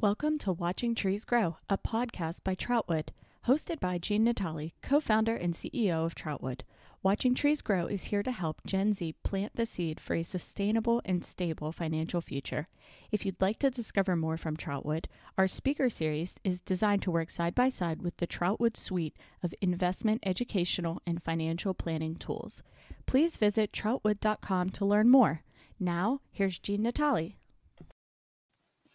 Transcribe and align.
Welcome 0.00 0.38
to 0.38 0.52
Watching 0.52 0.94
Trees 0.94 1.24
Grow, 1.24 1.56
a 1.68 1.76
podcast 1.76 2.44
by 2.44 2.54
Troutwood, 2.54 3.08
hosted 3.48 3.80
by 3.80 3.98
Gene 3.98 4.24
Natali, 4.24 4.70
co 4.80 5.00
founder 5.00 5.34
and 5.34 5.54
CEO 5.54 6.06
of 6.06 6.14
Troutwood. 6.14 6.60
Watching 7.02 7.34
Trees 7.34 7.62
Grow 7.62 7.86
is 7.86 8.04
here 8.04 8.22
to 8.22 8.30
help 8.30 8.60
Gen 8.64 8.92
Z 8.92 9.16
plant 9.24 9.56
the 9.56 9.66
seed 9.66 9.98
for 9.98 10.14
a 10.14 10.22
sustainable 10.22 11.02
and 11.04 11.24
stable 11.24 11.72
financial 11.72 12.20
future. 12.20 12.68
If 13.10 13.26
you'd 13.26 13.40
like 13.40 13.58
to 13.58 13.72
discover 13.72 14.14
more 14.14 14.36
from 14.36 14.56
Troutwood, 14.56 15.06
our 15.36 15.48
speaker 15.48 15.90
series 15.90 16.36
is 16.44 16.60
designed 16.60 17.02
to 17.02 17.10
work 17.10 17.28
side 17.28 17.56
by 17.56 17.68
side 17.68 18.00
with 18.00 18.18
the 18.18 18.28
Troutwood 18.28 18.76
suite 18.76 19.16
of 19.42 19.52
investment, 19.60 20.22
educational, 20.24 21.02
and 21.08 21.20
financial 21.24 21.74
planning 21.74 22.14
tools. 22.14 22.62
Please 23.06 23.36
visit 23.36 23.72
troutwood.com 23.72 24.70
to 24.70 24.84
learn 24.84 25.08
more. 25.08 25.42
Now, 25.80 26.20
here's 26.30 26.60
Gene 26.60 26.84
Natali. 26.84 27.37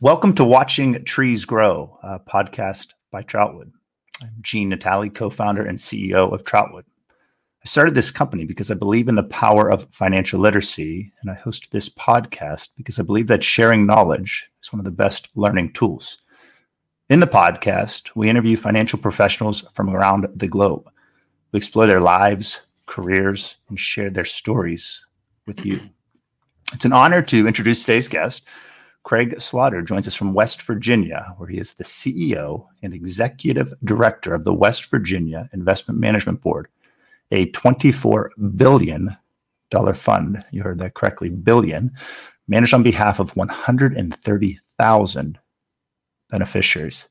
Welcome 0.04 0.34
to 0.34 0.44
Watching 0.44 1.02
Trees 1.06 1.46
Grow, 1.46 1.98
a 2.04 2.20
podcast 2.20 2.90
by 3.10 3.24
Troutwood. 3.24 3.72
I'm 4.22 4.34
Gene 4.42 4.70
Natali, 4.70 5.16
co 5.16 5.30
founder 5.30 5.66
and 5.66 5.78
CEO 5.78 6.34
of 6.34 6.44
Troutwood. 6.44 6.84
I 7.10 7.64
started 7.64 7.96
this 7.96 8.12
company 8.12 8.44
because 8.44 8.70
I 8.70 8.74
believe 8.74 9.08
in 9.08 9.16
the 9.16 9.24
power 9.24 9.72
of 9.72 9.88
financial 9.92 10.42
literacy, 10.42 11.14
and 11.22 11.32
I 11.32 11.36
host 11.36 11.72
this 11.72 11.88
podcast 11.88 12.72
because 12.76 13.00
I 13.00 13.04
believe 13.04 13.28
that 13.28 13.46
sharing 13.46 13.86
knowledge 13.86 14.52
is 14.62 14.74
one 14.74 14.82
of 14.82 14.84
the 14.84 14.92
best 14.92 15.30
learning 15.36 15.72
tools. 15.72 16.18
In 17.10 17.22
the 17.22 17.26
podcast, 17.26 18.12
we 18.14 18.30
interview 18.30 18.58
financial 18.58 19.00
professionals 19.00 19.64
from 19.74 19.90
around 19.90 20.28
the 20.36 20.50
globe. 20.50 20.90
We 21.54 21.58
explore 21.60 21.88
their 21.88 22.02
lives, 22.02 22.64
careers, 22.88 23.56
and 23.70 23.80
share 23.80 24.10
their 24.10 24.26
stories 24.26 25.06
with 25.48 25.66
you. 25.66 25.80
It's 26.74 26.84
an 26.84 26.92
honor 26.92 27.22
to 27.22 27.48
introduce 27.48 27.86
today's 27.86 28.10
guest. 28.10 28.46
Craig 29.04 29.40
Slaughter 29.40 29.82
joins 29.82 30.08
us 30.08 30.16
from 30.16 30.34
West 30.34 30.62
Virginia, 30.62 31.36
where 31.38 31.50
he 31.50 31.58
is 31.58 31.74
the 31.74 31.84
CEO 31.84 32.68
and 32.82 32.94
executive 32.94 33.74
director 33.84 34.34
of 34.34 34.46
the 34.46 34.54
West 34.54 34.90
Virginia 34.90 35.50
Investment 35.52 36.00
Management 36.00 36.42
Board, 36.42 36.70
a 37.32 37.52
$24 37.52 38.30
billion 38.56 39.18
fund. 39.94 40.46
You 40.52 40.64
heard 40.64 40.80
that 40.80 40.94
correctly, 40.94 41.30
billion, 41.30 41.92
managed 42.48 42.74
on 42.74 42.84
behalf 42.84 43.20
of 43.20 43.36
130,000 43.36 45.40
beneficiaries. 46.30 47.08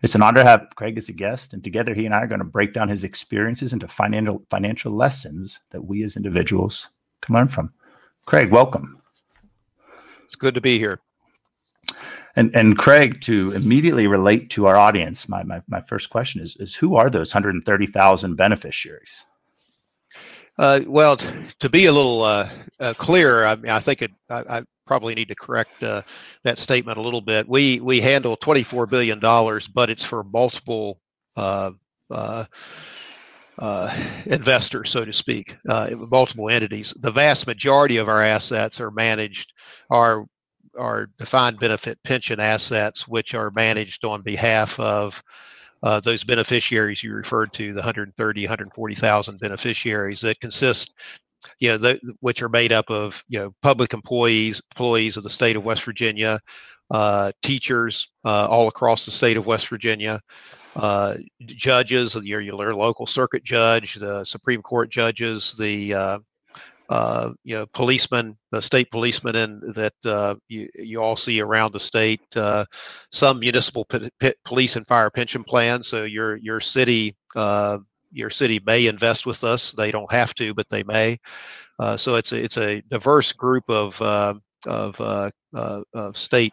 It's 0.00 0.14
an 0.14 0.22
honor 0.22 0.42
to 0.42 0.48
have 0.48 0.68
Craig 0.76 0.96
as 0.96 1.08
a 1.08 1.12
guest, 1.12 1.52
and 1.52 1.62
together 1.62 1.94
he 1.94 2.06
and 2.06 2.14
I 2.14 2.22
are 2.22 2.26
going 2.26 2.40
to 2.40 2.44
break 2.44 2.72
down 2.72 2.88
his 2.88 3.04
experiences 3.04 3.72
into 3.72 3.86
financial 3.86 4.42
financial 4.50 4.92
lessons 4.92 5.60
that 5.70 5.84
we 5.84 6.02
as 6.02 6.16
individuals 6.16 6.88
can 7.20 7.34
learn 7.34 7.48
from. 7.48 7.72
Craig, 8.24 8.50
welcome. 8.50 9.01
Good 10.42 10.56
to 10.56 10.60
be 10.60 10.76
here. 10.76 10.98
And 12.34 12.50
and 12.56 12.76
Craig, 12.76 13.20
to 13.20 13.52
immediately 13.52 14.08
relate 14.08 14.50
to 14.50 14.66
our 14.66 14.76
audience, 14.76 15.28
my 15.28 15.44
my, 15.44 15.62
my 15.68 15.80
first 15.82 16.10
question 16.10 16.42
is 16.42 16.56
is 16.56 16.74
who 16.74 16.96
are 16.96 17.08
those 17.08 17.32
130,000 17.32 18.34
beneficiaries? 18.34 19.24
Uh, 20.58 20.80
well, 20.88 21.16
t- 21.16 21.28
to 21.60 21.68
be 21.68 21.86
a 21.86 21.92
little 21.92 22.24
uh, 22.24 22.50
uh, 22.80 22.92
clearer, 22.94 23.46
I, 23.46 23.54
mean, 23.54 23.70
I 23.70 23.78
think 23.78 24.02
it, 24.02 24.10
I, 24.28 24.58
I, 24.58 24.62
probably 24.84 25.14
need 25.14 25.28
to 25.28 25.34
correct 25.36 25.80
uh, 25.80 26.02
that 26.42 26.58
statement 26.58 26.98
a 26.98 27.02
little 27.02 27.20
bit. 27.20 27.48
We 27.48 27.78
we 27.78 28.00
handle 28.00 28.36
24 28.36 28.88
billion 28.88 29.20
dollars, 29.20 29.68
but 29.68 29.90
it's 29.90 30.04
for 30.04 30.24
multiple 30.24 30.98
uh, 31.36 31.70
uh, 32.10 32.46
investors, 34.26 34.90
so 34.90 35.04
to 35.04 35.12
speak, 35.12 35.56
multiple 35.64 36.48
entities. 36.48 36.92
The 36.98 37.12
vast 37.12 37.46
majority 37.46 37.98
of 37.98 38.08
our 38.08 38.24
assets 38.24 38.80
are 38.80 38.90
managed 38.90 39.52
are 39.90 40.26
are 40.78 41.08
defined 41.18 41.58
benefit 41.58 41.98
pension 42.02 42.40
assets, 42.40 43.06
which 43.06 43.34
are 43.34 43.50
managed 43.54 44.04
on 44.04 44.22
behalf 44.22 44.78
of 44.80 45.22
uh, 45.82 46.00
those 46.00 46.24
beneficiaries 46.24 47.02
you 47.02 47.12
referred 47.12 47.52
to, 47.52 47.72
the 47.72 47.80
130, 47.80 48.42
140,000 48.42 49.38
beneficiaries 49.40 50.20
that 50.20 50.40
consist, 50.40 50.94
you 51.58 51.68
know, 51.68 51.76
the, 51.76 52.00
which 52.20 52.40
are 52.40 52.48
made 52.48 52.72
up 52.72 52.88
of, 52.88 53.22
you 53.28 53.38
know, 53.38 53.52
public 53.62 53.92
employees, 53.92 54.62
employees 54.70 55.16
of 55.16 55.24
the 55.24 55.30
state 55.30 55.56
of 55.56 55.64
West 55.64 55.82
Virginia, 55.82 56.38
uh, 56.90 57.32
teachers 57.42 58.08
uh, 58.24 58.46
all 58.46 58.68
across 58.68 59.04
the 59.04 59.10
state 59.10 59.36
of 59.36 59.46
West 59.46 59.68
Virginia, 59.68 60.20
uh, 60.76 61.16
judges, 61.44 62.14
your, 62.22 62.40
your 62.40 62.74
local 62.74 63.06
circuit 63.06 63.42
judge, 63.42 63.94
the 63.94 64.24
Supreme 64.24 64.62
Court 64.62 64.88
judges, 64.88 65.54
the 65.58 66.22
uh, 66.92 66.98
uh, 67.02 67.32
you 67.44 67.56
know, 67.56 67.66
policemen, 67.72 68.36
the 68.50 68.60
state 68.60 68.90
policemen, 68.90 69.36
and 69.36 69.74
that 69.74 69.94
uh, 70.04 70.34
you, 70.48 70.68
you 70.74 71.02
all 71.02 71.16
see 71.16 71.40
around 71.40 71.72
the 71.72 71.80
state. 71.80 72.20
Uh, 72.36 72.64
some 73.10 73.40
municipal 73.40 73.84
p- 73.86 74.10
p- 74.20 74.34
police 74.44 74.76
and 74.76 74.86
fire 74.86 75.10
pension 75.10 75.42
plans. 75.42 75.88
So 75.88 76.04
your 76.04 76.36
your 76.36 76.60
city 76.60 77.16
uh, 77.34 77.78
your 78.10 78.28
city 78.28 78.60
may 78.66 78.86
invest 78.86 79.24
with 79.24 79.42
us. 79.42 79.72
They 79.72 79.90
don't 79.90 80.12
have 80.12 80.34
to, 80.34 80.52
but 80.52 80.68
they 80.68 80.82
may. 80.82 81.18
Uh, 81.78 81.96
so 81.96 82.16
it's 82.16 82.32
a 82.32 82.44
it's 82.44 82.58
a 82.58 82.82
diverse 82.90 83.32
group 83.32 83.64
of 83.68 84.00
of, 84.66 85.00
of 85.54 86.16
state 86.16 86.52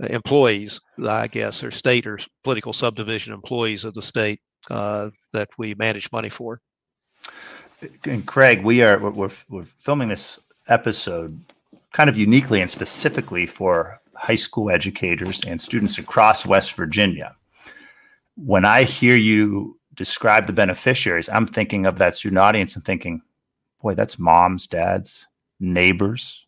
employees, 0.00 0.80
I 1.06 1.28
guess, 1.28 1.62
or 1.62 1.70
state 1.70 2.06
or 2.06 2.18
political 2.42 2.72
subdivision 2.72 3.34
employees 3.34 3.84
of 3.84 3.92
the 3.94 4.02
state 4.02 4.40
that 4.68 5.48
we 5.58 5.74
manage 5.74 6.10
money 6.10 6.30
for 6.30 6.58
and 8.04 8.26
Craig, 8.26 8.62
we 8.62 8.82
are 8.82 8.98
we're, 8.98 9.30
we're 9.48 9.64
filming 9.64 10.08
this 10.08 10.40
episode 10.68 11.40
kind 11.92 12.08
of 12.08 12.16
uniquely 12.16 12.60
and 12.60 12.70
specifically 12.70 13.46
for 13.46 14.00
high 14.14 14.34
school 14.34 14.70
educators 14.70 15.42
and 15.44 15.60
students 15.60 15.98
across 15.98 16.46
West 16.46 16.72
Virginia. 16.74 17.34
When 18.36 18.64
I 18.64 18.84
hear 18.84 19.16
you 19.16 19.78
describe 19.94 20.46
the 20.46 20.52
beneficiaries, 20.52 21.28
I'm 21.28 21.46
thinking 21.46 21.86
of 21.86 21.98
that 21.98 22.14
student 22.14 22.38
audience 22.38 22.76
and 22.76 22.84
thinking, 22.84 23.22
boy, 23.82 23.94
that's 23.94 24.18
moms, 24.18 24.66
dads, 24.66 25.26
neighbors, 25.60 26.46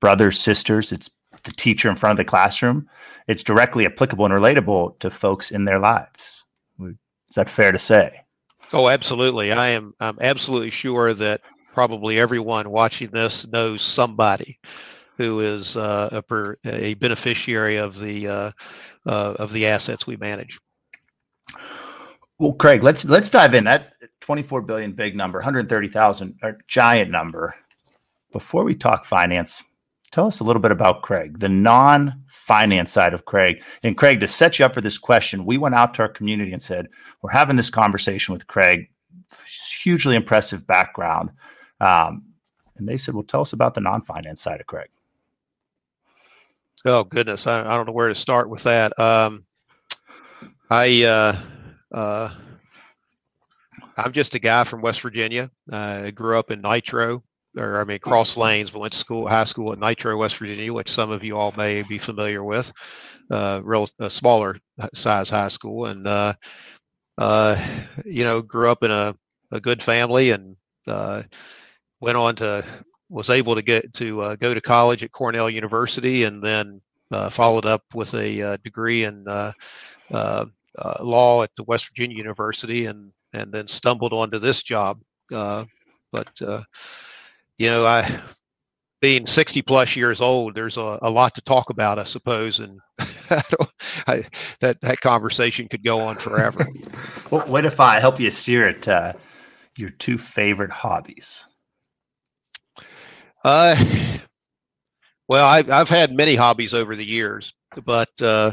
brothers, 0.00 0.38
sisters. 0.38 0.92
It's 0.92 1.10
the 1.42 1.52
teacher 1.52 1.88
in 1.88 1.96
front 1.96 2.12
of 2.12 2.16
the 2.18 2.28
classroom. 2.28 2.88
It's 3.26 3.42
directly 3.42 3.86
applicable 3.86 4.24
and 4.26 4.34
relatable 4.34 4.98
to 5.00 5.10
folks 5.10 5.50
in 5.50 5.64
their 5.64 5.78
lives. 5.78 6.44
Is 6.80 7.36
that 7.36 7.48
fair 7.48 7.72
to 7.72 7.78
say? 7.78 8.23
Oh, 8.74 8.88
absolutely. 8.88 9.52
I 9.52 9.68
am. 9.68 9.94
I'm 10.00 10.18
absolutely 10.20 10.70
sure 10.70 11.14
that 11.14 11.40
probably 11.72 12.18
everyone 12.18 12.70
watching 12.70 13.08
this 13.08 13.46
knows 13.46 13.82
somebody 13.82 14.58
who 15.16 15.38
is 15.38 15.76
uh, 15.76 16.08
a, 16.10 16.20
per, 16.20 16.56
a, 16.64 16.94
beneficiary 16.94 17.76
of 17.76 18.00
the 18.00 18.26
uh, 18.26 18.50
uh, 19.06 19.34
of 19.38 19.52
the 19.52 19.66
assets 19.66 20.08
we 20.08 20.16
manage. 20.16 20.58
Well, 22.40 22.54
Craig, 22.54 22.82
let's 22.82 23.04
let's 23.04 23.30
dive 23.30 23.54
in. 23.54 23.62
That 23.62 23.92
24 24.20 24.62
billion 24.62 24.92
big 24.92 25.16
number, 25.16 25.38
130,000 25.38 26.40
giant 26.66 27.12
number. 27.12 27.54
Before 28.32 28.64
we 28.64 28.74
talk 28.74 29.04
finance, 29.04 29.64
tell 30.14 30.28
us 30.28 30.38
a 30.38 30.44
little 30.44 30.62
bit 30.62 30.70
about 30.70 31.02
Craig, 31.02 31.40
the 31.40 31.48
non-finance 31.48 32.92
side 32.92 33.14
of 33.14 33.24
Craig. 33.24 33.60
And 33.82 33.98
Craig, 33.98 34.20
to 34.20 34.28
set 34.28 34.58
you 34.58 34.64
up 34.64 34.72
for 34.72 34.80
this 34.80 34.96
question, 34.96 35.44
we 35.44 35.58
went 35.58 35.74
out 35.74 35.92
to 35.94 36.02
our 36.02 36.08
community 36.08 36.52
and 36.52 36.62
said, 36.62 36.88
"We're 37.20 37.32
having 37.32 37.56
this 37.56 37.68
conversation 37.68 38.32
with 38.32 38.46
Craig. 38.46 38.88
Hugely 39.82 40.14
impressive 40.14 40.68
background." 40.68 41.30
Um, 41.80 42.22
and 42.76 42.88
they 42.88 42.96
said, 42.96 43.14
"Well, 43.14 43.24
tell 43.24 43.40
us 43.40 43.52
about 43.52 43.74
the 43.74 43.80
non-finance 43.80 44.40
side 44.40 44.60
of 44.60 44.68
Craig." 44.68 44.88
Oh 46.86 47.02
goodness, 47.02 47.48
I, 47.48 47.60
I 47.62 47.74
don't 47.74 47.86
know 47.86 47.92
where 47.92 48.08
to 48.08 48.14
start 48.14 48.48
with 48.48 48.62
that. 48.62 48.96
Um, 49.00 49.44
I 50.70 51.02
uh, 51.02 51.36
uh, 51.92 52.30
I'm 53.96 54.12
just 54.12 54.36
a 54.36 54.38
guy 54.38 54.62
from 54.62 54.80
West 54.80 55.00
Virginia. 55.00 55.50
I 55.72 56.12
grew 56.12 56.38
up 56.38 56.52
in 56.52 56.60
Nitro, 56.60 57.24
or 57.56 57.80
I 57.80 57.84
mean 57.84 57.98
Cross 57.98 58.36
Lanes, 58.36 58.70
but 58.70 58.80
went 58.80 58.92
to 58.92 58.98
school, 58.98 59.28
high 59.28 59.44
school 59.44 59.72
at 59.72 59.78
Nitro, 59.78 60.16
West 60.16 60.36
Virginia, 60.36 60.72
which 60.72 60.90
some 60.90 61.10
of 61.10 61.22
you 61.24 61.36
all 61.36 61.52
may 61.56 61.82
be 61.82 61.98
familiar 61.98 62.42
with. 62.42 62.72
Uh, 63.30 63.60
real 63.64 63.88
a 64.00 64.10
smaller 64.10 64.56
size 64.94 65.30
high 65.30 65.48
school, 65.48 65.86
and 65.86 66.06
uh, 66.06 66.34
uh, 67.16 67.56
you 68.04 68.24
know, 68.24 68.42
grew 68.42 68.68
up 68.68 68.82
in 68.82 68.90
a, 68.90 69.14
a 69.50 69.60
good 69.60 69.82
family, 69.82 70.30
and 70.30 70.56
uh, 70.86 71.22
went 72.00 72.16
on 72.16 72.36
to 72.36 72.64
was 73.08 73.30
able 73.30 73.54
to 73.54 73.62
get 73.62 73.92
to 73.94 74.20
uh, 74.20 74.36
go 74.36 74.52
to 74.52 74.60
college 74.60 75.04
at 75.04 75.12
Cornell 75.12 75.48
University, 75.48 76.24
and 76.24 76.42
then 76.42 76.80
followed 77.30 77.66
up 77.66 77.82
with 77.94 78.12
a 78.14 78.58
degree 78.62 79.04
in 79.04 79.24
law 81.00 81.42
at 81.42 81.50
the 81.56 81.64
West 81.64 81.88
Virginia 81.88 82.16
University, 82.16 82.86
and 82.86 83.12
and 83.32 83.52
then 83.52 83.68
stumbled 83.68 84.12
onto 84.12 84.38
this 84.38 84.62
job. 84.62 85.00
but 85.30 86.40
you 87.58 87.70
know, 87.70 87.86
I 87.86 88.20
being 89.00 89.26
60 89.26 89.62
plus 89.62 89.96
years 89.96 90.20
old, 90.20 90.54
there's 90.54 90.76
a, 90.76 90.98
a 91.02 91.10
lot 91.10 91.34
to 91.34 91.42
talk 91.42 91.70
about, 91.70 91.98
I 91.98 92.04
suppose, 92.04 92.60
and 92.60 92.80
I, 94.06 94.24
that 94.60 94.80
that 94.80 95.00
conversation 95.00 95.68
could 95.68 95.84
go 95.84 96.00
on 96.00 96.16
forever. 96.16 96.66
well, 97.30 97.46
what 97.46 97.64
if 97.66 97.80
I 97.80 98.00
help 98.00 98.18
you 98.20 98.30
steer 98.30 98.68
it? 98.68 98.88
Uh, 98.88 99.12
your 99.76 99.90
two 99.90 100.18
favorite 100.18 100.70
hobbies? 100.70 101.46
Uh, 103.44 103.76
Well, 105.28 105.46
I, 105.46 105.64
I've 105.70 105.88
had 105.88 106.12
many 106.12 106.34
hobbies 106.34 106.74
over 106.74 106.94
the 106.96 107.04
years, 107.04 107.54
but 107.84 108.10
uh, 108.20 108.52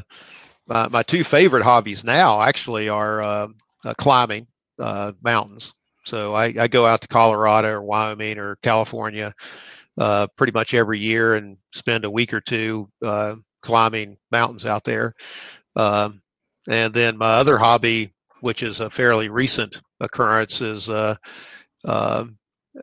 my, 0.68 0.88
my 0.88 1.04
two 1.04 1.24
favorite 1.24 1.64
hobbies 1.64 2.04
now 2.04 2.42
actually 2.42 2.88
are 2.88 3.22
uh, 3.22 3.48
uh, 3.84 3.94
climbing 3.96 4.48
uh, 4.80 5.12
mountains. 5.22 5.74
So 6.06 6.34
I, 6.34 6.54
I, 6.60 6.68
go 6.68 6.86
out 6.86 7.02
to 7.02 7.08
Colorado 7.08 7.70
or 7.70 7.82
Wyoming 7.84 8.40
or 8.40 8.58
California 8.64 9.34
uh, 9.98 10.28
pretty 10.36 10.54
much 10.54 10.74
every 10.74 11.00
year 11.00 11.36
and 11.36 11.58
spend 11.74 12.06
a 12.06 12.12
week 12.12 12.34
or 12.34 12.42
two 12.42 12.90
uh, 13.04 13.36
climbing 13.62 14.18
mountains 14.32 14.66
out 14.66 14.84
there. 14.84 15.14
Um, 15.76 16.22
and 16.70 16.94
then 16.94 17.18
my 17.18 17.34
other 17.34 17.58
hobby, 17.58 18.14
which 18.42 18.64
is 18.64 18.80
a 18.80 18.90
fairly 18.90 19.30
recent 19.30 19.82
occurrence, 20.00 20.62
is 20.62 20.90
uh, 20.90 21.16
um, 21.86 22.38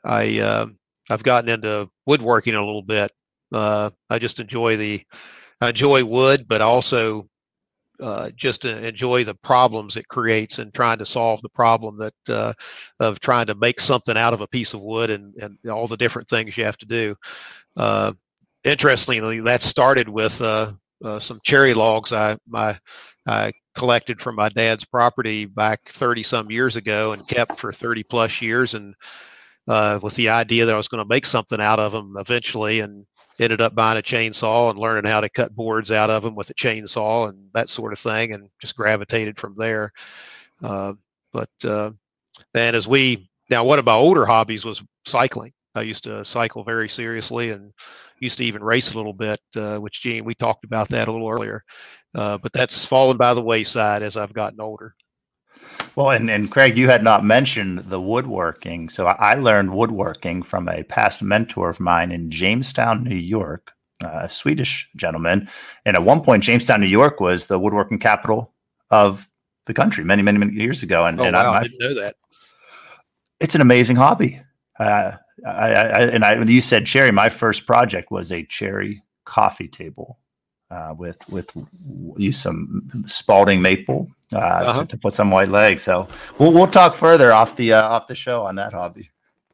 I 0.04 0.38
um, 0.40 0.78
I've 1.10 1.22
gotten 1.22 1.50
into 1.50 1.88
woodworking 2.06 2.54
a 2.54 2.64
little 2.64 2.82
bit. 2.82 3.10
Uh, 3.52 3.90
I 4.10 4.18
just 4.18 4.40
enjoy 4.40 4.76
the 4.76 5.02
I 5.60 5.70
enjoy 5.70 6.04
wood, 6.04 6.46
but 6.46 6.60
also 6.60 7.26
uh, 8.00 8.30
just 8.36 8.62
to 8.62 8.86
enjoy 8.86 9.24
the 9.24 9.34
problems 9.34 9.96
it 9.96 10.08
creates 10.08 10.58
and 10.58 10.72
trying 10.72 10.98
to 10.98 11.06
solve 11.06 11.40
the 11.42 11.48
problem 11.48 11.98
that 11.98 12.14
uh, 12.28 12.52
of 13.00 13.20
trying 13.20 13.46
to 13.46 13.54
make 13.54 13.80
something 13.80 14.16
out 14.16 14.34
of 14.34 14.40
a 14.40 14.48
piece 14.48 14.74
of 14.74 14.80
wood 14.80 15.10
and, 15.10 15.34
and 15.36 15.58
all 15.70 15.86
the 15.86 15.96
different 15.96 16.28
things 16.28 16.56
you 16.56 16.64
have 16.64 16.78
to 16.78 16.86
do. 16.86 17.14
Uh, 17.76 18.12
interestingly, 18.64 19.40
that 19.40 19.62
started 19.62 20.08
with 20.08 20.40
uh, 20.40 20.72
uh, 21.04 21.18
some 21.18 21.40
cherry 21.42 21.74
logs 21.74 22.12
I 22.12 22.38
my 22.46 22.78
I 23.26 23.52
collected 23.74 24.20
from 24.20 24.36
my 24.36 24.48
dad's 24.48 24.84
property 24.84 25.44
back 25.44 25.88
30 25.88 26.22
some 26.22 26.50
years 26.50 26.76
ago 26.76 27.12
and 27.12 27.28
kept 27.28 27.60
for 27.60 27.72
30 27.72 28.02
plus 28.04 28.42
years 28.42 28.74
and 28.74 28.94
uh, 29.68 30.00
with 30.02 30.14
the 30.14 30.30
idea 30.30 30.64
that 30.64 30.74
I 30.74 30.78
was 30.78 30.88
going 30.88 31.02
to 31.02 31.08
make 31.08 31.26
something 31.26 31.60
out 31.60 31.78
of 31.78 31.92
them 31.92 32.14
eventually 32.18 32.80
and 32.80 33.06
ended 33.38 33.60
up 33.60 33.74
buying 33.74 33.98
a 33.98 34.02
chainsaw 34.02 34.70
and 34.70 34.78
learning 34.78 35.10
how 35.10 35.20
to 35.20 35.28
cut 35.28 35.54
boards 35.54 35.90
out 35.90 36.10
of 36.10 36.22
them 36.22 36.34
with 36.34 36.50
a 36.50 36.54
chainsaw 36.54 37.28
and 37.28 37.48
that 37.54 37.70
sort 37.70 37.92
of 37.92 37.98
thing 37.98 38.32
and 38.32 38.48
just 38.60 38.76
gravitated 38.76 39.38
from 39.38 39.54
there. 39.56 39.92
Uh, 40.62 40.94
but 41.32 41.50
uh, 41.64 41.90
then 42.52 42.74
as 42.74 42.88
we 42.88 43.30
now 43.50 43.64
one 43.64 43.78
of 43.78 43.84
my 43.84 43.94
older 43.94 44.26
hobbies 44.26 44.64
was 44.64 44.82
cycling. 45.06 45.52
I 45.74 45.82
used 45.82 46.04
to 46.04 46.24
cycle 46.24 46.64
very 46.64 46.88
seriously 46.88 47.50
and 47.50 47.72
used 48.18 48.38
to 48.38 48.44
even 48.44 48.64
race 48.64 48.92
a 48.92 48.96
little 48.96 49.12
bit 49.12 49.38
uh, 49.54 49.78
which 49.78 50.02
Gene 50.02 50.24
we 50.24 50.34
talked 50.34 50.64
about 50.64 50.88
that 50.88 51.08
a 51.08 51.12
little 51.12 51.28
earlier. 51.28 51.62
Uh, 52.14 52.38
but 52.38 52.52
that's 52.52 52.84
fallen 52.84 53.16
by 53.16 53.34
the 53.34 53.42
wayside 53.42 54.02
as 54.02 54.16
i've 54.16 54.32
gotten 54.32 54.60
older 54.60 54.94
well, 55.98 56.10
and, 56.10 56.30
and 56.30 56.48
Craig, 56.48 56.78
you 56.78 56.88
had 56.88 57.02
not 57.02 57.24
mentioned 57.24 57.80
the 57.90 58.00
woodworking. 58.00 58.88
So 58.88 59.06
I 59.06 59.34
learned 59.34 59.74
woodworking 59.74 60.44
from 60.44 60.68
a 60.68 60.84
past 60.84 61.22
mentor 61.22 61.70
of 61.70 61.80
mine 61.80 62.12
in 62.12 62.30
Jamestown, 62.30 63.02
New 63.02 63.16
York, 63.16 63.72
a 64.04 64.28
Swedish 64.28 64.88
gentleman. 64.94 65.48
And 65.84 65.96
at 65.96 66.04
one 66.04 66.20
point, 66.20 66.44
Jamestown, 66.44 66.80
New 66.80 66.86
York 66.86 67.18
was 67.18 67.46
the 67.46 67.58
woodworking 67.58 67.98
capital 67.98 68.54
of 68.92 69.28
the 69.66 69.74
country 69.74 70.04
many, 70.04 70.22
many, 70.22 70.38
many 70.38 70.52
years 70.52 70.84
ago. 70.84 71.04
And, 71.04 71.18
oh, 71.18 71.24
and 71.24 71.34
wow, 71.34 71.50
I, 71.50 71.58
I 71.58 71.62
didn't 71.64 71.80
know 71.80 71.94
that. 72.00 72.14
It's 73.40 73.56
an 73.56 73.60
amazing 73.60 73.96
hobby. 73.96 74.40
Uh, 74.78 75.16
I, 75.44 75.50
I, 75.50 76.00
and 76.02 76.24
I, 76.24 76.38
when 76.38 76.46
you 76.46 76.62
said 76.62 76.86
cherry, 76.86 77.10
my 77.10 77.28
first 77.28 77.66
project 77.66 78.12
was 78.12 78.30
a 78.30 78.44
cherry 78.44 79.02
coffee 79.24 79.66
table 79.66 80.20
uh, 80.70 80.94
with 80.96 81.28
with 81.28 81.50
use 82.16 82.38
some 82.38 82.90
spalted 83.06 83.60
maple 83.60 84.08
uh, 84.32 84.38
uh-huh. 84.38 84.80
to, 84.82 84.86
to, 84.86 84.96
put 84.98 85.14
some 85.14 85.30
white 85.30 85.48
legs. 85.48 85.82
So 85.82 86.08
we'll 86.38 86.52
we'll 86.52 86.66
talk 86.66 86.94
further 86.94 87.32
off 87.32 87.56
the 87.56 87.72
uh, 87.72 87.88
off 87.88 88.06
the 88.06 88.14
show 88.14 88.44
on 88.44 88.56
that 88.56 88.72
hobby. 88.72 89.10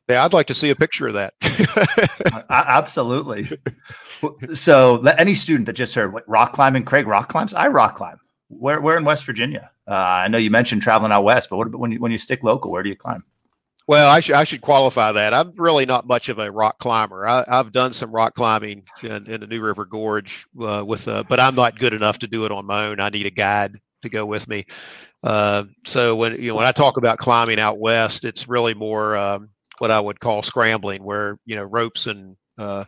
Yeah, 0.09 0.25
I'd 0.25 0.35
like 0.35 0.49
to 0.49 0.55
see 0.55 0.71
a 0.71 0.77
picture 0.77 1.09
of 1.09 1.15
that. 1.15 1.35
Absolutely. 2.51 3.49
so 4.55 5.01
any 5.03 5.35
student 5.35 5.67
that 5.67 5.73
just 5.73 5.95
heard 5.95 6.13
what, 6.13 6.29
rock 6.29 6.53
climbing, 6.53 6.85
Craig 6.85 7.07
rock 7.07 7.31
climbs. 7.31 7.55
I 7.55 7.69
rock 7.69 7.97
climb. 7.97 8.21
Where 8.49 8.81
where 8.81 8.97
in 8.99 9.05
West 9.05 9.25
Virginia? 9.25 9.71
Uh, 9.89 9.95
I 9.95 10.29
know 10.29 10.39
you 10.39 10.51
mentioned 10.51 10.83
traveling 10.83 11.13
out 11.13 11.25
west, 11.25 11.49
but 11.49 11.57
what 11.57 11.75
when 11.75 11.93
you 11.93 12.01
when 12.01 12.13
you 12.13 12.19
stick 12.19 12.43
local, 12.43 12.71
where 12.71 12.83
do 12.83 12.89
you 12.89 12.97
climb? 12.97 13.25
Well, 13.87 14.09
I 14.09 14.21
should 14.21 14.35
I 14.35 14.45
should 14.45 14.63
qualify 14.63 15.13
that. 15.13 15.35
I'm 15.35 15.53
really 15.57 15.85
not 15.85 16.07
much 16.07 16.31
of 16.31 16.39
a 16.39 16.51
rock 16.51 16.79
climber. 16.79 17.29
I, 17.29 17.45
have 17.47 17.73
done 17.73 17.93
some 17.93 18.13
rock 18.13 18.35
climbing 18.35 18.85
in, 19.03 19.27
in 19.27 19.41
the 19.41 19.47
New 19.47 19.61
River 19.61 19.85
Gorge 19.85 20.47
uh, 20.61 20.83
with, 20.87 21.07
uh, 21.07 21.25
but 21.29 21.39
I'm 21.39 21.55
not 21.55 21.79
good 21.79 21.93
enough 21.93 22.19
to 22.21 22.27
do 22.27 22.47
it 22.47 22.53
on 22.53 22.65
my 22.65 22.87
own. 22.87 22.99
I 22.99 23.11
need 23.11 23.27
a 23.27 23.31
guide 23.31 23.79
to 24.03 24.09
go 24.09 24.25
with 24.25 24.49
me. 24.49 24.65
Uh, 25.23 25.65
so 25.85 26.17
when 26.17 26.41
you 26.41 26.49
know 26.49 26.55
when 26.57 26.67
I 26.67 26.73
talk 26.73 26.97
about 26.97 27.19
climbing 27.19 27.59
out 27.59 27.79
west, 27.79 28.25
it's 28.25 28.49
really 28.49 28.73
more 28.73 29.17
um, 29.17 29.51
what 29.79 29.91
I 29.91 30.01
would 30.01 30.19
call 30.19 30.43
scrambling, 30.43 31.05
where 31.05 31.39
you 31.45 31.57
know 31.57 31.65
ropes 31.65 32.07
and 32.07 32.37
uh, 32.57 32.85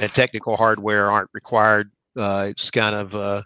and 0.00 0.10
technical 0.12 0.56
hardware 0.56 1.10
aren't 1.10 1.30
required. 1.34 1.90
Uh, 2.16 2.46
it's 2.48 2.70
kind 2.70 2.94
of 2.94 3.14
uh, 3.14 3.42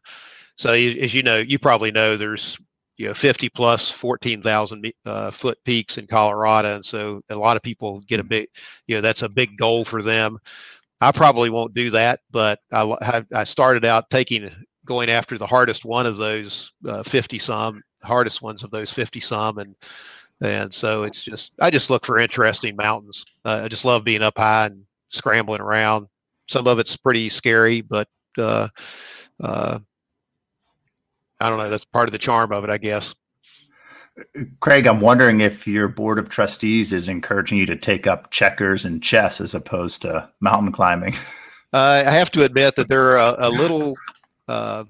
so 0.56 0.72
as 0.72 1.12
you 1.12 1.24
know, 1.24 1.38
you 1.38 1.58
probably 1.58 1.90
know 1.90 2.16
there's 2.16 2.56
you 2.96 3.06
know 3.08 3.14
50 3.14 3.48
plus 3.50 3.90
14,000 3.90 4.92
uh, 5.04 5.30
foot 5.30 5.58
peaks 5.64 5.98
in 5.98 6.06
Colorado, 6.06 6.76
and 6.76 6.84
so 6.84 7.20
a 7.28 7.36
lot 7.36 7.56
of 7.56 7.62
people 7.62 8.00
get 8.00 8.20
a 8.20 8.22
mm-hmm. 8.22 8.28
big, 8.28 8.48
you 8.86 8.96
know, 8.96 9.00
that's 9.00 9.22
a 9.22 9.28
big 9.28 9.56
goal 9.56 9.84
for 9.84 10.02
them. 10.02 10.38
I 11.00 11.12
probably 11.12 11.50
won't 11.50 11.74
do 11.74 11.90
that, 11.90 12.20
but 12.30 12.60
I 12.72 13.24
I 13.34 13.44
started 13.44 13.84
out 13.84 14.10
taking 14.10 14.50
going 14.86 15.10
after 15.10 15.38
the 15.38 15.46
hardest 15.46 15.84
one 15.84 16.06
of 16.06 16.16
those 16.18 16.72
uh, 16.86 17.02
50 17.02 17.38
some 17.38 17.82
hardest 18.02 18.42
ones 18.42 18.62
of 18.62 18.70
those 18.70 18.92
50 18.92 19.18
some 19.20 19.58
and 19.58 19.74
and 20.42 20.74
so 20.74 21.04
it's 21.04 21.22
just 21.24 21.52
I 21.60 21.70
just 21.70 21.90
look 21.90 22.04
for 22.04 22.18
interesting 22.18 22.76
mountains. 22.76 23.24
Uh, 23.44 23.62
I 23.64 23.68
just 23.68 23.84
love 23.84 24.04
being 24.04 24.22
up 24.22 24.36
high 24.36 24.66
and 24.66 24.84
scrambling 25.10 25.60
around. 25.60 26.08
Some 26.48 26.66
of 26.66 26.78
it's 26.78 26.96
pretty 26.96 27.28
scary, 27.28 27.80
but 27.80 28.08
uh, 28.36 28.68
uh, 29.42 29.78
I 31.44 31.50
don't 31.50 31.58
know. 31.58 31.68
That's 31.68 31.84
part 31.84 32.08
of 32.08 32.12
the 32.12 32.18
charm 32.18 32.52
of 32.52 32.64
it, 32.64 32.70
I 32.70 32.78
guess. 32.78 33.14
Craig, 34.60 34.86
I'm 34.86 35.02
wondering 35.02 35.42
if 35.42 35.66
your 35.66 35.88
board 35.88 36.18
of 36.18 36.30
trustees 36.30 36.90
is 36.90 37.06
encouraging 37.06 37.58
you 37.58 37.66
to 37.66 37.76
take 37.76 38.06
up 38.06 38.30
checkers 38.30 38.86
and 38.86 39.02
chess 39.02 39.42
as 39.42 39.54
opposed 39.54 40.00
to 40.02 40.30
mountain 40.40 40.72
climbing. 40.72 41.14
Uh, 41.72 42.04
I 42.06 42.12
have 42.12 42.30
to 42.30 42.44
admit 42.44 42.76
that 42.76 42.88
they're 42.88 43.16
a, 43.16 43.34
a 43.36 43.50
little 43.50 43.96
uh, 44.46 44.84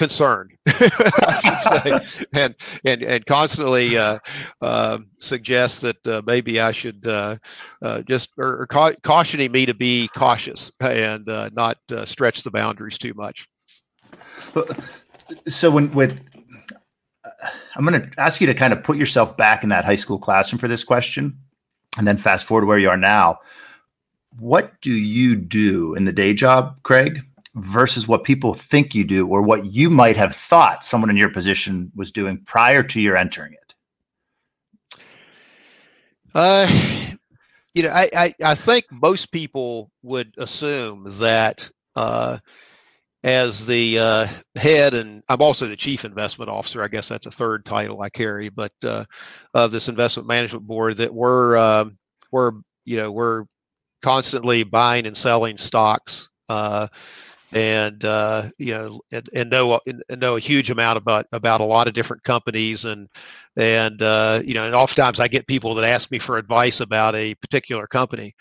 concerned, 0.00 0.50
and 2.32 2.56
and 2.84 3.02
and 3.04 3.24
constantly 3.24 3.96
uh, 3.96 4.18
uh, 4.60 4.98
suggest 5.20 5.82
that 5.82 6.04
uh, 6.08 6.20
maybe 6.26 6.58
I 6.58 6.72
should 6.72 7.06
uh, 7.06 7.36
uh, 7.82 8.02
just 8.02 8.30
or, 8.36 8.62
or 8.62 8.66
ca- 8.66 8.96
cautioning 9.04 9.52
me 9.52 9.64
to 9.66 9.74
be 9.74 10.08
cautious 10.08 10.72
and 10.80 11.24
not 11.54 11.78
stretch 12.02 12.42
the 12.42 12.50
boundaries 12.50 12.98
too 12.98 13.14
much. 13.14 13.46
So 15.46 15.70
when 15.70 15.92
with 15.92 16.20
I'm 17.78 17.86
going 17.86 18.02
to 18.02 18.10
ask 18.20 18.40
you 18.40 18.46
to 18.48 18.54
kind 18.54 18.72
of 18.72 18.82
put 18.82 18.96
yourself 18.96 19.36
back 19.36 19.62
in 19.62 19.68
that 19.68 19.84
high 19.84 19.94
school 19.94 20.18
classroom 20.18 20.58
for 20.58 20.66
this 20.66 20.82
question, 20.82 21.38
and 21.96 22.06
then 22.06 22.16
fast 22.16 22.44
forward 22.44 22.66
where 22.66 22.78
you 22.78 22.90
are 22.90 22.96
now. 22.96 23.38
What 24.38 24.80
do 24.80 24.90
you 24.90 25.36
do 25.36 25.94
in 25.94 26.04
the 26.04 26.12
day 26.12 26.34
job, 26.34 26.82
Craig, 26.82 27.22
versus 27.54 28.08
what 28.08 28.24
people 28.24 28.54
think 28.54 28.94
you 28.94 29.04
do, 29.04 29.28
or 29.28 29.42
what 29.42 29.66
you 29.66 29.90
might 29.90 30.16
have 30.16 30.34
thought 30.34 30.84
someone 30.84 31.08
in 31.08 31.16
your 31.16 31.30
position 31.30 31.92
was 31.94 32.10
doing 32.10 32.42
prior 32.44 32.82
to 32.82 33.00
your 33.00 33.16
entering 33.16 33.52
it? 33.52 33.74
Uh, 36.34 36.68
you 37.74 37.84
know, 37.84 37.90
I, 37.90 38.10
I, 38.12 38.34
I 38.42 38.54
think 38.54 38.86
most 38.90 39.30
people 39.30 39.90
would 40.02 40.34
assume 40.36 41.04
that 41.18 41.70
uh, 41.96 42.38
as 43.24 43.66
the 43.66 43.98
uh, 43.98 44.26
head, 44.54 44.94
and 44.94 45.22
I'm 45.28 45.42
also 45.42 45.66
the 45.66 45.76
chief 45.76 46.04
investment 46.04 46.50
officer. 46.50 46.82
I 46.82 46.88
guess 46.88 47.08
that's 47.08 47.26
a 47.26 47.30
third 47.30 47.64
title 47.64 48.00
I 48.00 48.10
carry, 48.10 48.48
but 48.48 48.72
uh, 48.82 49.04
of 49.54 49.72
this 49.72 49.88
investment 49.88 50.28
management 50.28 50.66
board, 50.66 50.98
that 50.98 51.12
we're 51.12 51.56
um, 51.56 51.98
we're 52.30 52.52
you 52.84 52.96
know 52.96 53.10
we're 53.10 53.44
constantly 54.02 54.62
buying 54.62 55.06
and 55.06 55.16
selling 55.16 55.58
stocks, 55.58 56.28
uh, 56.48 56.86
and 57.52 58.04
uh, 58.04 58.50
you 58.58 58.72
know 58.72 59.00
and, 59.10 59.28
and 59.34 59.50
know 59.50 59.80
and 59.86 60.02
know 60.16 60.36
a 60.36 60.40
huge 60.40 60.70
amount 60.70 60.98
about 60.98 61.26
about 61.32 61.60
a 61.60 61.64
lot 61.64 61.88
of 61.88 61.94
different 61.94 62.22
companies, 62.22 62.84
and 62.84 63.08
and 63.56 64.00
uh, 64.00 64.40
you 64.44 64.54
know 64.54 64.64
and 64.64 64.76
oftentimes 64.76 65.18
I 65.18 65.26
get 65.26 65.48
people 65.48 65.74
that 65.74 65.88
ask 65.88 66.10
me 66.12 66.20
for 66.20 66.38
advice 66.38 66.80
about 66.80 67.16
a 67.16 67.34
particular 67.36 67.88
company. 67.88 68.34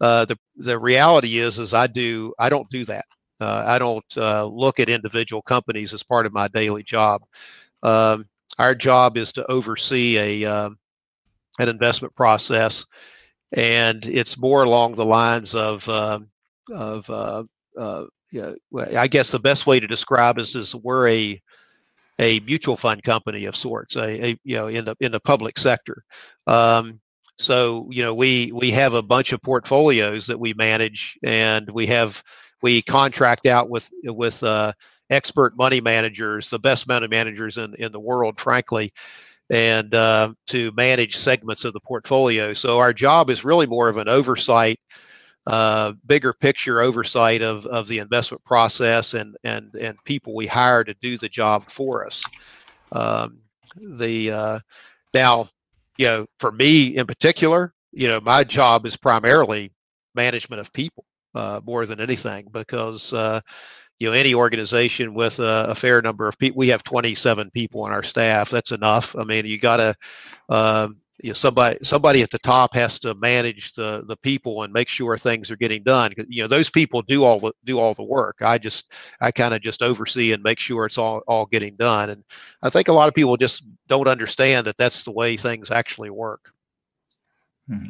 Uh, 0.00 0.24
the 0.24 0.38
the 0.56 0.78
reality 0.78 1.38
is 1.38 1.58
is 1.58 1.74
I 1.74 1.86
do 1.86 2.32
I 2.38 2.48
don't 2.48 2.70
do 2.70 2.86
that. 2.86 3.04
Uh, 3.42 3.64
I 3.66 3.78
don't 3.78 4.16
uh, 4.16 4.46
look 4.46 4.80
at 4.80 4.88
individual 4.88 5.42
companies 5.42 5.92
as 5.92 6.02
part 6.02 6.26
of 6.26 6.32
my 6.32 6.48
daily 6.48 6.82
job. 6.82 7.22
Um, 7.82 8.26
our 8.58 8.74
job 8.74 9.16
is 9.16 9.32
to 9.32 9.50
oversee 9.50 10.18
a 10.18 10.44
um, 10.44 10.78
an 11.58 11.68
investment 11.68 12.14
process, 12.14 12.86
and 13.54 14.04
it's 14.06 14.38
more 14.38 14.62
along 14.62 14.94
the 14.94 15.04
lines 15.04 15.54
of 15.54 15.86
um, 15.88 16.28
of 16.72 17.08
uh, 17.10 17.44
uh, 17.76 18.04
yeah, 18.30 18.52
I 18.96 19.08
guess 19.08 19.30
the 19.30 19.38
best 19.38 19.66
way 19.66 19.80
to 19.80 19.86
describe 19.86 20.38
us 20.38 20.54
is 20.54 20.74
we're 20.74 21.08
a 21.08 21.42
a 22.18 22.40
mutual 22.40 22.76
fund 22.76 23.02
company 23.02 23.46
of 23.46 23.56
sorts, 23.56 23.96
a, 23.96 24.26
a 24.26 24.38
you 24.44 24.56
know 24.56 24.68
in 24.68 24.84
the 24.84 24.96
in 25.00 25.12
the 25.12 25.20
public 25.20 25.58
sector. 25.58 26.04
Um, 26.46 27.00
so 27.38 27.88
you 27.90 28.02
know 28.02 28.14
we 28.14 28.52
we 28.52 28.70
have 28.70 28.94
a 28.94 29.02
bunch 29.02 29.32
of 29.32 29.42
portfolios 29.42 30.26
that 30.26 30.38
we 30.38 30.54
manage, 30.54 31.18
and 31.22 31.68
we 31.70 31.86
have 31.86 32.22
we 32.62 32.82
contract 32.82 33.46
out 33.46 33.68
with 33.68 33.90
with 34.04 34.42
uh, 34.42 34.72
expert 35.10 35.56
money 35.56 35.80
managers, 35.80 36.48
the 36.48 36.58
best 36.58 36.88
money 36.88 37.08
managers 37.08 37.58
in 37.58 37.74
in 37.74 37.92
the 37.92 38.00
world, 38.00 38.38
frankly, 38.40 38.92
and 39.50 39.94
uh, 39.94 40.32
to 40.46 40.72
manage 40.72 41.16
segments 41.16 41.64
of 41.64 41.72
the 41.72 41.80
portfolio. 41.80 42.54
So 42.54 42.78
our 42.78 42.92
job 42.92 43.28
is 43.28 43.44
really 43.44 43.66
more 43.66 43.88
of 43.88 43.98
an 43.98 44.08
oversight, 44.08 44.80
uh, 45.46 45.92
bigger 46.06 46.32
picture 46.32 46.80
oversight 46.80 47.42
of, 47.42 47.66
of 47.66 47.88
the 47.88 47.98
investment 47.98 48.44
process 48.44 49.14
and 49.14 49.36
and 49.44 49.74
and 49.74 49.98
people 50.04 50.34
we 50.34 50.46
hire 50.46 50.84
to 50.84 50.94
do 50.94 51.18
the 51.18 51.28
job 51.28 51.68
for 51.68 52.06
us. 52.06 52.22
Um, 52.92 53.40
the 53.76 54.30
uh, 54.30 54.58
now, 55.14 55.48
you 55.98 56.06
know, 56.06 56.26
for 56.38 56.52
me 56.52 56.96
in 56.96 57.06
particular, 57.06 57.74
you 57.90 58.08
know, 58.08 58.20
my 58.20 58.44
job 58.44 58.86
is 58.86 58.96
primarily 58.96 59.72
management 60.14 60.60
of 60.60 60.72
people 60.72 61.04
uh, 61.34 61.60
more 61.64 61.86
than 61.86 62.00
anything 62.00 62.46
because 62.52 63.12
uh, 63.12 63.40
you 63.98 64.08
know 64.08 64.14
any 64.14 64.34
organization 64.34 65.14
with 65.14 65.38
a, 65.38 65.66
a, 65.68 65.74
fair 65.74 66.02
number 66.02 66.28
of 66.28 66.38
people 66.38 66.58
we 66.58 66.68
have 66.68 66.82
27 66.84 67.50
people 67.50 67.82
on 67.82 67.92
our 67.92 68.02
staff. 68.02 68.50
That's 68.50 68.72
enough. 68.72 69.14
I 69.16 69.24
mean 69.24 69.46
you 69.46 69.58
got 69.58 69.76
to 69.76 69.94
um, 70.48 71.02
you 71.22 71.30
know, 71.30 71.34
somebody 71.34 71.78
somebody 71.82 72.22
at 72.22 72.30
the 72.30 72.38
top 72.38 72.74
has 72.74 72.98
to 73.00 73.14
manage 73.14 73.72
the 73.74 74.04
the 74.08 74.16
people 74.16 74.64
and 74.64 74.72
make 74.72 74.88
sure 74.88 75.16
things 75.16 75.50
are 75.50 75.56
getting 75.56 75.82
done 75.84 76.12
you 76.28 76.42
know 76.42 76.48
those 76.48 76.68
people 76.68 77.00
do 77.02 77.22
all 77.22 77.38
the 77.38 77.52
do 77.64 77.78
all 77.78 77.94
the 77.94 78.02
work. 78.02 78.38
I 78.40 78.58
just 78.58 78.92
i 79.20 79.30
kind 79.30 79.54
of 79.54 79.60
just 79.60 79.82
oversee 79.82 80.32
and 80.32 80.42
make 80.42 80.58
sure 80.58 80.84
it's 80.84 80.98
all 80.98 81.22
all 81.28 81.46
getting 81.46 81.76
done. 81.76 82.10
And 82.10 82.24
i 82.62 82.70
think 82.70 82.88
a 82.88 82.92
lot 82.92 83.08
of 83.08 83.14
people 83.14 83.36
just 83.36 83.64
don't 83.88 84.08
understand 84.08 84.66
that 84.66 84.76
that's 84.78 85.04
the 85.04 85.12
way 85.12 85.36
things 85.36 85.70
actually 85.70 86.10
work. 86.10 86.52
Hmm. 87.68 87.88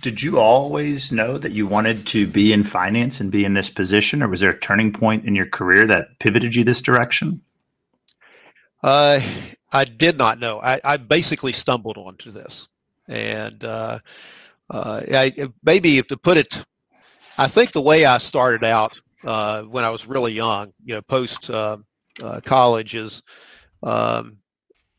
Did 0.00 0.22
you 0.22 0.38
always 0.38 1.10
know 1.10 1.38
that 1.38 1.52
you 1.52 1.66
wanted 1.66 2.06
to 2.08 2.26
be 2.26 2.52
in 2.52 2.62
finance 2.62 3.20
and 3.20 3.32
be 3.32 3.44
in 3.44 3.54
this 3.54 3.70
position, 3.70 4.22
or 4.22 4.28
was 4.28 4.40
there 4.40 4.50
a 4.50 4.58
turning 4.58 4.92
point 4.92 5.24
in 5.24 5.34
your 5.34 5.46
career 5.46 5.86
that 5.86 6.18
pivoted 6.20 6.54
you 6.54 6.62
this 6.62 6.82
direction? 6.82 7.40
Uh, 8.82 9.20
I 9.72 9.84
did 9.84 10.16
not 10.16 10.38
know. 10.38 10.60
I, 10.60 10.80
I 10.84 10.96
basically 10.98 11.52
stumbled 11.52 11.96
onto 11.96 12.30
this, 12.30 12.68
and 13.08 13.64
uh, 13.64 13.98
uh, 14.70 15.02
I, 15.10 15.48
maybe 15.64 16.00
to 16.02 16.16
put 16.16 16.36
it, 16.36 16.64
I 17.38 17.48
think 17.48 17.72
the 17.72 17.80
way 17.80 18.04
I 18.04 18.18
started 18.18 18.64
out 18.64 19.00
uh, 19.24 19.62
when 19.62 19.84
I 19.84 19.90
was 19.90 20.06
really 20.06 20.32
young, 20.32 20.72
you 20.84 20.94
know, 20.94 21.02
post 21.02 21.50
uh, 21.50 21.78
uh, 22.22 22.40
college 22.44 22.94
is, 22.94 23.22
um, 23.82 24.38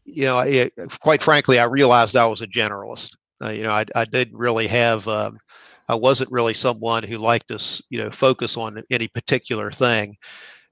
you 0.06 0.26
know, 0.26 0.40
I, 0.40 0.72
quite 1.00 1.22
frankly, 1.22 1.60
I 1.60 1.66
realized 1.66 2.16
I 2.16 2.26
was 2.26 2.42
a 2.42 2.48
generalist. 2.48 3.16
Uh, 3.44 3.50
you 3.50 3.64
know, 3.64 3.72
I, 3.72 3.86
I 3.96 4.06
didn't 4.06 4.38
really 4.38 4.68
have, 4.68 5.08
um, 5.08 5.40
I 5.88 5.96
wasn't 5.96 6.32
really 6.32 6.54
someone 6.54 7.04
who 7.04 7.18
liked 7.18 7.48
to, 7.48 7.84
you 7.90 8.00
know, 8.00 8.12
focus 8.12 8.58
on 8.58 8.84
any 8.90 9.08
particular 9.08 9.72
thing. 9.72 10.18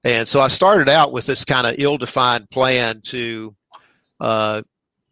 And 0.04 0.28
so 0.28 0.40
I 0.40 0.48
started 0.48 0.88
out 0.88 1.12
with 1.12 1.26
this 1.26 1.44
kind 1.44 1.66
of 1.66 1.74
ill-defined 1.78 2.50
plan 2.50 3.00
to 3.06 3.54
uh, 4.20 4.62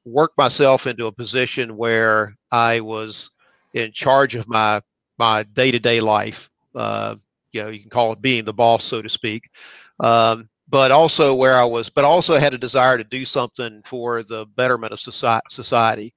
work 0.04 0.32
myself 0.38 0.86
into 0.86 1.06
a 1.06 1.12
position 1.12 1.76
where 1.76 2.36
I 2.52 2.80
was 2.80 3.30
in 3.74 3.92
charge 3.92 4.34
of 4.34 4.48
my 4.48 4.80
my 5.18 5.42
day-to-day 5.42 6.00
life. 6.00 6.50
Uh, 6.74 7.16
you 7.52 7.62
know, 7.62 7.68
you 7.68 7.80
can 7.80 7.90
call 7.90 8.12
it 8.12 8.20
being 8.20 8.44
the 8.44 8.52
boss, 8.52 8.84
so 8.84 9.00
to 9.00 9.08
speak. 9.08 9.50
Um, 9.98 10.48
but 10.68 10.90
also 10.90 11.34
where 11.34 11.54
I 11.54 11.64
was, 11.64 11.88
but 11.88 12.04
also 12.04 12.38
had 12.38 12.52
a 12.52 12.58
desire 12.58 12.98
to 12.98 13.04
do 13.04 13.24
something 13.24 13.82
for 13.84 14.22
the 14.22 14.46
betterment 14.56 14.92
of 14.92 15.00
society 15.00 16.12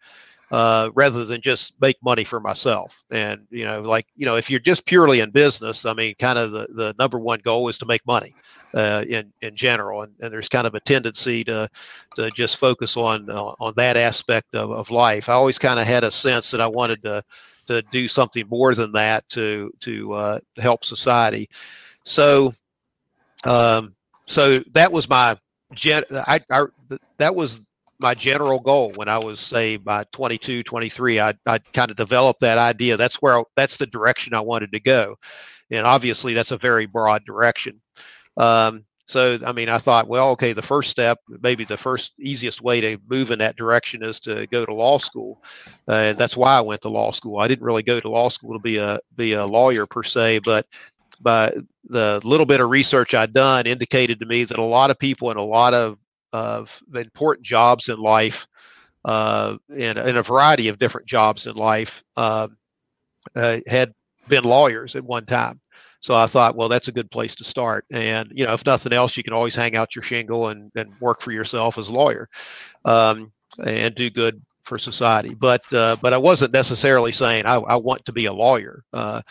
uh, 0.51 0.89
rather 0.96 1.25
than 1.25 1.41
just 1.41 1.74
make 1.79 1.98
money 2.03 2.24
for 2.24 2.39
myself. 2.39 3.03
And 3.12 3.46
you 3.50 3.65
know, 3.65 3.82
like 3.82 4.08
you 4.15 4.25
know, 4.25 4.36
if 4.36 4.50
you're 4.50 4.60
just 4.60 4.86
purely 4.86 5.20
in 5.20 5.32
business, 5.32 5.86
I 5.86 5.94
mean, 5.94 6.15
kind 6.20 6.39
of 6.39 6.51
the, 6.51 6.68
the 6.74 6.96
number 6.98 7.20
one 7.20 7.39
goal 7.44 7.68
is 7.68 7.77
to 7.79 7.86
make 7.86 8.06
money 8.06 8.34
uh, 8.74 9.03
in 9.08 9.32
in 9.41 9.56
general, 9.56 10.03
and, 10.03 10.13
and 10.20 10.32
there's 10.32 10.50
kind 10.50 10.68
of 10.68 10.75
a 10.75 10.79
tendency 10.79 11.44
to 11.46 11.70
to 12.15 12.29
just 12.32 12.58
focus 12.58 12.98
on 12.98 13.29
uh, 13.29 13.53
on 13.60 13.74
that 13.77 13.98
aspect 13.98 14.56
of, 14.56 14.72
of 14.72 14.89
life. 14.89 15.29
I 15.29 15.34
always 15.34 15.60
kind 15.60 15.79
of 15.79 15.86
had 15.86 16.03
a 16.03 16.12
sense 16.12 16.51
that 16.51 16.62
I 16.62 16.68
wanted 16.68 17.03
to 17.03 17.24
to 17.68 17.84
do 17.84 18.08
something 18.08 18.48
more 18.50 18.74
than 18.74 18.91
that 18.94 19.27
to 19.29 19.72
to 19.82 20.13
uh, 20.13 20.39
help 20.58 20.84
society. 20.84 21.50
So, 22.03 22.53
um, 23.44 23.96
so 24.27 24.63
that 24.74 24.91
was 24.91 25.08
my 25.08 25.38
gen. 25.74 26.03
I, 26.12 26.41
I 26.51 26.65
that 27.18 27.36
was 27.36 27.62
my 28.00 28.13
general 28.13 28.60
goal 28.60 28.91
when 28.96 29.10
I 29.10 29.18
was 29.18 29.39
say 29.39 29.77
by 29.77 30.06
22, 30.12 30.63
23, 30.63 31.20
I 31.20 31.34
I 31.46 31.60
kind 31.74 31.91
of 31.91 31.98
developed 31.98 32.41
that 32.41 32.58
idea. 32.58 32.98
That's 32.98 33.22
where 33.22 33.39
I, 33.39 33.44
that's 33.56 33.77
the 33.77 33.88
direction 33.88 34.34
I 34.34 34.41
wanted 34.41 34.72
to 34.72 34.79
go, 34.79 35.15
and 35.70 35.86
obviously 35.86 36.34
that's 36.34 36.51
a 36.51 36.58
very 36.58 36.86
broad 36.86 37.25
direction. 37.25 37.82
Um, 38.38 38.86
so 39.06 39.39
I 39.46 39.51
mean, 39.51 39.70
I 39.70 39.79
thought, 39.79 40.08
well, 40.08 40.29
okay, 40.29 40.53
the 40.53 40.62
first 40.62 40.89
step, 40.89 41.20
maybe 41.41 41.65
the 41.65 41.77
first 41.77 42.13
easiest 42.20 42.62
way 42.62 42.79
to 42.79 42.98
move 43.10 43.32
in 43.32 43.39
that 43.39 43.58
direction 43.58 44.03
is 44.03 44.20
to 44.22 44.48
go 44.48 44.65
to 44.65 44.74
law 44.74 44.98
school, 44.98 45.44
uh, 45.88 45.94
and 45.94 46.18
that's 46.18 46.38
why 46.38 46.53
I 46.53 46.62
went 46.62 46.82
to 46.84 46.89
law 46.89 47.12
school. 47.12 47.39
I 47.39 47.48
didn't 47.48 47.65
really 47.65 47.84
go 47.84 48.00
to 48.00 48.10
law 48.10 48.29
school 48.29 48.53
to 48.53 48.60
be 48.60 48.77
a 48.77 49.00
be 49.15 49.34
a 49.34 49.46
lawyer 49.46 49.86
per 49.86 50.03
se, 50.03 50.39
but 50.39 50.65
by 51.22 51.53
the 51.86 52.22
little 52.24 52.46
bit 52.46 52.62
of 52.62 52.70
research 52.70 53.13
I'd 53.13 53.34
done 53.34 53.65
indicated 53.65 54.20
to 54.20 54.25
me 54.25 54.46
that 54.46 54.58
a 54.58 54.63
lot 54.63 54.89
of 54.89 54.98
people 55.00 55.32
in 55.32 55.38
a 55.38 55.44
lot 55.44 55.74
of 55.74 55.98
of 56.34 56.82
important 56.96 57.46
jobs 57.46 57.90
in 57.90 58.00
life, 58.00 58.48
uh, 59.06 59.58
in, 59.70 59.98
in 59.98 60.18
a 60.18 60.24
variety 60.24 60.68
of 60.68 60.80
different 60.80 61.08
jobs 61.08 61.48
in 61.48 61.56
life, 61.56 62.04
uh, 62.18 62.48
uh, 63.36 63.60
had 63.68 63.94
been 64.28 64.44
lawyers 64.44 64.96
at 64.96 65.04
one 65.04 65.26
time. 65.26 65.60
So 66.02 66.16
I 66.16 66.28
thought, 66.28 66.56
well, 66.56 66.70
that's 66.70 66.88
a 66.88 66.94
good 66.94 67.12
place 67.12 67.36
to 67.36 67.44
start. 67.44 67.86
And 67.92 68.32
you 68.34 68.46
know, 68.46 68.54
if 68.54 68.66
nothing 68.66 68.94
else, 68.94 69.18
you 69.18 69.24
can 69.24 69.34
always 69.34 69.56
hang 69.56 69.76
out 69.76 69.96
your 69.96 70.04
shingle 70.04 70.50
and, 70.50 70.72
and 70.76 70.94
work 71.02 71.22
for 71.22 71.32
yourself 71.32 71.78
as 71.78 71.90
a 71.90 71.94
lawyer, 71.94 72.30
um, 72.86 73.32
and 73.66 73.94
do 73.96 74.10
good 74.10 74.42
for 74.64 74.78
society. 74.78 75.34
But 75.34 75.62
uh, 75.74 75.98
but 76.02 76.14
I 76.14 76.18
wasn't 76.18 76.54
necessarily 76.54 77.12
saying 77.12 77.46
I, 77.46 77.56
I 77.56 77.76
want 77.76 78.06
to 78.06 78.14
be 78.14 78.26
a 78.26 78.34
lawyer. 78.34 78.84
Uh, 78.94 79.22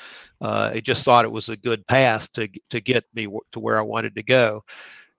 uh, 0.42 0.72
I 0.74 0.80
just 0.80 1.04
thought 1.04 1.24
it 1.24 1.32
was 1.32 1.48
a 1.48 1.56
good 1.56 1.86
path 1.86 2.30
to 2.32 2.48
to 2.68 2.80
get 2.80 3.04
me 3.14 3.28
to 3.52 3.60
where 3.60 3.78
I 3.78 3.82
wanted 3.82 4.14
to 4.16 4.22
go 4.22 4.62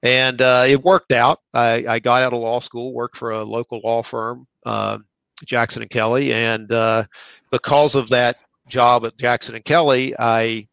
and 0.04 0.42
uh, 0.42 0.66
it 0.68 0.84
worked 0.84 1.12
out. 1.12 1.42
I, 1.54 1.86
I, 1.88 2.00
got 2.00 2.24
out 2.24 2.34
of 2.34 2.40
law 2.40 2.60
school, 2.60 2.94
worked 2.94 3.18
for 3.18 3.32
a 3.32 3.44
local 3.44 3.82
law 3.84 4.02
firm, 4.02 4.48
uh, 4.66 5.00
Jackson 5.46 5.82
and 5.82 5.92
Kelly, 5.92 6.34
and 6.34 6.72
uh, 6.72 7.04
because 7.52 7.96
of 7.96 8.10
that 8.10 8.38
job 8.68 9.06
at 9.06 9.18
Jackson 9.18 9.56
and 9.56 9.66
Kelly, 9.66 10.14
I 10.18 10.68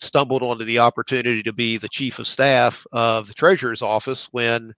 stumbled 0.00 0.42
onto 0.42 0.64
the 0.64 0.80
opportunity 0.80 1.42
to 1.42 1.52
be 1.52 1.78
the 1.78 1.88
chief 1.88 2.18
of 2.18 2.26
staff 2.26 2.86
of 2.92 3.26
the 3.26 3.34
treasurer's 3.34 3.82
office 3.82 4.28
when 4.32 4.74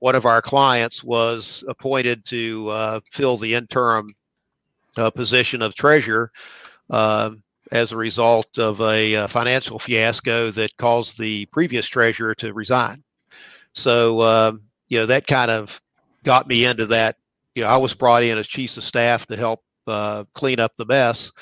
one 0.00 0.14
of 0.14 0.26
our 0.26 0.42
clients 0.42 1.02
was 1.02 1.64
appointed 1.68 2.24
to 2.26 2.68
uh, 2.68 3.00
fill 3.12 3.36
the 3.36 3.54
interim 3.54 4.08
uh, 4.96 5.10
position 5.10 5.62
of 5.62 5.74
treasurer. 5.74 6.30
Um, 6.90 7.42
as 7.70 7.92
a 7.92 7.96
result 7.96 8.58
of 8.58 8.80
a, 8.80 9.14
a, 9.14 9.24
uh, 9.24 9.26
financial 9.26 9.78
fiasco 9.78 10.50
that 10.50 10.76
caused 10.76 11.18
the 11.18 11.46
previous 11.46 11.86
treasurer 11.86 12.34
to 12.34 12.52
resign. 12.52 13.02
So, 13.74 14.22
um, 14.22 14.62
you 14.88 14.98
know, 14.98 15.06
that 15.06 15.26
kind 15.26 15.50
of 15.50 15.80
got 16.24 16.48
me 16.48 16.64
into 16.64 16.86
that. 16.86 17.16
You 17.54 17.62
know, 17.62 17.68
I 17.68 17.76
was 17.76 17.94
brought 17.94 18.22
in 18.22 18.38
as 18.38 18.46
chief 18.46 18.76
of 18.76 18.84
staff 18.84 19.26
to 19.26 19.36
help 19.36 19.62
uh, 19.86 20.24
clean 20.34 20.60
up 20.60 20.72
the 20.76 20.86
mess, 20.86 21.32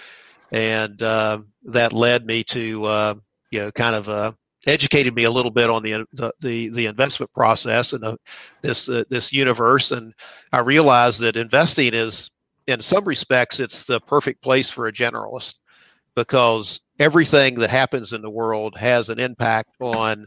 and 0.52 1.00
uh, 1.02 1.40
that 1.64 1.92
led 1.92 2.26
me 2.26 2.44
to, 2.44 2.84
uh, 2.84 3.14
you 3.50 3.60
know, 3.60 3.70
kind 3.72 3.94
of 3.94 4.08
uh, 4.08 4.32
educated 4.66 5.14
me 5.14 5.24
a 5.24 5.30
little 5.30 5.50
bit 5.50 5.70
on 5.70 5.82
the 5.82 6.06
the 6.40 6.68
the, 6.70 6.86
investment 6.86 7.32
process 7.32 7.92
and 7.92 8.02
the, 8.02 8.16
this 8.62 8.88
uh, 8.88 9.04
this 9.10 9.32
universe, 9.32 9.92
and 9.92 10.14
I 10.52 10.60
realized 10.60 11.20
that 11.20 11.36
investing 11.36 11.92
is, 11.94 12.30
in 12.66 12.80
some 12.80 13.04
respects, 13.04 13.60
it's 13.60 13.84
the 13.84 14.00
perfect 14.00 14.42
place 14.42 14.70
for 14.70 14.86
a 14.86 14.92
generalist 14.92 15.56
because 16.16 16.80
everything 16.98 17.54
that 17.56 17.70
happens 17.70 18.12
in 18.12 18.22
the 18.22 18.30
world 18.30 18.76
has 18.76 19.08
an 19.10 19.20
impact 19.20 19.70
on 19.80 20.26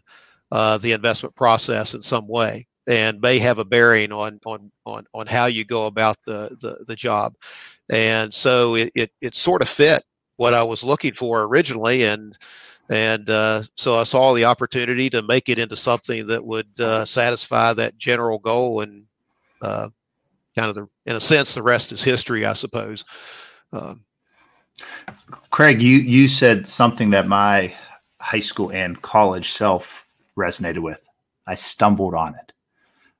uh, 0.52 0.78
the 0.78 0.94
investment 0.94 1.36
process 1.36 1.94
in 1.94 2.02
some 2.02 2.28
way 2.28 2.68
and 2.88 3.20
may 3.22 3.38
have 3.38 3.60
a 3.60 3.66
bearing 3.66 4.12
on 4.12 4.40
on 4.46 4.72
on, 4.86 5.06
on 5.14 5.28
how 5.28 5.48
you 5.48 5.66
go 5.66 5.88
about 5.88 6.18
the, 6.26 6.56
the, 6.62 6.86
the 6.88 6.96
job. 6.96 7.36
And 7.92 8.34
so 8.34 8.76
it, 8.76 8.92
it, 8.96 9.12
it 9.20 9.36
sort 9.36 9.62
of 9.62 9.70
fit 9.70 10.04
what 10.38 10.54
I 10.54 10.64
was 10.64 10.84
looking 10.84 11.14
for 11.14 11.44
originally 11.44 12.04
and 12.04 12.38
and 12.92 13.30
uh, 13.30 13.64
so 13.76 14.00
I 14.00 14.04
saw 14.04 14.34
the 14.34 14.46
opportunity 14.46 15.12
to 15.12 15.22
make 15.22 15.50
it 15.50 15.60
into 15.60 15.76
something 15.76 16.26
that 16.28 16.44
would 16.44 16.68
uh, 16.80 17.06
satisfy 17.06 17.74
that 17.74 17.98
general 18.00 18.40
goal 18.40 18.82
and 18.82 19.06
uh, 19.62 19.90
kind 20.56 20.70
of 20.70 20.76
the 20.76 20.88
in 21.06 21.16
a 21.16 21.20
sense 21.20 21.54
the 21.54 21.64
rest 21.64 21.92
is 21.92 22.04
history 22.04 22.46
I 22.46 22.54
suppose. 22.54 23.06
Um, 23.72 24.04
Craig, 25.50 25.82
you 25.82 25.98
you 25.98 26.28
said 26.28 26.68
something 26.68 27.10
that 27.12 27.28
my 27.28 27.74
high 28.20 28.40
school 28.40 28.72
and 28.72 29.02
college 29.02 29.52
self 29.52 30.06
resonated 30.38 30.80
with. 30.80 31.02
I 31.48 31.56
stumbled 31.56 32.14
on 32.14 32.36
it. 32.36 32.54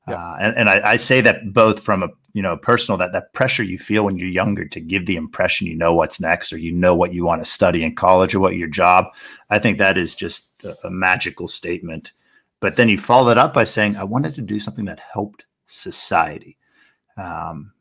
Yeah. 0.08 0.16
Uh, 0.16 0.38
and, 0.40 0.58
and 0.58 0.70
I, 0.70 0.92
I, 0.92 0.96
say 0.96 1.22
that 1.22 1.54
both 1.54 1.82
from 1.82 2.04
a 2.04 2.10
you 2.34 2.42
know 2.42 2.58
personal 2.58 2.98
that 2.98 3.12
that 3.14 3.34
pressure 3.34 3.64
you 3.64 3.78
feel 3.78 4.06
when 4.06 4.18
you're 4.18 4.28
younger 4.28 4.66
to 4.66 4.80
give 4.80 5.06
the 5.06 5.16
impression 5.16 5.68
you 5.68 5.76
know 5.76 5.94
what's 5.94 6.20
next 6.20 6.54
or 6.54 6.58
you 6.58 6.72
know 6.72 6.96
what 6.96 7.14
you 7.14 7.26
want 7.26 7.44
to 7.44 7.50
study 7.50 7.84
in 7.84 7.96
college 7.96 8.34
or 8.34 8.40
what 8.40 8.56
your 8.56 8.68
job 8.68 9.06
i 9.50 9.60
think 9.60 9.78
that 9.78 9.98
is 9.98 10.16
just 10.16 10.52
a, 10.64 10.76
a 10.88 10.90
magical 10.90 11.48
statement 11.48 12.12
but 12.60 12.76
then 12.76 12.88
you 12.88 12.98
follow 12.98 13.32
it 13.32 13.38
up 13.38 13.54
by 13.54 13.64
saying 13.64 13.96
i 13.98 14.04
wanted 14.04 14.36
to 14.36 14.42
do 14.42 14.60
something 14.60 14.86
that 14.86 15.00
helped 15.12 15.44
society 15.68 16.56
um, 17.18 17.72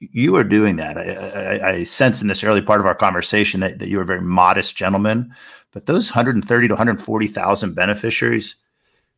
you 0.00 0.34
are 0.36 0.44
doing 0.44 0.76
that 0.76 0.96
I, 0.96 1.12
I, 1.12 1.68
I, 1.68 1.82
sense 1.84 2.22
in 2.22 2.28
this 2.28 2.42
early 2.42 2.62
part 2.62 2.80
of 2.80 2.86
our 2.86 2.94
conversation 2.94 3.60
that, 3.60 3.78
that 3.78 3.88
you're 3.88 4.02
a 4.02 4.06
very 4.06 4.22
modest 4.22 4.76
gentleman 4.76 5.34
but 5.72 5.86
those 5.86 6.10
130 6.10 6.68
to 6.68 6.74
140000 6.74 7.74
beneficiaries 7.74 8.56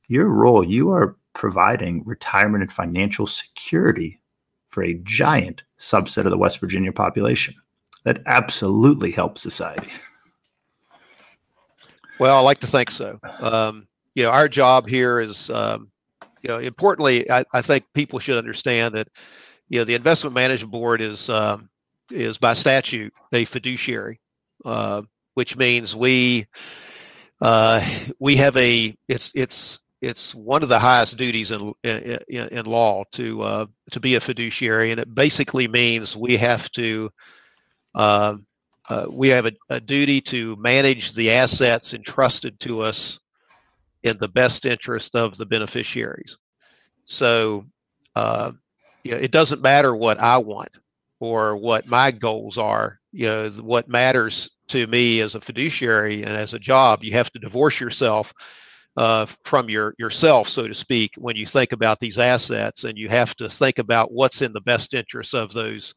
your 0.09 0.29
role 0.29 0.65
you 0.65 0.91
are 0.91 1.17
providing 1.35 2.05
retirement 2.05 2.63
and 2.63 2.73
financial 2.73 3.27
security 3.27 4.21
for 4.73 4.83
a 4.83 4.95
giant 5.05 5.63
subset 5.79 6.25
of 6.25 6.31
the 6.31 6.39
West 6.39 6.59
Virginia 6.59 6.93
population. 6.93 7.55
That 8.05 8.23
absolutely 8.27 9.13
helps 9.13 9.43
society. 9.43 9.91
Well, 12.19 12.37
I 12.37 12.41
like 12.41 12.61
to 12.61 12.67
think 12.67 12.91
so. 12.91 13.19
Um, 13.41 13.87
you 14.15 14.23
know, 14.23 14.31
our 14.31 14.49
job 14.49 14.89
here 14.89 15.21
is, 15.21 15.51
um, 15.51 15.91
you 16.43 16.49
know, 16.49 16.59
importantly, 16.59 17.31
I, 17.31 17.45
I, 17.53 17.63
think 17.63 17.85
people 17.95 18.19
should 18.19 18.39
understand 18.39 18.95
that, 18.95 19.09
you 19.73 19.79
know, 19.79 19.85
the 19.85 19.95
investment 19.95 20.35
management 20.35 20.71
board 20.71 21.01
is 21.01 21.31
um, 21.31 21.71
is 22.11 22.37
by 22.37 22.53
statute 22.53 23.13
a 23.33 23.47
fiduciary, 23.47 24.21
uh, 24.67 25.01
which 25.33 25.57
means 25.57 25.97
we 25.97 26.45
uh, 27.41 27.83
we 28.21 28.37
have 28.37 28.55
a 28.59 28.95
it's 29.09 29.33
it's 29.35 29.81
it's 30.03 30.35
one 30.35 30.63
of 30.63 30.69
the 30.69 30.79
highest 30.79 31.17
duties 31.17 31.53
in 31.53 31.73
in, 31.85 32.19
in 32.29 32.67
law 32.67 33.03
to 33.13 33.41
uh, 33.41 33.67
to 33.91 33.99
be 33.99 34.17
a 34.17 34.21
fiduciary, 34.21 34.91
and 34.91 35.01
it 35.01 35.15
basically 35.15 35.67
means 35.67 36.15
we 36.15 36.37
have 36.37 36.71
to 36.73 37.11
uh, 37.95 38.35
uh, 38.91 39.07
we 39.11 39.29
have 39.29 39.47
a, 39.47 39.53
a, 39.71 39.81
duty 39.81 40.21
to 40.21 40.55
manage 40.57 41.15
the 41.15 41.31
assets 41.31 41.95
entrusted 41.95 42.61
to 42.61 42.83
us 42.83 43.21
in 44.03 44.19
the 44.19 44.29
best 44.29 44.67
interest 44.67 45.17
of 45.17 45.39
the 45.39 45.47
beneficiaries. 45.47 46.37
So, 47.07 47.65
uh, 48.17 48.53
you 49.05 49.13
know, 49.13 49.19
it 49.19 49.31
doesn't 49.31 49.63
matter 49.63 49.95
what 49.95 50.19
I 50.19 50.39
want 50.39 50.71
or 51.21 51.57
what 51.57 51.87
my 51.87 52.11
goals 52.11 52.59
are. 52.59 52.99
You 53.13 53.27
know, 53.27 53.51
what 53.61 53.89
matters 53.89 54.51
to 54.69 54.87
me 54.87 55.21
as 55.21 55.35
a 55.35 55.41
fiduciary 55.41 56.23
and 56.23 56.33
as 56.33 56.55
a 56.55 56.59
job, 56.59 57.05
you 57.05 57.13
have 57.13 57.31
to 57.33 57.39
divorce 57.39 57.81
yourself 57.81 58.33
uh, 58.97 59.27
from 59.45 59.71
your 59.71 59.95
yourself, 59.99 60.49
so 60.49 60.69
to 60.69 60.75
speak, 60.75 61.13
when 61.17 61.37
you 61.37 61.47
think 61.47 61.73
about 61.73 61.99
these 62.01 62.19
assets, 62.19 62.85
and 62.85 62.99
you 62.99 63.09
have 63.09 63.35
to 63.37 63.49
think 63.49 63.79
about 63.79 64.13
what's 64.13 64.43
in 64.43 64.53
the 64.53 64.61
best 64.61 64.95
interest 64.95 65.35
of 65.35 65.53
those 65.53 65.95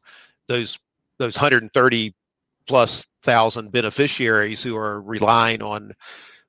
those 0.48 0.78
those 1.18 1.36
130 1.36 2.14
plus 2.66 3.04
thousand 3.22 3.72
beneficiaries 3.72 4.62
who 4.62 4.76
are 4.76 5.00
relying 5.02 5.62
on 5.62 5.92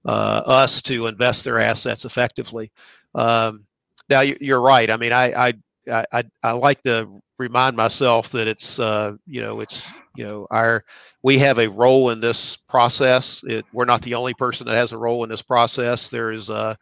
uh, 0.05 0.41
us 0.45 0.81
to 0.83 1.07
invest 1.07 1.43
their 1.43 1.59
assets 1.59 2.05
effectively. 2.05 2.71
Um, 3.15 3.65
now 4.09 4.21
you're 4.21 4.61
right. 4.61 4.89
I 4.89 4.97
mean, 4.97 5.11
I, 5.11 5.49
I 5.49 5.53
I 5.89 6.23
I 6.43 6.51
like 6.51 6.83
to 6.83 7.21
remind 7.37 7.75
myself 7.75 8.29
that 8.29 8.47
it's 8.47 8.79
uh, 8.79 9.15
you 9.25 9.41
know 9.41 9.59
it's 9.59 9.87
you 10.15 10.27
know 10.27 10.47
our 10.51 10.83
we 11.23 11.37
have 11.39 11.59
a 11.59 11.69
role 11.69 12.09
in 12.09 12.19
this 12.19 12.55
process. 12.55 13.43
It, 13.45 13.65
we're 13.73 13.85
not 13.85 14.01
the 14.01 14.15
only 14.15 14.33
person 14.33 14.67
that 14.67 14.75
has 14.75 14.91
a 14.91 14.97
role 14.97 15.23
in 15.23 15.29
this 15.29 15.41
process. 15.41 16.09
There 16.09 16.31
is 16.31 16.49
a 16.49 16.77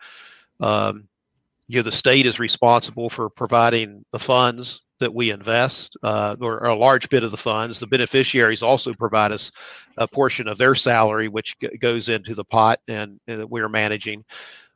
um, 0.60 1.08
you 1.68 1.78
know 1.78 1.84
the 1.84 1.92
state 1.92 2.26
is 2.26 2.40
responsible 2.40 3.10
for 3.10 3.30
providing 3.30 4.06
the 4.12 4.20
funds 4.20 4.82
that 5.00 5.14
we 5.14 5.30
invest, 5.32 5.98
uh, 6.04 6.38
or, 6.40 6.62
or, 6.62 6.68
a 6.68 6.76
large 6.76 7.10
bit 7.10 7.22
of 7.22 7.32
the 7.32 7.38
funds. 7.38 7.80
The 7.80 7.88
beneficiaries 7.88 8.64
also 8.64 8.94
provide 8.94 9.34
us 9.34 9.52
a 9.98 10.08
portion 10.08 10.48
of 10.48 10.58
their 10.58 10.74
salary, 10.74 11.28
which 11.28 11.60
g- 11.60 11.68
goes 11.82 12.08
into 12.08 12.34
the 12.34 12.46
pot 12.46 12.80
and, 12.88 13.20
and 13.28 13.44
we're 13.50 13.68
managing. 13.68 14.24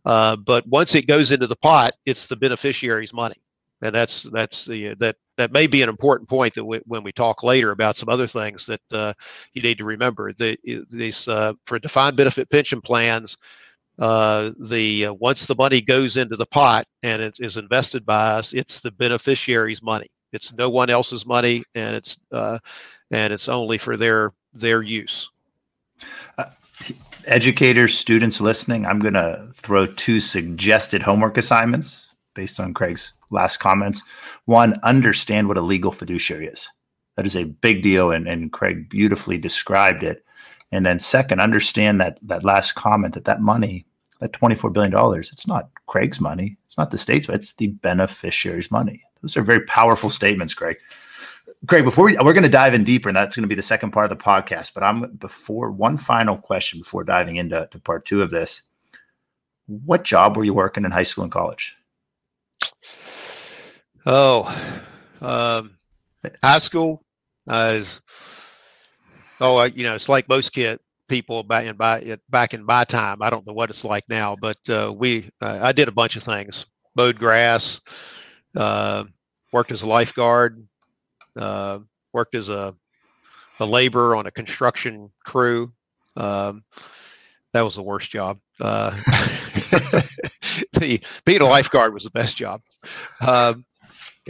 Uh, 0.04 0.36
but 0.36 0.68
once 0.68 0.94
it 0.94 1.08
goes 1.08 1.32
into 1.32 1.48
the 1.48 1.56
pot, 1.56 1.94
it's 2.06 2.28
the 2.28 2.36
beneficiary's 2.36 3.14
money 3.14 3.38
and 3.82 3.96
that's 3.96 4.24
that's 4.24 4.66
the 4.66 4.96
that 4.96 5.16
that 5.38 5.54
may 5.54 5.68
be 5.68 5.82
an 5.82 5.90
important 5.90 6.28
point 6.28 6.54
that 6.56 6.66
we, 6.66 6.80
when 6.86 7.04
we 7.04 7.12
talk 7.12 7.44
later 7.44 7.72
about 7.72 7.98
some 7.98 8.10
other 8.10 8.28
things 8.28 8.66
that 8.66 8.82
uh, 8.92 9.14
you 9.54 9.62
need 9.62 9.78
to 9.78 9.86
remember. 9.86 10.34
The, 10.34 10.58
these 10.92 11.28
uh, 11.28 11.54
for 11.66 11.80
defined 11.80 12.18
benefit 12.18 12.50
pension 12.50 12.82
plans, 12.82 13.38
uh, 14.00 14.52
the 14.60 15.08
uh, 15.08 15.14
once 15.14 15.46
the 15.46 15.56
money 15.56 15.82
goes 15.82 16.18
into 16.18 16.36
the 16.36 16.46
pot 16.46 16.88
and 17.04 17.22
it 17.22 17.38
is 17.40 17.58
invested 17.58 18.06
by 18.06 18.32
us, 18.32 18.54
it's 18.54 18.82
the 18.82 18.92
beneficiary's 18.92 19.82
money. 19.82 20.08
It's 20.34 20.54
no 20.54 20.70
one 20.70 20.90
else's 20.90 21.26
money, 21.26 21.64
and 21.74 21.96
it's 21.96 22.18
uh, 22.32 22.60
and 23.12 23.32
it's 23.34 23.50
only 23.50 23.78
for 23.78 23.96
their 23.96 24.34
their 24.54 24.82
use. 24.82 25.30
Uh, 26.38 26.46
educators, 27.26 27.98
students 27.98 28.42
listening, 28.42 28.86
I'm 28.86 29.00
going 29.00 29.14
to 29.14 29.50
throw 29.56 29.86
two 29.86 30.20
suggested 30.20 31.02
homework 31.02 31.38
assignments 31.38 32.14
based 32.36 32.60
on 32.60 32.74
Craig's 32.74 33.14
last 33.32 33.58
comments. 33.58 34.04
One, 34.46 34.80
understand 34.84 35.48
what 35.48 35.58
a 35.58 35.62
legal 35.62 35.92
fiduciary 35.92 36.48
is. 36.48 36.68
That 37.16 37.26
is 37.26 37.36
a 37.36 37.44
big 37.44 37.82
deal, 37.82 38.12
and, 38.12 38.28
and 38.28 38.52
Craig 38.52 38.90
beautifully 38.90 39.38
described 39.38 40.04
it. 40.04 40.24
And 40.72 40.86
then 40.86 41.00
second, 41.00 41.42
understand 41.42 42.00
that 42.00 42.20
that 42.22 42.44
last 42.44 42.74
comment 42.74 43.14
that 43.16 43.26
that 43.26 43.42
money, 43.42 43.86
that 44.20 44.34
$24 44.34 44.72
billion, 44.72 44.94
it's 45.20 45.48
not 45.48 45.70
Craig's 45.88 46.22
money. 46.22 46.58
It's 46.66 46.78
not 46.78 46.92
the 46.92 46.98
state's, 46.98 47.26
but 47.26 47.36
it's 47.36 47.54
the 47.54 47.68
beneficiary's 47.68 48.72
money. 48.72 49.04
Those 49.22 49.36
are 49.36 49.42
very 49.42 49.62
powerful 49.66 50.10
statements, 50.10 50.54
Craig. 50.54 50.78
Craig, 51.68 51.84
before 51.84 52.06
we, 52.06 52.18
we're 52.18 52.34
going 52.34 52.44
to 52.44 52.50
dive 52.50 52.74
in 52.74 52.84
deeper, 52.84 53.10
and 53.10 53.16
that's 53.16 53.36
going 53.36 53.44
to 53.44 53.50
be 53.50 53.56
the 53.56 53.62
second 53.62 53.92
part 53.92 54.10
of 54.10 54.18
the 54.18 54.24
podcast. 54.24 54.74
But 54.74 54.84
I'm 54.84 55.12
before 55.18 55.72
one 55.72 55.98
final 55.98 56.38
question 56.38 56.80
before 56.80 57.04
diving 57.04 57.36
into 57.36 57.68
to 57.72 57.80
part 57.80 58.06
two 58.06 58.22
of 58.22 58.30
this. 58.30 58.62
What 59.68 60.04
job 60.04 60.38
were 60.38 60.46
you 60.46 60.54
working 60.54 60.86
in 60.86 60.92
high 60.92 61.04
school 61.04 61.24
and 61.24 61.34
college? 61.34 61.76
Oh, 64.12 64.44
um, 65.22 65.78
high 66.44 66.58
school 66.58 67.06
is 67.48 68.02
oh, 69.40 69.58
I, 69.58 69.68
you 69.68 69.84
know, 69.84 69.94
it's 69.94 70.10
like 70.10 70.28
most 70.28 70.52
kid 70.52 70.80
people 71.08 71.44
back 71.44 71.68
in 71.68 71.76
by 71.76 72.18
back 72.28 72.56
in 72.56 72.66
my 72.66 72.86
time. 72.86 73.22
I 73.22 73.30
don't 73.30 73.46
know 73.46 73.54
what 73.54 73.70
it's 73.70 73.84
like 73.86 74.06
now, 74.10 74.36
but 74.36 74.58
uh, 74.68 74.92
we 74.98 75.30
uh, 75.44 75.60
I 75.62 75.74
did 75.74 75.90
a 75.90 75.92
bunch 75.92 76.16
of 76.16 76.24
things: 76.24 76.66
mowed 76.96 77.20
grass, 77.20 77.82
uh, 78.56 79.04
worked 79.54 79.72
as 79.72 79.84
a 79.84 79.88
lifeguard, 79.88 80.66
uh, 81.36 81.78
worked 82.12 82.34
as 82.34 82.50
a 82.50 82.74
a 83.60 83.66
laborer 83.68 84.16
on 84.16 84.26
a 84.26 84.32
construction 84.32 85.12
crew. 85.24 85.72
Um, 86.18 86.64
that 87.54 87.62
was 87.62 87.76
the 87.76 87.84
worst 87.84 88.10
job. 88.10 88.40
Uh, 88.60 88.90
the 90.74 91.00
being 91.26 91.42
a 91.42 91.46
lifeguard 91.46 91.94
was 91.94 92.06
the 92.06 92.10
best 92.10 92.36
job. 92.36 92.64
Um, 93.22 93.66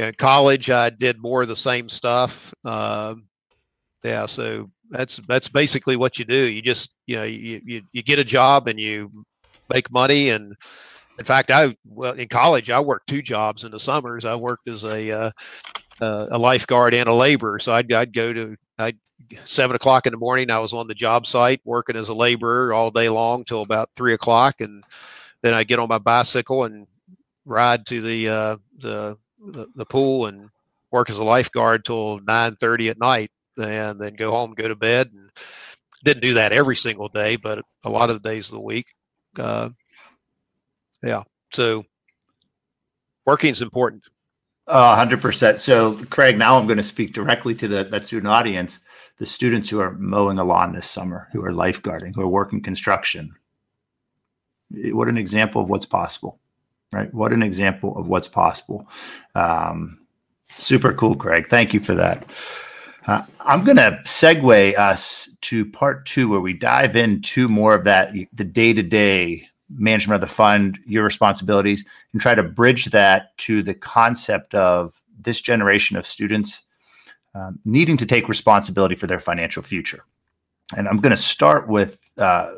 in 0.08 0.14
college, 0.16 0.70
I 0.70 0.90
did 0.90 1.20
more 1.20 1.42
of 1.42 1.48
the 1.48 1.56
same 1.56 1.90
stuff. 1.90 2.54
Um, 2.64 3.26
yeah, 4.04 4.26
so 4.26 4.70
that's 4.90 5.20
that's 5.28 5.50
basically 5.50 5.98
what 5.98 6.18
you 6.18 6.26
do. 6.26 6.48
You 6.48 6.62
just 6.62 6.92
you 7.06 7.18
know 7.18 7.24
you, 7.24 7.62
you 7.66 7.82
you 7.92 8.02
get 8.02 8.20
a 8.20 8.24
job 8.24 8.68
and 8.68 8.80
you 8.80 9.12
make 9.70 9.92
money. 9.92 10.30
And 10.30 10.56
in 11.18 11.26
fact, 11.26 11.52
I 11.52 11.76
well 11.86 12.14
in 12.14 12.28
college 12.30 12.70
I 12.70 12.80
worked 12.80 13.08
two 13.08 13.22
jobs 13.22 13.64
in 13.64 13.72
the 13.72 13.80
summers. 13.80 14.26
I 14.26 14.36
worked 14.36 14.70
as 14.70 14.84
a 14.84 15.12
uh, 15.12 15.32
uh, 16.02 16.28
a 16.32 16.38
lifeguard 16.38 16.94
and 16.94 17.10
a 17.10 17.14
laborer. 17.14 17.60
So 17.60 17.74
I'd 17.74 17.92
I'd 17.92 18.14
go 18.14 18.32
to 18.32 18.56
I 18.78 18.94
seven 19.44 19.76
o'clock 19.76 20.08
in 20.08 20.14
the 20.14 20.18
morning. 20.18 20.50
I 20.50 20.60
was 20.60 20.74
on 20.74 20.88
the 20.88 20.96
job 20.96 21.28
site 21.28 21.62
working 21.66 21.98
as 21.98 22.10
a 22.10 22.16
laborer 22.16 22.74
all 22.74 22.90
day 22.90 23.10
long 23.10 23.44
till 23.44 23.62
about 23.62 23.90
three 23.96 24.14
o'clock, 24.14 24.62
and 24.62 24.84
then 25.44 25.54
I'd 25.54 25.68
get 25.68 25.80
on 25.80 25.90
my 25.90 26.00
bicycle 26.00 26.64
and 26.64 26.88
ride 27.46 27.86
to 27.88 28.02
the 28.02 28.30
uh, 28.30 28.58
the, 28.78 29.18
the, 29.40 29.68
the 29.76 29.86
pool 29.86 30.26
and 30.28 30.50
work 30.92 31.10
as 31.10 31.18
a 31.18 31.24
lifeguard 31.24 31.86
till 31.86 32.20
nine 32.22 32.56
thirty 32.56 32.90
at 32.90 33.00
night, 33.00 33.32
and 33.58 34.00
then 34.00 34.16
go 34.16 34.32
home, 34.32 34.54
go 34.54 34.68
to 34.68 34.76
bed, 34.76 35.10
and 35.14 35.30
didn't 36.04 36.22
do 36.22 36.34
that 36.34 36.52
every 36.52 36.76
single 36.76 37.10
day, 37.10 37.36
but 37.36 37.64
a 37.84 37.90
lot 37.90 38.10
of 38.10 38.22
the 38.22 38.30
days 38.30 38.48
of 38.48 38.56
the 38.56 38.62
week. 38.62 38.88
Uh, 39.38 39.70
yeah, 41.04 41.24
so 41.54 41.84
working 43.26 43.52
is 43.52 43.62
important. 43.62 44.04
hundred 44.68 45.22
percent. 45.22 45.60
So, 45.60 46.04
Craig, 46.06 46.38
now 46.38 46.58
I'm 46.58 46.68
going 46.68 46.78
to 46.78 46.84
speak 46.84 47.14
directly 47.14 47.56
to 47.56 47.68
the 47.68 47.84
that 47.84 48.06
student 48.06 48.32
audience, 48.32 48.80
the 49.18 49.26
students 49.26 49.70
who 49.70 49.80
are 49.80 49.92
mowing 49.92 50.40
a 50.40 50.44
lawn 50.44 50.74
this 50.74 50.90
summer, 50.90 51.28
who 51.32 51.44
are 51.44 51.52
lifeguarding, 51.52 52.16
who 52.16 52.22
are 52.22 52.28
working 52.28 52.62
construction, 52.62 53.36
what 54.72 55.08
an 55.08 55.18
example 55.18 55.62
of 55.62 55.70
what's 55.70 55.86
possible, 55.86 56.40
right? 56.92 57.14
What 57.14 57.34
an 57.34 57.44
example 57.44 57.98
of 57.98 58.08
what's 58.08 58.28
possible. 58.28 58.88
Um, 59.36 60.00
super 60.50 60.94
cool, 60.94 61.16
Craig. 61.16 61.48
Thank 61.50 61.74
you 61.74 61.80
for 61.80 61.96
that. 61.96 62.30
Uh, 63.08 63.24
I'm 63.40 63.64
going 63.64 63.78
to 63.78 64.00
segue 64.04 64.78
us 64.78 65.30
to 65.42 65.66
part 65.66 66.06
two, 66.06 66.30
where 66.30 66.42
we 66.42 66.54
dive 66.54 66.96
into 66.96 67.48
more 67.48 67.74
of 67.74 67.84
that 67.86 68.14
the 68.34 68.44
day 68.44 68.74
to 68.74 68.84
day 68.84 69.48
management 69.70 70.16
of 70.16 70.22
the 70.28 70.34
fund, 70.34 70.80
your 70.86 71.04
responsibilities, 71.04 71.86
and 72.12 72.22
try 72.22 72.36
to 72.36 72.44
bridge 72.44 72.86
that 72.86 73.38
to 73.38 73.64
the 73.64 73.74
concept 73.74 74.56
of 74.56 74.94
this 75.20 75.42
generation 75.42 75.96
of 75.98 76.06
students 76.06 76.66
um, 77.36 77.60
needing 77.66 77.98
to 77.98 78.06
take 78.06 78.28
responsibility 78.28 78.96
for 78.96 79.08
their 79.08 79.20
financial 79.20 79.62
future. 79.62 80.04
And 80.76 80.88
I'm 80.88 81.00
going 81.00 81.16
to 81.16 81.18
start 81.18 81.68
with 81.68 82.00
uh, 82.18 82.52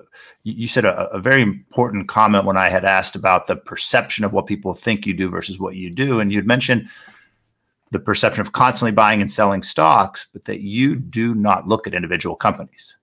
you 0.43 0.67
said 0.67 0.85
a, 0.85 1.07
a, 1.09 1.19
very 1.19 1.41
important 1.41 2.07
comment 2.07 2.45
when 2.45 2.57
I 2.57 2.69
had 2.69 2.83
asked 2.83 3.15
about 3.15 3.45
the 3.45 3.55
perception 3.55 4.25
of 4.25 4.33
what 4.33 4.47
people 4.47 4.73
think 4.73 5.05
you 5.05 5.13
do 5.13 5.29
versus 5.29 5.59
what 5.59 5.75
you 5.75 5.91
do. 5.91 6.19
And 6.19 6.31
you'd 6.31 6.47
mentioned 6.47 6.89
the 7.91 7.99
perception 7.99 8.41
of 8.41 8.53
constantly 8.53 8.91
buying 8.91 9.21
and 9.21 9.31
selling 9.31 9.61
stocks, 9.61 10.27
but 10.33 10.45
that 10.45 10.61
you 10.61 10.95
do 10.95 11.35
not 11.35 11.67
look 11.67 11.85
at 11.85 11.93
individual 11.93 12.35
companies. 12.35 12.97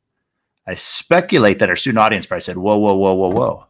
I 0.66 0.74
speculate 0.74 1.60
that 1.60 1.68
our 1.68 1.76
student 1.76 2.00
audience 2.00 2.26
probably 2.26 2.42
said, 2.42 2.58
whoa, 2.58 2.76
whoa, 2.76 2.94
whoa, 2.94 3.14
whoa, 3.14 3.30
whoa, 3.30 3.66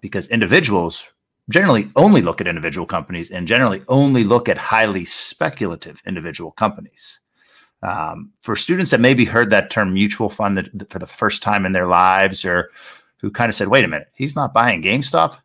because 0.00 0.28
individuals 0.28 1.06
generally 1.48 1.90
only 1.96 2.22
look 2.22 2.40
at 2.40 2.48
individual 2.48 2.86
companies 2.86 3.30
and 3.30 3.46
generally 3.46 3.82
only 3.88 4.24
look 4.24 4.48
at 4.48 4.56
highly 4.56 5.04
speculative 5.04 6.00
individual 6.06 6.52
companies. 6.52 7.20
Um, 7.82 8.32
for 8.42 8.56
students 8.56 8.90
that 8.90 9.00
maybe 9.00 9.24
heard 9.24 9.50
that 9.50 9.70
term 9.70 9.94
mutual 9.94 10.28
fund 10.28 10.86
for 10.90 10.98
the 10.98 11.06
first 11.06 11.42
time 11.42 11.64
in 11.64 11.72
their 11.72 11.86
lives 11.86 12.44
or 12.44 12.70
who 13.20 13.30
kind 13.30 13.48
of 13.48 13.54
said, 13.54 13.68
wait 13.68 13.84
a 13.84 13.88
minute, 13.88 14.08
he's 14.14 14.36
not 14.36 14.52
buying 14.52 14.82
GameStop? 14.82 15.38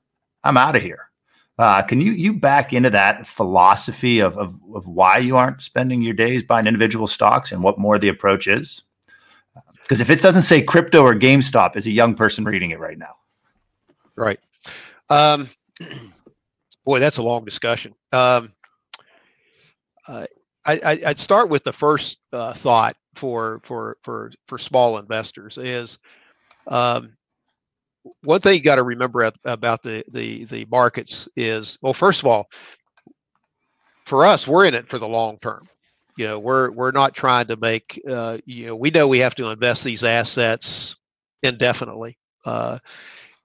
I'm 0.43 0.57
out 0.57 0.75
of 0.75 0.81
here. 0.81 1.09
Uh, 1.57 1.81
can 1.81 2.01
you 2.01 2.11
you 2.11 2.33
back 2.33 2.73
into 2.73 2.89
that 2.89 3.25
philosophy 3.25 4.19
of, 4.19 4.37
of, 4.37 4.55
of 4.73 4.85
why 4.87 5.17
you 5.17 5.37
aren't 5.37 5.61
spending 5.61 6.01
your 6.01 6.13
days 6.13 6.43
buying 6.43 6.67
individual 6.67 7.07
stocks 7.07 7.53
and 7.53 7.63
what 7.63 7.79
more 7.79 7.97
the 7.97 8.09
approach 8.09 8.47
is? 8.47 8.83
Because 9.81 10.01
if 10.01 10.09
it 10.09 10.21
doesn't 10.21 10.41
say 10.41 10.61
crypto 10.61 11.03
or 11.03 11.15
GameStop, 11.15 11.77
is 11.77 11.87
a 11.87 11.91
young 11.91 12.15
person 12.15 12.43
reading 12.43 12.71
it 12.71 12.79
right 12.79 12.97
now, 12.97 13.15
right? 14.15 14.39
Um, 15.09 15.47
boy, 16.85 16.99
that's 16.99 17.17
a 17.17 17.23
long 17.23 17.45
discussion. 17.45 17.93
Um, 18.11 18.51
uh, 20.07 20.25
I, 20.65 20.99
would 21.05 21.19
start 21.19 21.49
with 21.49 21.63
the 21.63 21.73
first 21.73 22.17
uh, 22.33 22.53
thought 22.53 22.95
for 23.15 23.61
for 23.63 23.97
for 24.01 24.31
for 24.47 24.57
small 24.57 24.97
investors 24.97 25.57
is 25.57 25.99
um, 26.67 27.15
one 28.23 28.41
thing 28.41 28.55
you 28.55 28.63
got 28.63 28.75
to 28.75 28.83
remember 28.83 29.31
about 29.45 29.81
the 29.81 30.03
the 30.11 30.45
the 30.45 30.65
markets 30.69 31.27
is 31.35 31.77
well, 31.81 31.93
first 31.93 32.21
of 32.21 32.27
all, 32.27 32.47
for 34.05 34.25
us, 34.25 34.47
we're 34.47 34.65
in 34.65 34.73
it 34.73 34.89
for 34.89 34.99
the 34.99 35.07
long 35.07 35.37
term. 35.39 35.67
You 36.17 36.27
know, 36.27 36.39
we're 36.39 36.71
we're 36.71 36.91
not 36.91 37.13
trying 37.13 37.47
to 37.47 37.57
make. 37.57 38.01
Uh, 38.07 38.37
you 38.45 38.67
know, 38.67 38.75
we 38.75 38.91
know 38.91 39.07
we 39.07 39.19
have 39.19 39.35
to 39.35 39.49
invest 39.49 39.83
these 39.83 40.03
assets 40.03 40.95
indefinitely, 41.43 42.17
uh, 42.45 42.79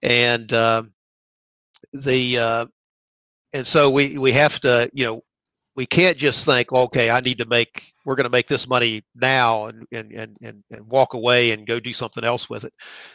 and 0.03 0.53
uh, 0.53 0.83
the 1.93 2.39
uh, 2.39 2.67
and 3.53 3.67
so 3.67 3.91
we 3.91 4.19
we 4.19 4.33
have 4.33 4.61
to 4.61 4.91
you 4.93 5.05
know 5.05 5.23
we 5.77 5.87
can't 5.87 6.17
just 6.17 6.45
think, 6.45 6.73
okay, 6.73 7.11
I 7.11 7.21
need 7.21 7.39
to 7.39 7.47
make, 7.47 7.93
we're 8.05 8.17
going 8.17 8.25
to 8.25 8.31
make 8.31 8.49
this 8.49 8.69
money 8.69 9.05
now 9.15 9.67
and, 9.67 9.87
and, 9.93 10.13
and, 10.13 10.37
and, 10.43 10.65
and 10.71 10.87
walk 10.87 11.15
away 11.15 11.53
and 11.53 11.67
go 11.67 11.79
do 11.79 11.93
something 11.93 12.25
else 12.25 12.51
with 12.51 12.65
it. 12.65 12.75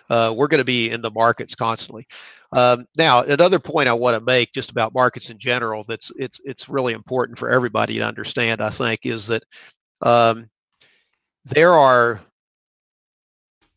Uh, 0.09 0.33
we're 0.35 0.47
going 0.47 0.59
to 0.59 0.65
be 0.65 0.89
in 0.89 1.01
the 1.01 1.11
markets 1.11 1.53
constantly. 1.53 2.07
Um, 2.53 2.87
now, 2.97 3.23
another 3.23 3.59
point 3.59 3.89
I 3.89 3.93
want 3.93 4.15
to 4.15 4.23
make 4.23 4.53
just 4.53 4.71
about 4.71 4.93
markets 4.93 5.29
in 5.29 5.37
general 5.37 5.83
that's 5.87 6.11
it's 6.17 6.39
it's 6.45 6.69
really 6.69 6.93
important 6.93 7.37
for 7.37 7.49
everybody 7.49 7.95
to 7.95 8.05
understand. 8.05 8.61
I 8.61 8.69
think 8.69 9.01
is 9.05 9.27
that 9.27 9.43
um, 10.01 10.49
there 11.43 11.73
are 11.73 12.21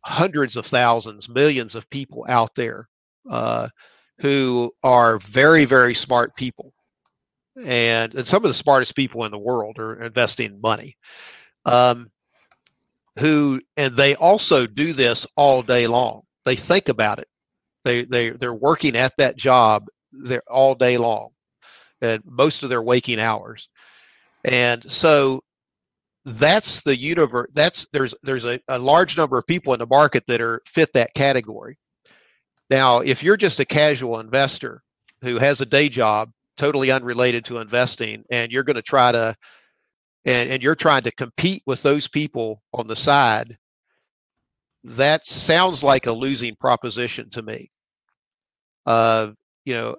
hundreds 0.04 0.56
of 0.56 0.64
thousands, 0.64 1.28
millions 1.28 1.74
of 1.74 1.90
people 1.90 2.24
out 2.28 2.54
there 2.54 2.88
uh, 3.28 3.68
who 4.20 4.72
are 4.84 5.18
very 5.18 5.64
very 5.64 5.94
smart 5.94 6.36
people 6.36 6.72
and, 7.64 8.14
and 8.14 8.27
some 8.27 8.44
of 8.44 8.49
the 8.49 8.55
smartest 8.55 8.94
people 8.94 9.25
in 9.25 9.31
the 9.31 9.38
world 9.38 9.79
are 9.79 10.03
investing 10.03 10.61
money. 10.61 10.97
Um, 11.64 12.11
who 13.18 13.61
and 13.77 13.97
they 13.97 14.14
also 14.14 14.66
do 14.66 14.92
this 14.92 15.27
all 15.37 15.62
day 15.62 15.87
long. 15.87 16.23
They 16.44 16.57
think 16.57 16.88
about 16.88 17.18
it. 17.18 17.29
They 17.85 18.05
they 18.05 18.31
they're 18.31 18.55
working 18.55 18.97
at 18.97 19.16
that 19.18 19.37
job 19.37 19.87
there 20.12 20.42
all 20.49 20.75
day 20.75 20.99
long, 20.99 21.31
and 22.01 22.23
most 22.25 22.62
of 22.62 22.71
their 22.71 22.83
waking 22.83 23.18
hours. 23.21 23.68
And 24.44 24.90
so 24.90 25.42
that's 26.25 26.83
the 26.83 26.97
universe. 26.97 27.51
That's 27.55 27.87
there's 27.92 28.14
there's 28.23 28.44
a, 28.44 28.61
a 28.68 28.79
large 28.79 29.16
number 29.16 29.38
of 29.38 29.47
people 29.47 29.73
in 29.73 29.81
the 29.81 29.87
market 29.87 30.25
that 30.29 30.40
are 30.40 30.62
fit 30.66 30.92
that 30.94 31.14
category. 31.14 31.79
Now, 32.71 33.01
if 33.01 33.23
you're 33.23 33.37
just 33.37 33.61
a 33.61 33.64
casual 33.64 34.21
investor 34.21 34.83
who 35.23 35.38
has 35.38 35.61
a 35.61 35.66
day 35.66 35.88
job 35.88 36.31
totally 36.59 36.90
unrelated 36.90 37.44
to 37.47 37.59
investing 37.59 38.25
and 38.31 38.53
you're 38.53 38.64
going 38.64 38.77
to 38.77 38.83
try 38.83 39.11
to 39.12 39.35
and, 40.27 40.51
and 40.51 40.62
you're 40.62 40.75
trying 40.75 41.03
to 41.03 41.12
compete 41.12 41.62
with 41.66 41.83
those 41.83 42.09
people 42.09 42.61
on 42.75 42.87
the 42.87 42.97
side 42.97 43.57
that 44.85 45.27
sounds 45.27 45.83
like 45.83 46.07
a 46.07 46.12
losing 46.12 46.55
proposition 46.57 47.31
to 47.31 47.42
me. 47.42 47.71
Uh, 48.87 49.31
you 49.68 49.75
know 49.75 49.97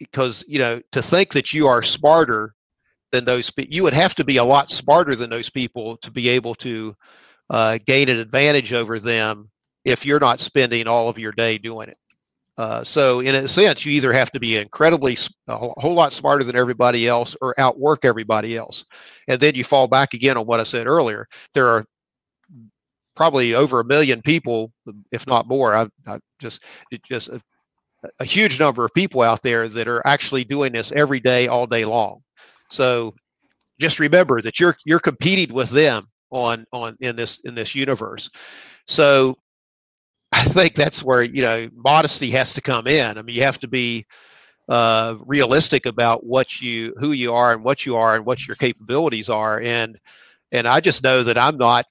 because 0.00 0.44
you 0.48 0.58
know 0.58 0.82
to 0.90 1.00
think 1.00 1.32
that 1.32 1.52
you 1.52 1.68
are 1.68 1.80
smarter 1.80 2.54
than 3.12 3.24
those 3.24 3.50
people 3.50 3.72
you 3.72 3.84
would 3.84 3.94
have 3.94 4.16
to 4.16 4.24
be 4.24 4.38
a 4.38 4.44
lot 4.44 4.68
smarter 4.68 5.14
than 5.14 5.30
those 5.30 5.48
people 5.48 5.96
to 5.98 6.10
be 6.10 6.28
able 6.28 6.56
to 6.56 6.92
uh, 7.50 7.78
gain 7.86 8.08
an 8.08 8.18
advantage 8.18 8.72
over 8.72 8.98
them 8.98 9.48
if 9.84 10.04
you're 10.04 10.18
not 10.18 10.40
spending 10.40 10.88
all 10.88 11.08
of 11.08 11.20
your 11.20 11.30
day 11.30 11.56
doing 11.56 11.88
it 11.88 11.96
uh, 12.58 12.84
so 12.84 13.20
in 13.20 13.34
a 13.34 13.48
sense, 13.48 13.84
you 13.86 13.92
either 13.92 14.12
have 14.12 14.30
to 14.32 14.40
be 14.40 14.56
incredibly 14.56 15.16
a 15.48 15.56
whole 15.56 15.94
lot 15.94 16.12
smarter 16.12 16.44
than 16.44 16.56
everybody 16.56 17.08
else 17.08 17.34
or 17.40 17.54
outwork 17.58 18.04
everybody 18.04 18.56
else, 18.56 18.84
and 19.28 19.40
then 19.40 19.54
you 19.54 19.64
fall 19.64 19.88
back 19.88 20.12
again 20.14 20.36
on 20.36 20.46
what 20.46 20.60
I 20.60 20.64
said 20.64 20.86
earlier. 20.86 21.26
There 21.54 21.68
are 21.68 21.86
probably 23.14 23.54
over 23.54 23.80
a 23.80 23.84
million 23.84 24.20
people, 24.22 24.72
if 25.12 25.26
not 25.26 25.48
more. 25.48 25.74
I, 25.74 25.88
I 26.06 26.18
just 26.38 26.62
just 27.08 27.28
a, 27.28 27.40
a 28.20 28.24
huge 28.24 28.60
number 28.60 28.84
of 28.84 28.92
people 28.94 29.22
out 29.22 29.42
there 29.42 29.68
that 29.68 29.88
are 29.88 30.06
actually 30.06 30.44
doing 30.44 30.72
this 30.72 30.92
every 30.92 31.20
day, 31.20 31.48
all 31.48 31.66
day 31.66 31.84
long. 31.84 32.22
So 32.68 33.14
just 33.80 33.98
remember 33.98 34.42
that 34.42 34.60
you're 34.60 34.76
you're 34.84 35.00
competing 35.00 35.54
with 35.54 35.70
them 35.70 36.06
on 36.30 36.66
on 36.72 36.96
in 37.00 37.16
this 37.16 37.40
in 37.44 37.54
this 37.54 37.74
universe. 37.74 38.30
So 38.86 39.38
I 40.32 40.44
think 40.44 40.74
that's 40.74 41.02
where 41.02 41.22
you 41.22 41.42
know 41.42 41.68
modesty 41.74 42.30
has 42.32 42.54
to 42.54 42.62
come 42.62 42.86
in. 42.86 43.18
I 43.18 43.22
mean, 43.22 43.36
you 43.36 43.42
have 43.42 43.60
to 43.60 43.68
be 43.68 44.06
uh, 44.68 45.16
realistic 45.26 45.86
about 45.86 46.24
what 46.24 46.60
you, 46.60 46.94
who 46.98 47.12
you 47.12 47.34
are, 47.34 47.52
and 47.52 47.64
what 47.64 47.86
you 47.86 47.96
are, 47.96 48.16
and 48.16 48.24
what 48.26 48.46
your 48.46 48.56
capabilities 48.56 49.28
are. 49.28 49.60
And 49.60 49.98
and 50.52 50.66
I 50.68 50.80
just 50.80 51.02
know 51.02 51.22
that 51.24 51.38
I'm 51.38 51.58
not 51.58 51.86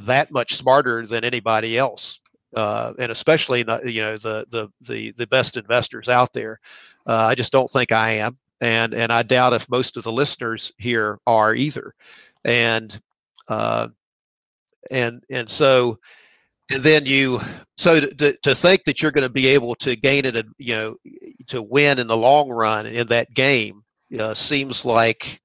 that 0.00 0.30
much 0.30 0.54
smarter 0.56 1.06
than 1.06 1.24
anybody 1.24 1.78
else, 1.78 2.18
uh, 2.56 2.94
and 2.98 3.12
especially 3.12 3.64
not, 3.64 3.86
you 3.86 4.02
know 4.02 4.16
the 4.18 4.46
the 4.50 4.68
the 4.82 5.12
the 5.12 5.26
best 5.26 5.56
investors 5.56 6.08
out 6.08 6.32
there. 6.32 6.60
Uh, 7.06 7.16
I 7.16 7.34
just 7.34 7.52
don't 7.52 7.70
think 7.70 7.92
I 7.92 8.12
am, 8.12 8.38
and 8.60 8.94
and 8.94 9.12
I 9.12 9.22
doubt 9.22 9.54
if 9.54 9.68
most 9.70 9.96
of 9.96 10.04
the 10.04 10.12
listeners 10.12 10.72
here 10.78 11.18
are 11.26 11.54
either. 11.54 11.94
And 12.44 12.98
uh, 13.48 13.88
and 14.90 15.22
and 15.30 15.48
so 15.50 15.98
and 16.70 16.82
then 16.82 17.06
you 17.06 17.40
so 17.76 18.00
to, 18.00 18.36
to 18.42 18.54
think 18.54 18.84
that 18.84 19.00
you're 19.00 19.12
going 19.12 19.26
to 19.26 19.32
be 19.32 19.46
able 19.46 19.74
to 19.76 19.96
gain 19.96 20.24
it 20.24 20.36
and 20.36 20.52
you 20.58 20.74
know 20.74 20.96
to 21.46 21.62
win 21.62 21.98
in 21.98 22.06
the 22.06 22.16
long 22.16 22.48
run 22.48 22.86
in 22.86 23.06
that 23.08 23.32
game 23.34 23.82
uh, 24.18 24.34
seems 24.34 24.84
like 24.84 25.40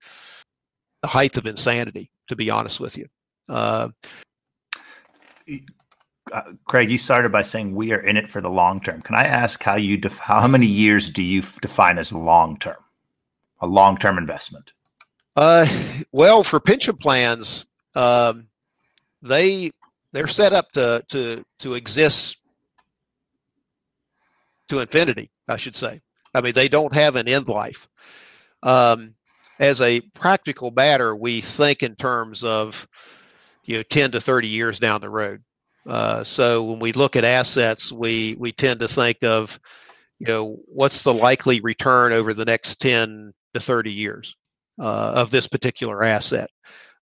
the 1.02 1.08
height 1.08 1.38
of 1.38 1.46
insanity 1.46 2.10
to 2.28 2.36
be 2.36 2.50
honest 2.50 2.80
with 2.80 2.98
you 2.98 3.08
uh, 3.50 3.90
uh, 6.32 6.54
Craig, 6.66 6.90
you 6.90 6.98
started 6.98 7.32
by 7.32 7.42
saying 7.42 7.76
we 7.76 7.92
are 7.92 8.00
in 8.00 8.16
it 8.16 8.30
for 8.30 8.42
the 8.42 8.50
long 8.50 8.80
term. 8.80 9.02
Can 9.02 9.16
I 9.16 9.24
ask 9.24 9.62
how 9.62 9.76
you 9.76 9.98
def- 9.98 10.18
how 10.20 10.48
many 10.48 10.66
years 10.66 11.10
do 11.10 11.24
you 11.24 11.42
f- 11.42 11.60
define 11.62 11.98
as 11.98 12.14
long 12.14 12.58
term? 12.58 12.78
A 13.60 13.68
long 13.68 13.98
term 13.98 14.18
investment. 14.18 14.72
Uh, 15.36 15.68
well, 16.12 16.44
for 16.44 16.60
pension 16.60 16.96
plans, 16.96 17.66
um, 17.96 18.48
they 19.22 19.72
they're 20.14 20.28
set 20.28 20.54
up 20.54 20.72
to 20.74 21.04
to 21.10 21.44
to 21.60 21.74
exist 21.76 22.38
to 24.70 24.80
infinity, 24.80 25.32
I 25.48 25.58
should 25.58 25.76
say. 25.76 26.02
I 26.34 26.42
mean, 26.42 26.54
they 26.54 26.70
don't 26.70 26.94
have 26.94 27.16
an 27.16 27.28
end 27.28 27.48
life. 27.48 27.88
Um, 28.64 29.16
as 29.60 29.82
a 29.82 30.02
practical 30.14 30.72
matter, 30.72 31.16
we 31.16 31.42
think 31.42 31.84
in 31.84 31.96
terms 31.96 32.44
of 32.44 32.88
you 33.64 33.78
know 33.78 33.84
10 33.84 34.12
to 34.12 34.22
30 34.22 34.48
years 34.48 34.80
down 34.80 35.02
the 35.02 35.10
road. 35.10 35.44
Uh, 35.88 36.24
so 36.24 36.64
when 36.64 36.80
we 36.80 36.94
look 36.94 37.16
at 37.16 37.24
assets, 37.24 37.92
we 37.92 38.36
we 38.40 38.52
tend 38.52 38.80
to 38.80 38.88
think 38.88 39.24
of 39.24 39.60
you 40.20 40.28
know 40.28 40.58
what's 40.68 41.04
the 41.04 41.14
likely 41.14 41.60
return 41.62 42.14
over 42.14 42.34
the 42.34 42.46
next 42.46 42.80
10 42.80 43.34
to 43.54 43.60
30 43.60 43.92
years 43.92 44.36
uh, 44.80 45.14
of 45.16 45.32
this 45.32 45.48
particular 45.48 46.04
asset 46.04 46.50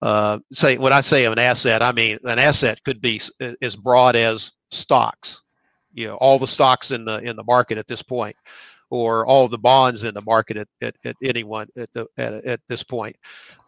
uh, 0.02 0.40
say 0.54 0.78
when 0.78 0.94
I 0.94 1.02
say 1.02 1.26
an 1.26 1.40
asset, 1.40 1.82
I 1.82 1.92
mean 1.92 2.20
an 2.26 2.40
asset 2.40 2.84
could 2.84 3.02
be 3.02 3.22
as 3.62 3.76
broad 3.76 4.16
as 4.16 4.52
stocks. 4.72 5.42
You 5.94 6.08
know, 6.08 6.16
all 6.16 6.40
the 6.40 6.48
stocks 6.48 6.92
in 6.92 7.06
the 7.06 7.20
in 7.20 7.36
the 7.36 7.44
market 7.44 7.78
at 7.78 7.88
this 7.88 8.04
point. 8.04 8.36
or 8.90 9.26
all 9.26 9.48
the 9.48 9.58
bonds 9.58 10.04
in 10.04 10.14
the 10.14 10.22
market 10.26 10.58
at, 10.58 10.68
at, 10.82 10.96
at 11.06 11.16
anyone 11.24 11.68
at, 11.78 11.90
the, 11.94 12.08
at, 12.18 12.34
at 12.46 12.60
this 12.70 12.84
point, 12.84 13.16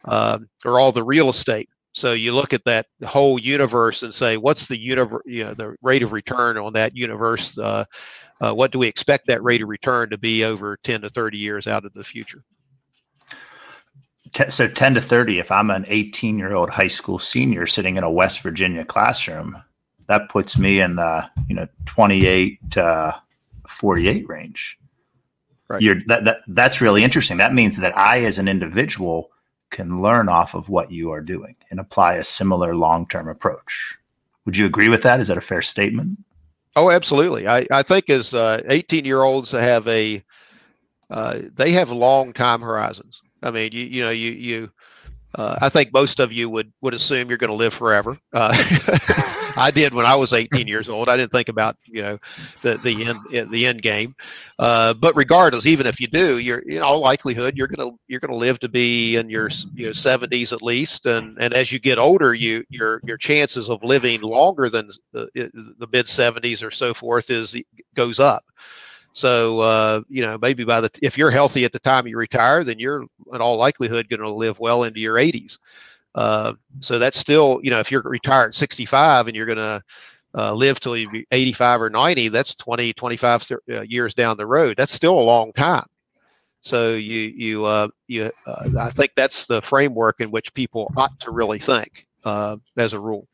um, 0.05 0.47
or 0.65 0.79
all 0.79 0.91
the 0.91 1.03
real 1.03 1.29
estate. 1.29 1.69
So 1.93 2.13
you 2.13 2.33
look 2.33 2.53
at 2.53 2.63
that 2.65 2.85
whole 3.05 3.39
universe 3.39 4.03
and 4.03 4.13
say, 4.13 4.37
what's 4.37 4.67
the 4.67 4.79
universe, 4.79 5.23
you 5.25 5.43
know, 5.45 5.53
the 5.55 5.75
rate 5.81 6.03
of 6.03 6.11
return 6.11 6.57
on 6.57 6.73
that 6.73 6.95
universe? 6.95 7.57
Uh, 7.57 7.85
uh, 8.39 8.53
what 8.53 8.71
do 8.71 8.79
we 8.79 8.87
expect 8.87 9.25
that 9.27 9.43
rate 9.43 9.63
of 9.63 9.69
return 9.69 10.09
to 10.11 10.17
be 10.17 10.43
over 10.43 10.77
10 10.83 11.01
to 11.01 11.09
30 11.09 11.37
years 11.39 11.67
out 11.67 11.85
of 11.85 11.93
the 11.93 12.03
future? 12.03 12.43
So 14.49 14.67
10 14.67 14.95
to 14.95 15.01
30, 15.01 15.39
if 15.39 15.51
I'm 15.51 15.69
an 15.69 15.85
18 15.87 16.37
year 16.37 16.53
old 16.53 16.69
high 16.69 16.87
school 16.87 17.19
senior 17.19 17.65
sitting 17.65 17.97
in 17.97 18.03
a 18.03 18.11
West 18.11 18.41
Virginia 18.41 18.83
classroom, 18.85 19.61
that 20.07 20.29
puts 20.29 20.57
me 20.57 20.79
in 20.79 20.95
the, 20.95 21.29
you 21.47 21.55
know, 21.55 21.67
28 21.85 22.71
to 22.71 23.21
48 23.67 24.27
range. 24.27 24.77
Right. 25.67 25.81
You're 25.81 26.01
that, 26.07 26.23
that 26.23 26.37
that's 26.47 26.79
really 26.79 27.03
interesting. 27.03 27.37
That 27.37 27.53
means 27.53 27.77
that 27.77 27.97
I, 27.97 28.23
as 28.23 28.37
an 28.37 28.47
individual, 28.47 29.31
can 29.69 30.01
learn 30.01 30.29
off 30.29 30.53
of 30.53 30.69
what 30.69 30.91
you 30.91 31.11
are 31.11 31.21
doing 31.21 31.55
and 31.69 31.79
apply 31.79 32.15
a 32.15 32.23
similar 32.23 32.73
long-term 32.73 33.27
approach. 33.27 33.97
Would 34.45 34.55
you 34.55 34.65
agree 34.65 34.87
with 34.87 35.03
that? 35.03 35.19
Is 35.19 35.27
that 35.27 35.37
a 35.37 35.41
fair 35.41 35.61
statement? 35.61 36.19
Oh, 36.77 36.89
absolutely. 36.89 37.47
I, 37.47 37.65
I 37.69 37.83
think 37.83 38.09
as 38.09 38.33
18 38.33 39.03
uh, 39.03 39.05
year 39.05 39.23
olds 39.23 39.51
have 39.51 39.85
a 39.87 40.23
uh, 41.09 41.39
they 41.55 41.71
have 41.71 41.91
long 41.91 42.33
time 42.33 42.61
horizons. 42.61 43.21
I 43.43 43.51
mean, 43.51 43.71
you 43.71 43.83
you 43.83 44.03
know 44.03 44.09
you 44.09 44.31
you 44.31 44.71
uh, 45.35 45.57
I 45.61 45.69
think 45.69 45.93
most 45.93 46.19
of 46.19 46.31
you 46.31 46.49
would 46.49 46.71
would 46.81 46.93
assume 46.93 47.29
you're 47.29 47.37
going 47.37 47.51
to 47.51 47.55
live 47.55 47.73
forever. 47.73 48.17
Uh, 48.33 48.55
I 49.57 49.71
did 49.73 49.93
when 49.93 50.05
I 50.05 50.15
was 50.15 50.33
18 50.33 50.67
years 50.67 50.89
old. 50.89 51.09
I 51.09 51.17
didn't 51.17 51.31
think 51.31 51.49
about 51.49 51.75
you 51.85 52.01
know 52.01 52.17
the 52.61 52.77
the 52.77 53.05
end 53.05 53.51
the 53.51 53.65
end 53.65 53.81
game. 53.81 54.15
Uh, 54.57 54.93
but 54.93 55.15
regardless, 55.15 55.65
even 55.65 55.85
if 55.85 55.99
you 55.99 56.07
do, 56.07 56.39
you're 56.39 56.59
in 56.59 56.81
all 56.81 57.01
likelihood 57.01 57.55
you're 57.55 57.67
gonna 57.67 57.91
you're 58.07 58.19
gonna 58.19 58.35
live 58.35 58.59
to 58.59 58.69
be 58.69 59.15
in 59.15 59.29
your 59.29 59.49
you 59.75 59.87
know 59.87 59.91
70s 59.91 60.53
at 60.53 60.61
least. 60.63 61.05
And 61.05 61.37
and 61.39 61.53
as 61.53 61.71
you 61.71 61.79
get 61.79 61.99
older, 61.99 62.33
you 62.33 62.63
your 62.69 63.01
your 63.03 63.17
chances 63.17 63.69
of 63.69 63.83
living 63.83 64.21
longer 64.21 64.69
than 64.69 64.89
the, 65.11 65.29
the 65.35 65.87
mid 65.91 66.05
70s 66.05 66.65
or 66.65 66.71
so 66.71 66.93
forth 66.93 67.29
is 67.29 67.55
goes 67.95 68.19
up. 68.19 68.45
So 69.17 69.61
uh, 69.61 70.01
you 70.09 70.21
know, 70.21 70.37
maybe 70.39 70.63
by 70.63 70.79
the 70.79 70.91
if 71.01 71.17
you're 71.17 71.31
healthy 71.31 71.65
at 71.65 71.71
the 71.71 71.79
time 71.79 72.05
you 72.05 72.15
retire, 72.15 72.63
then 72.63 72.77
you're 72.77 73.01
in 73.33 73.41
all 73.41 73.57
likelihood 73.57 74.09
going 74.09 74.19
to 74.19 74.29
live 74.29 74.59
well 74.59 74.83
into 74.83 74.99
your 74.99 75.15
80s. 75.15 75.57
Uh, 76.13 76.53
so 76.81 76.99
that's 76.99 77.17
still, 77.17 77.59
you 77.63 77.71
know, 77.71 77.79
if 77.79 77.91
you're 77.91 78.03
retired 78.03 78.49
at 78.49 78.55
65 78.55 79.25
and 79.25 79.35
you're 79.35 79.47
going 79.47 79.57
to 79.57 79.81
uh, 80.35 80.53
live 80.53 80.79
till 80.79 80.95
you're 80.95 81.23
85 81.31 81.81
or 81.81 81.89
90, 81.89 82.27
that's 82.27 82.53
20, 82.53 82.93
25 82.93 83.47
th- 83.47 83.59
uh, 83.71 83.81
years 83.81 84.13
down 84.13 84.37
the 84.37 84.45
road. 84.45 84.77
That's 84.77 84.93
still 84.93 85.19
a 85.19 85.21
long 85.21 85.51
time. 85.53 85.87
So 86.61 86.93
you 86.93 87.33
you 87.35 87.65
uh, 87.65 87.87
you 88.07 88.31
uh, 88.45 88.69
I 88.79 88.91
think 88.91 89.13
that's 89.15 89.45
the 89.47 89.63
framework 89.63 90.21
in 90.21 90.29
which 90.29 90.53
people 90.53 90.91
ought 90.95 91.19
to 91.21 91.31
really 91.31 91.57
think 91.57 92.05
as 92.23 92.93
a 92.93 92.99
rule. 92.99 93.27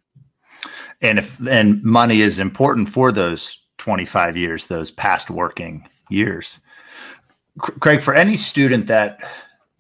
And 1.02 1.20
if 1.20 1.46
and 1.46 1.84
money 1.84 2.22
is 2.22 2.40
important 2.40 2.88
for 2.88 3.12
those 3.12 3.63
25 3.78 4.38
years, 4.38 4.68
those 4.68 4.92
past 4.92 5.30
working 5.30 5.88
years. 6.10 6.60
Craig, 7.60 8.02
for 8.02 8.14
any 8.14 8.38
student 8.38 8.88
that 8.88 9.20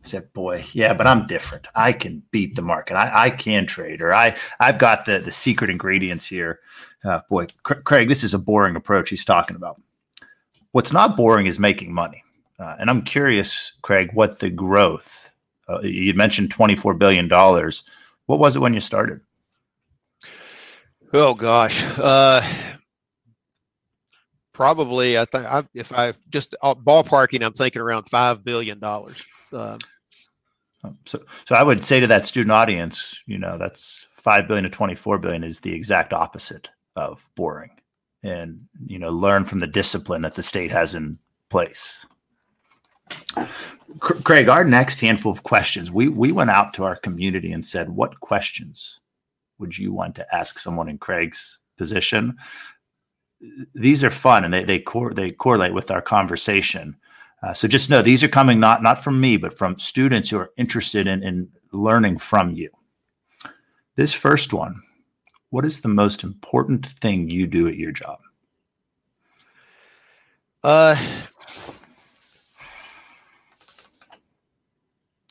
said, 0.04 0.32
"Boy, 0.34 0.64
yeah, 0.74 0.94
but 0.94 1.08
I'm 1.08 1.28
different. 1.28 1.68
I 1.76 1.94
can 1.94 2.24
beat 2.32 2.56
the 2.56 2.62
market. 2.62 2.96
I, 2.96 3.26
I 3.26 3.30
can 3.30 3.66
trade, 3.66 4.02
or 4.02 4.14
I 4.14 4.36
I've 4.60 4.78
got 4.78 5.06
the 5.06 5.20
the 5.20 5.32
secret 5.32 5.70
ingredients 5.70 6.28
here." 6.28 6.60
Uh, 7.04 7.22
boy, 7.30 7.48
Craig, 7.64 8.08
this 8.08 8.24
is 8.24 8.34
a 8.34 8.40
boring 8.40 8.76
approach 8.76 9.10
he's 9.10 9.26
talking 9.26 9.56
about. 9.56 9.82
What's 10.72 10.94
not 10.94 11.18
boring 11.18 11.48
is 11.48 11.60
making 11.60 11.94
money, 11.94 12.24
uh, 12.60 12.76
and 12.80 12.90
I'm 12.90 13.04
curious, 13.04 13.74
Craig, 13.82 14.12
what 14.14 14.40
the 14.40 14.50
growth. 14.50 15.30
Uh, 15.68 15.80
you 15.82 16.14
mentioned 16.14 16.52
24 16.52 16.94
billion 16.96 17.28
dollars. 17.28 17.84
What 18.26 18.40
was 18.40 18.56
it 18.56 18.60
when 18.60 18.74
you 18.74 18.80
started? 18.80 19.22
Oh 21.12 21.34
gosh, 21.34 21.84
uh, 22.00 22.42
probably 24.54 25.18
I 25.18 25.26
think 25.26 25.46
if 25.74 25.92
I 25.92 26.14
just 26.30 26.56
uh, 26.62 26.76
ballparking, 26.76 27.44
I'm 27.44 27.54
thinking 27.54 27.82
around 27.82 28.10
five 28.10 28.44
billion 28.44 28.80
dollars. 28.80 29.24
Uh, 29.52 29.78
so, 31.06 31.24
so 31.46 31.56
I 31.56 31.64
would 31.64 31.84
say 31.84 32.00
to 32.00 32.08
that 32.08 32.28
student 32.28 32.52
audience, 32.52 33.22
you 33.26 33.38
know, 33.38 33.58
that's 33.58 34.06
five 34.16 34.48
billion 34.48 34.64
to 34.64 34.70
twenty-four 34.70 35.18
billion 35.18 35.44
is 35.44 35.60
the 35.60 35.74
exact 35.74 36.14
opposite 36.14 36.70
of 36.96 37.26
boring, 37.36 37.72
and 38.22 38.60
you 38.86 39.00
know, 39.00 39.10
learn 39.10 39.46
from 39.46 39.60
the 39.60 39.68
discipline 39.68 40.22
that 40.22 40.36
the 40.36 40.44
state 40.44 40.72
has 40.72 40.96
in 40.96 41.18
place. 41.50 42.06
Craig, 44.00 44.50
our 44.50 44.64
next 44.64 45.00
handful 45.02 45.32
of 45.32 45.44
questions, 45.44 45.92
we 45.92 46.08
we 46.08 46.32
went 46.32 46.50
out 46.50 46.74
to 46.74 46.84
our 46.84 46.96
community 46.96 47.52
and 47.52 47.64
said, 47.64 47.90
what 47.90 48.20
questions 48.20 49.00
would 49.60 49.78
you 49.78 49.94
want 49.94 50.16
to 50.16 50.36
ask 50.36 50.58
someone 50.58 50.90
in 50.90 50.98
Craig's 50.98 51.60
position? 51.78 52.36
These 53.74 54.04
are 54.04 54.10
fun 54.10 54.46
and 54.46 54.54
they 54.54 54.64
they, 54.64 54.80
cor- 54.80 55.14
they 55.14 55.30
correlate 55.32 55.74
with 55.74 55.92
our 55.92 56.02
conversation. 56.02 56.96
Uh, 57.42 57.54
so 57.54 57.68
just 57.68 57.90
know 57.90 58.02
these 58.02 58.24
are 58.24 58.30
coming 58.30 58.60
not 58.60 58.82
not 58.82 59.04
from 59.04 59.20
me, 59.20 59.38
but 59.38 59.58
from 59.58 59.78
students 59.78 60.30
who 60.30 60.38
are 60.38 60.52
interested 60.58 61.08
in, 61.08 61.24
in 61.24 61.50
learning 61.72 62.18
from 62.18 62.52
you. 62.52 62.70
This 63.96 64.14
first 64.14 64.54
one, 64.54 64.82
what 65.50 65.66
is 65.66 65.82
the 65.82 65.90
most 65.90 66.24
important 66.24 66.86
thing 66.86 67.30
you 67.30 67.46
do 67.46 67.68
at 67.68 67.76
your 67.76 67.92
job? 67.92 68.20
Uh, 70.64 70.96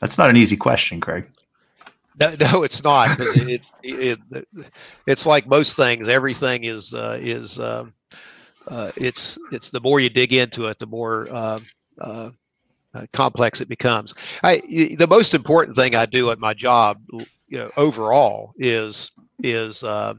That's 0.03 0.18
not 0.18 0.29
an 0.29 0.37
easy 0.37 0.57
question, 0.57 1.01
Craig. 1.01 1.27
No, 2.18 2.35
no, 2.40 2.64
it's 2.64 2.83
not. 2.83 3.16
it's 3.20 3.72
it, 3.85 4.18
it, 4.33 4.48
it's 5.07 5.25
like 5.25 5.46
most 5.46 5.77
things. 5.77 6.09
Everything 6.09 6.64
is 6.64 6.92
uh, 6.92 7.18
is 7.22 7.57
um, 7.61 7.94
uh, 8.68 8.92
it's 8.96 9.38
it's 9.51 9.70
the 9.70 9.81
more 9.81 10.01
you 10.01 10.11
dig 10.11 10.33
into 10.33 10.66
it, 10.66 10.79
the 10.79 10.87
more 10.87 11.27
uh, 11.31 11.61
uh, 12.01 12.31
uh, 12.94 13.07
complex 13.12 13.61
it 13.61 13.68
becomes. 13.68 14.14
I 14.42 14.59
the 14.96 15.07
most 15.09 15.35
important 15.35 15.77
thing 15.77 15.94
I 15.94 16.07
do 16.07 16.31
at 16.31 16.38
my 16.38 16.55
job, 16.55 17.01
you 17.12 17.59
know, 17.59 17.70
overall 17.77 18.53
is 18.57 19.11
is 19.42 19.83
uh, 19.83 20.14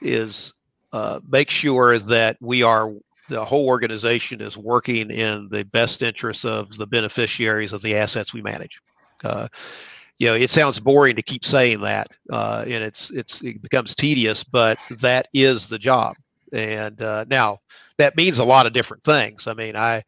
is 0.00 0.54
uh, 0.92 1.20
make 1.28 1.50
sure 1.50 1.98
that 1.98 2.36
we 2.40 2.62
are 2.62 2.92
the 3.28 3.44
whole 3.44 3.66
organization 3.66 4.40
is 4.40 4.56
working 4.56 5.10
in 5.10 5.48
the 5.50 5.64
best 5.64 6.02
interests 6.02 6.44
of 6.44 6.76
the 6.76 6.86
beneficiaries 6.86 7.72
of 7.72 7.82
the 7.82 7.96
assets 7.96 8.32
we 8.32 8.40
manage. 8.40 8.80
you 10.18 10.28
know, 10.28 10.34
it 10.34 10.48
sounds 10.48 10.78
boring 10.78 11.16
to 11.16 11.22
keep 11.22 11.44
saying 11.44 11.80
that, 11.80 12.06
and 12.30 12.84
it's 12.84 13.10
it's 13.10 13.42
it 13.42 13.60
becomes 13.62 13.94
tedious, 13.94 14.44
but 14.44 14.78
that 15.00 15.28
is 15.34 15.66
the 15.66 15.78
job. 15.78 16.14
And 16.56 17.00
uh, 17.02 17.26
now 17.28 17.60
that 17.98 18.16
means 18.16 18.38
a 18.38 18.44
lot 18.44 18.66
of 18.66 18.72
different 18.72 19.04
things. 19.04 19.46
I 19.46 19.52
mean, 19.54 19.76
I, 19.76 20.02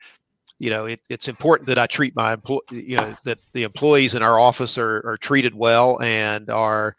you 0.59 0.71
know, 0.71 0.87
it, 0.87 1.01
it's 1.11 1.29
important 1.29 1.69
that 1.69 1.79
I 1.79 1.87
treat 1.87 2.17
my 2.17 2.33
employee, 2.33 2.63
you 2.71 2.97
know, 2.97 3.15
that 3.25 3.39
the 3.53 3.65
employees 3.65 4.15
in 4.15 4.23
our 4.23 4.41
office 4.41 4.79
are, 4.79 5.07
are 5.07 5.19
treated 5.19 5.55
well 5.55 6.01
and 6.01 6.49
are 6.49 6.97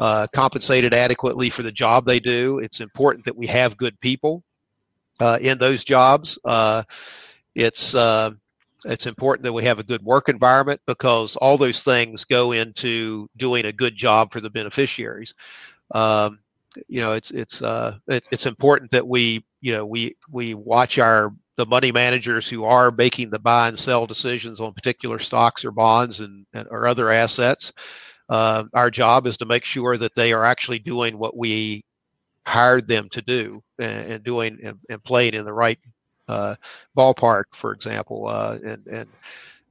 uh, 0.00 0.26
compensated 0.32 0.92
adequately 0.92 1.48
for 1.48 1.62
the 1.62 1.72
job 1.72 2.04
they 2.04 2.20
do. 2.20 2.58
It's 2.58 2.80
important 2.80 3.24
that 3.24 3.36
we 3.36 3.46
have 3.46 3.76
good 3.76 3.98
people 4.00 4.42
uh, 5.20 5.38
in 5.40 5.58
those 5.58 5.84
jobs. 5.84 6.38
Uh, 6.44 6.82
it's 7.54 7.94
uh, 7.94 8.32
it's 8.84 9.06
important 9.06 9.44
that 9.44 9.52
we 9.52 9.64
have 9.64 9.78
a 9.78 9.84
good 9.84 10.02
work 10.02 10.28
environment 10.28 10.80
because 10.86 11.36
all 11.36 11.56
those 11.56 11.82
things 11.82 12.24
go 12.24 12.52
into 12.52 13.28
doing 13.36 13.64
a 13.64 13.72
good 13.72 13.96
job 13.96 14.32
for 14.32 14.40
the 14.40 14.50
beneficiaries. 14.50 15.34
Um, 15.92 16.40
you 16.88 17.00
know 17.00 17.12
it's 17.12 17.30
it's 17.30 17.62
uh 17.62 17.96
it, 18.06 18.24
it's 18.30 18.46
important 18.46 18.90
that 18.90 19.06
we 19.06 19.44
you 19.60 19.72
know 19.72 19.84
we 19.86 20.16
we 20.30 20.54
watch 20.54 20.98
our 20.98 21.32
the 21.56 21.66
money 21.66 21.90
managers 21.90 22.48
who 22.48 22.64
are 22.64 22.92
making 22.92 23.30
the 23.30 23.38
buy 23.38 23.68
and 23.68 23.78
sell 23.78 24.06
decisions 24.06 24.60
on 24.60 24.72
particular 24.72 25.18
stocks 25.18 25.64
or 25.64 25.72
bonds 25.72 26.20
and, 26.20 26.46
and 26.54 26.68
or 26.70 26.86
other 26.86 27.10
assets. 27.10 27.72
Uh, 28.28 28.64
our 28.74 28.90
job 28.90 29.26
is 29.26 29.36
to 29.38 29.44
make 29.44 29.64
sure 29.64 29.96
that 29.96 30.14
they 30.14 30.32
are 30.32 30.44
actually 30.44 30.78
doing 30.78 31.18
what 31.18 31.36
we 31.36 31.82
hired 32.46 32.86
them 32.86 33.08
to 33.08 33.20
do 33.22 33.62
and, 33.78 34.12
and 34.12 34.24
doing 34.24 34.58
and, 34.62 34.78
and, 34.88 35.02
playing 35.02 35.34
in 35.34 35.44
the 35.44 35.52
right 35.52 35.78
uh, 36.28 36.54
ballpark 36.96 37.44
for 37.52 37.72
example 37.72 38.26
uh, 38.28 38.58
and 38.64 38.86
and 38.86 39.08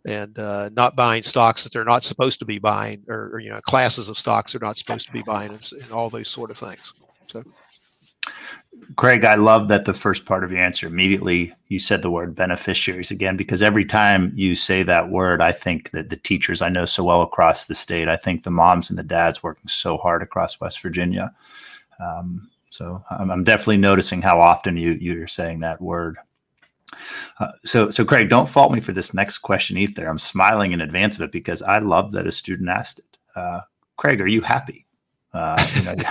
and 0.08 0.40
uh, 0.40 0.70
not 0.74 0.96
buying 0.96 1.22
stocks 1.22 1.64
that 1.64 1.74
they're 1.74 1.84
not 1.84 2.04
supposed 2.04 2.40
to 2.40 2.46
be 2.46 2.60
buying, 2.60 3.04
or, 3.08 3.30
or 3.34 3.40
you 3.40 3.50
know, 3.50 3.60
classes 3.62 4.10
of 4.10 4.18
stocks 4.18 4.54
they're 4.54 4.62
not 4.62 4.78
supposed 4.78 5.06
to 5.06 5.14
be 5.14 5.22
buying, 5.22 5.52
and, 5.52 5.72
and, 5.84 5.92
all 5.92 6.10
those 6.10 6.30
sort 6.30 6.50
of 6.50 6.58
things. 6.58 6.94
So, 7.28 7.44
Craig, 8.96 9.26
I 9.26 9.36
love 9.36 9.68
that 9.68 9.86
the 9.86 9.94
first 9.94 10.26
part 10.26 10.44
of 10.44 10.52
your 10.52 10.62
answer 10.62 10.88
immediately 10.88 11.54
you 11.68 11.80
said 11.80 12.02
the 12.02 12.12
word 12.12 12.36
beneficiaries 12.36 13.12
again, 13.12 13.36
because 13.36 13.62
every 13.62 13.84
time 13.84 14.32
you 14.36 14.56
say 14.56 14.82
that 14.84 15.10
word, 15.10 15.42
I 15.42 15.52
think 15.52 15.92
that 15.92 16.10
the 16.10 16.16
teachers 16.16 16.62
I 16.62 16.70
know 16.70 16.86
so 16.86 17.04
well 17.04 17.22
across 17.22 17.66
the 17.66 17.76
state, 17.76 18.08
I 18.08 18.16
think 18.16 18.44
the 18.44 18.52
moms 18.52 18.90
and 18.90 18.98
the 18.98 19.04
dads 19.04 19.44
working 19.44 19.68
so 19.68 19.98
hard 19.98 20.24
across 20.24 20.62
West 20.62 20.82
Virginia. 20.82 21.34
Um, 22.00 22.50
so 22.70 23.04
I'm, 23.10 23.30
I'm 23.30 23.44
definitely 23.44 23.78
noticing 23.78 24.22
how 24.22 24.40
often 24.40 24.78
you 24.78 24.92
you're 24.92 25.28
saying 25.28 25.60
that 25.60 25.82
word. 25.82 26.18
Uh, 27.40 27.52
so, 27.66 27.90
so 27.92 28.06
Craig, 28.06 28.30
don't 28.30 28.50
fault 28.50 28.72
me 28.72 28.80
for 28.80 28.92
this 28.94 29.14
next 29.14 29.40
question 29.40 29.78
either. 29.78 30.08
I'm 30.08 30.20
smiling 30.20 30.72
in 30.72 30.82
advance 30.82 31.16
of 31.16 31.22
it 31.22 31.32
because 31.32 31.62
I 31.62 31.80
love 31.80 32.12
that 32.14 32.28
a 32.28 32.32
student 32.32 32.70
asked 32.70 33.00
it. 33.00 33.18
Uh, 33.36 33.62
Craig, 33.98 34.22
are 34.22 34.28
you 34.28 34.42
happy? 34.42 34.86
Uh, 35.34 35.68
you 35.76 35.84
know, 35.84 35.96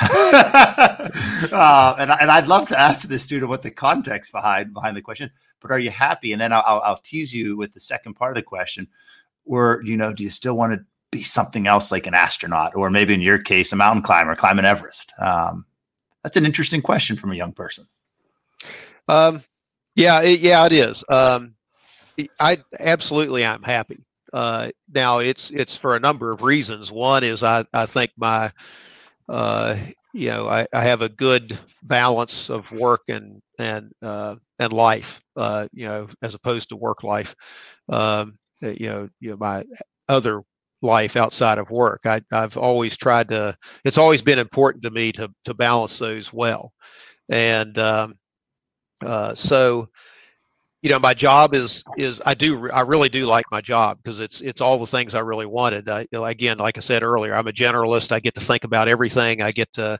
uh, 1.56 1.96
and, 1.98 2.10
and 2.10 2.30
I'd 2.30 2.46
love 2.46 2.68
to 2.68 2.78
ask 2.78 3.08
the 3.08 3.18
student 3.18 3.48
what 3.48 3.62
the 3.62 3.70
context 3.70 4.30
behind 4.30 4.72
behind 4.74 4.96
the 4.96 5.02
question. 5.02 5.30
But 5.60 5.70
are 5.70 5.78
you 5.78 5.90
happy? 5.90 6.32
And 6.32 6.40
then 6.40 6.52
I'll, 6.52 6.62
I'll 6.84 6.98
tease 6.98 7.32
you 7.32 7.56
with 7.56 7.72
the 7.72 7.80
second 7.80 8.14
part 8.14 8.32
of 8.32 8.36
the 8.36 8.42
question. 8.42 8.86
Or 9.44 9.80
you 9.84 9.96
know, 9.96 10.12
do 10.12 10.22
you 10.22 10.30
still 10.30 10.54
want 10.54 10.74
to 10.74 10.84
be 11.10 11.22
something 11.22 11.66
else 11.66 11.90
like 11.90 12.06
an 12.06 12.14
astronaut, 12.14 12.76
or 12.76 12.90
maybe 12.90 13.14
in 13.14 13.20
your 13.20 13.38
case, 13.38 13.72
a 13.72 13.76
mountain 13.76 14.02
climber 14.02 14.36
climbing 14.36 14.64
Everest? 14.64 15.12
Um, 15.18 15.64
that's 16.22 16.36
an 16.36 16.46
interesting 16.46 16.82
question 16.82 17.16
from 17.16 17.32
a 17.32 17.36
young 17.36 17.52
person. 17.52 17.88
Um, 19.08 19.42
yeah, 19.96 20.22
it, 20.22 20.40
yeah, 20.40 20.66
it 20.66 20.72
is. 20.72 21.04
Um, 21.10 21.54
I 22.40 22.58
absolutely, 22.80 23.44
I'm 23.46 23.62
happy. 23.62 24.04
Uh, 24.32 24.70
now 24.94 25.18
it's 25.18 25.50
it's 25.50 25.76
for 25.76 25.96
a 25.96 26.00
number 26.00 26.32
of 26.32 26.42
reasons. 26.42 26.92
One 26.92 27.24
is 27.24 27.42
I 27.42 27.64
I 27.74 27.86
think 27.86 28.12
my 28.18 28.52
uh, 29.28 29.76
you 30.14 30.28
know 30.28 30.48
I, 30.48 30.66
I 30.72 30.84
have 30.84 31.02
a 31.02 31.08
good 31.10 31.58
balance 31.84 32.50
of 32.50 32.70
work 32.72 33.02
and 33.08 33.42
and 33.58 33.92
uh, 34.02 34.36
and 34.60 34.72
life. 34.72 35.20
Uh, 35.36 35.68
you 35.72 35.86
know, 35.86 36.08
as 36.22 36.34
opposed 36.34 36.70
to 36.70 36.76
work 36.76 37.04
life. 37.04 37.34
Um, 37.88 38.38
uh, 38.64 38.70
you 38.70 38.88
know, 38.88 39.08
you 39.20 39.30
know 39.30 39.36
my 39.38 39.64
other 40.08 40.42
life 40.82 41.16
outside 41.16 41.58
of 41.58 41.70
work. 41.70 42.02
I, 42.06 42.22
I've 42.32 42.56
always 42.56 42.96
tried 42.96 43.28
to. 43.30 43.56
It's 43.84 43.98
always 43.98 44.22
been 44.22 44.38
important 44.38 44.84
to 44.84 44.90
me 44.90 45.12
to 45.12 45.30
to 45.46 45.54
balance 45.54 45.98
those 45.98 46.32
well, 46.32 46.72
and 47.30 47.78
um, 47.78 48.16
uh, 49.04 49.34
so 49.34 49.88
you 50.82 50.90
know 50.90 50.98
my 50.98 51.14
job 51.14 51.54
is 51.54 51.82
is 51.96 52.20
i 52.24 52.34
do 52.34 52.70
i 52.70 52.82
really 52.82 53.08
do 53.08 53.26
like 53.26 53.46
my 53.50 53.60
job 53.60 53.98
because 54.02 54.20
it's 54.20 54.40
it's 54.40 54.60
all 54.60 54.78
the 54.78 54.86
things 54.86 55.14
i 55.14 55.20
really 55.20 55.46
wanted. 55.46 55.88
I, 55.88 56.06
again 56.12 56.58
like 56.58 56.76
i 56.76 56.80
said 56.80 57.02
earlier 57.02 57.34
i'm 57.34 57.48
a 57.48 57.52
generalist. 57.52 58.12
I 58.12 58.20
get 58.20 58.34
to 58.34 58.40
think 58.40 58.64
about 58.64 58.86
everything. 58.88 59.42
I 59.42 59.52
get 59.52 59.72
to 59.74 59.98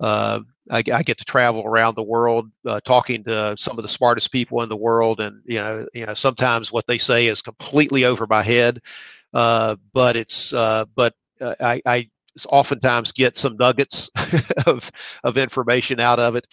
uh, 0.00 0.40
I, 0.68 0.78
I, 0.78 1.02
get 1.04 1.18
to 1.18 1.24
travel 1.24 1.64
around 1.64 1.94
the 1.94 2.02
world 2.02 2.50
uh, 2.66 2.80
talking 2.80 3.22
to 3.24 3.54
some 3.56 3.78
of 3.78 3.82
the 3.82 3.88
smartest 3.88 4.32
people 4.32 4.62
in 4.62 4.68
the 4.68 4.76
world 4.76 5.20
and 5.20 5.42
you 5.44 5.58
know 5.58 5.86
you 5.94 6.06
know 6.06 6.14
sometimes 6.14 6.72
what 6.72 6.86
they 6.88 6.98
say 6.98 7.28
is 7.28 7.42
completely 7.42 8.04
over 8.04 8.26
my 8.26 8.42
head 8.42 8.80
uh, 9.34 9.76
but 9.92 10.16
it's 10.16 10.52
uh, 10.52 10.84
but 10.94 11.14
uh, 11.40 11.54
I, 11.60 11.82
I 11.84 12.10
oftentimes 12.48 13.12
get 13.12 13.36
some 13.36 13.56
nuggets 13.56 14.10
of 14.66 14.90
of 15.22 15.36
information 15.36 16.00
out 16.00 16.20
of 16.20 16.36
it. 16.36 16.46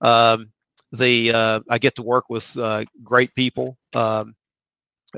Um, 0.00 0.50
the 0.92 1.32
uh, 1.32 1.60
I 1.68 1.78
get 1.78 1.96
to 1.96 2.02
work 2.02 2.26
with 2.30 2.56
uh, 2.56 2.84
great 3.02 3.34
people. 3.34 3.76
Um, 3.94 4.34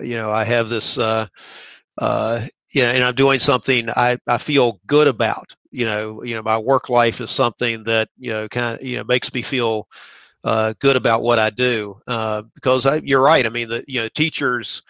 you 0.00 0.14
know, 0.16 0.30
I 0.30 0.44
have 0.44 0.68
this, 0.68 0.98
uh, 0.98 1.26
uh, 1.98 2.46
you 2.70 2.82
know, 2.82 2.90
and 2.90 3.04
I'm 3.04 3.14
doing 3.14 3.38
something 3.40 3.88
I, 3.90 4.18
I 4.26 4.38
feel 4.38 4.80
good 4.86 5.08
about. 5.08 5.54
You 5.70 5.86
know, 5.86 6.22
you 6.22 6.34
know, 6.34 6.42
my 6.42 6.58
work 6.58 6.88
life 6.88 7.20
is 7.20 7.30
something 7.30 7.84
that 7.84 8.08
you 8.18 8.30
know 8.30 8.48
kind 8.48 8.78
of 8.78 8.86
you 8.86 8.98
know 8.98 9.04
makes 9.04 9.32
me 9.32 9.42
feel 9.42 9.88
uh, 10.44 10.74
good 10.80 10.96
about 10.96 11.22
what 11.22 11.38
I 11.38 11.50
do. 11.50 11.94
Uh, 12.06 12.42
because 12.54 12.86
I, 12.86 12.96
you're 13.04 13.22
right. 13.22 13.44
I 13.46 13.50
mean, 13.50 13.68
the 13.68 13.84
you 13.86 14.00
know 14.00 14.08
teachers, 14.08 14.82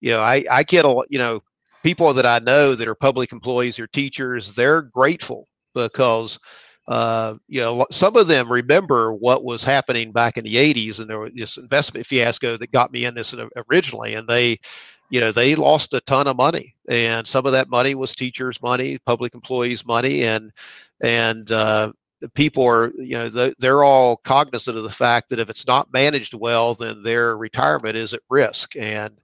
you 0.00 0.12
know, 0.12 0.20
I 0.20 0.44
I 0.50 0.62
get 0.64 0.84
a 0.84 1.02
you 1.08 1.18
know 1.18 1.42
people 1.82 2.12
that 2.14 2.26
I 2.26 2.38
know 2.40 2.74
that 2.74 2.88
are 2.88 2.94
public 2.94 3.32
employees 3.32 3.78
or 3.78 3.86
teachers. 3.88 4.54
They're 4.54 4.82
grateful 4.82 5.48
because 5.74 6.38
uh, 6.88 7.34
you 7.48 7.60
know, 7.60 7.86
some 7.90 8.16
of 8.16 8.26
them 8.26 8.50
remember 8.50 9.12
what 9.14 9.44
was 9.44 9.62
happening 9.62 10.12
back 10.12 10.36
in 10.36 10.44
the 10.44 10.56
80s, 10.56 10.98
and 10.98 11.08
there 11.08 11.20
was 11.20 11.32
this 11.34 11.56
investment 11.56 12.06
fiasco 12.06 12.56
that 12.56 12.72
got 12.72 12.92
me 12.92 13.04
in 13.04 13.14
this 13.14 13.34
originally, 13.70 14.14
and 14.14 14.26
they, 14.26 14.58
you 15.10 15.20
know, 15.20 15.30
they 15.30 15.54
lost 15.54 15.94
a 15.94 16.00
ton 16.00 16.26
of 16.26 16.36
money, 16.36 16.74
and 16.88 17.26
some 17.26 17.46
of 17.46 17.52
that 17.52 17.68
money 17.68 17.94
was 17.94 18.14
teachers' 18.14 18.60
money, 18.62 18.98
public 19.06 19.34
employees' 19.34 19.86
money, 19.86 20.24
and 20.24 20.50
and 21.02 21.52
uh, 21.52 21.92
people 22.34 22.64
are, 22.64 22.92
you 22.98 23.16
know, 23.16 23.52
they're 23.58 23.84
all 23.84 24.16
cognizant 24.18 24.76
of 24.76 24.82
the 24.82 24.90
fact 24.90 25.28
that 25.30 25.38
if 25.38 25.48
it's 25.50 25.66
not 25.66 25.92
managed 25.92 26.34
well, 26.34 26.74
then 26.74 27.02
their 27.02 27.36
retirement 27.36 27.96
is 27.96 28.12
at 28.12 28.20
risk, 28.28 28.74
and 28.76 29.16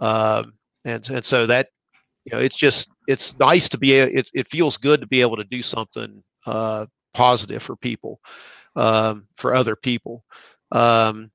um, 0.00 0.54
and 0.84 1.08
and 1.10 1.24
so 1.24 1.46
that, 1.46 1.68
you 2.24 2.32
know, 2.36 2.42
it's 2.42 2.56
just 2.56 2.90
it's 3.06 3.38
nice 3.38 3.68
to 3.68 3.78
be 3.78 3.94
it, 3.94 4.30
it 4.34 4.48
feels 4.48 4.76
good 4.76 5.00
to 5.00 5.06
be 5.06 5.20
able 5.20 5.36
to 5.36 5.44
do 5.44 5.62
something 5.62 6.22
uh, 6.48 6.86
positive 7.14 7.62
for 7.62 7.76
people, 7.76 8.20
um, 8.76 9.28
for 9.36 9.54
other 9.54 9.76
people. 9.76 10.24
Um, 10.72 11.30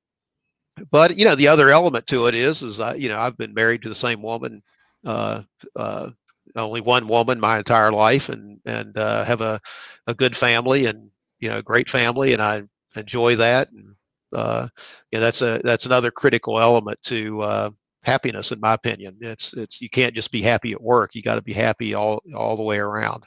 but 0.90 1.16
you 1.16 1.24
know, 1.24 1.36
the 1.36 1.48
other 1.48 1.70
element 1.70 2.06
to 2.08 2.26
it 2.26 2.34
is, 2.34 2.62
is 2.62 2.80
I, 2.80 2.94
you 2.94 3.08
know, 3.08 3.18
I've 3.18 3.36
been 3.38 3.54
married 3.54 3.82
to 3.82 3.88
the 3.88 3.94
same 3.94 4.22
woman, 4.22 4.62
uh, 5.06 5.42
uh, 5.76 6.10
only 6.56 6.80
one 6.80 7.08
woman 7.08 7.40
my 7.40 7.58
entire 7.58 7.92
life, 7.92 8.28
and 8.28 8.60
and 8.66 8.96
uh, 8.96 9.24
have 9.24 9.40
a 9.40 9.60
a 10.06 10.14
good 10.14 10.36
family 10.36 10.86
and 10.86 11.10
you 11.40 11.48
know, 11.50 11.62
great 11.62 11.90
family, 11.90 12.32
and 12.32 12.42
I 12.42 12.62
enjoy 12.96 13.36
that. 13.36 13.70
And 13.72 13.96
uh, 14.34 14.68
yeah, 15.12 15.20
that's 15.20 15.42
a 15.42 15.60
that's 15.64 15.86
another 15.86 16.10
critical 16.10 16.60
element 16.60 17.00
to 17.04 17.40
uh, 17.42 17.70
happiness, 18.04 18.52
in 18.52 18.60
my 18.60 18.74
opinion. 18.74 19.16
It's 19.20 19.52
it's 19.54 19.80
you 19.80 19.88
can't 19.88 20.14
just 20.14 20.32
be 20.32 20.42
happy 20.42 20.72
at 20.72 20.82
work. 20.82 21.14
You 21.14 21.22
got 21.22 21.36
to 21.36 21.42
be 21.42 21.52
happy 21.52 21.94
all 21.94 22.22
all 22.36 22.56
the 22.56 22.62
way 22.62 22.78
around. 22.78 23.24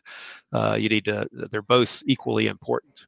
Uh, 0.54 0.78
you 0.80 0.90
need 0.90 1.06
to. 1.06 1.28
They're 1.32 1.62
both 1.62 2.02
equally 2.06 2.48
important. 2.48 3.06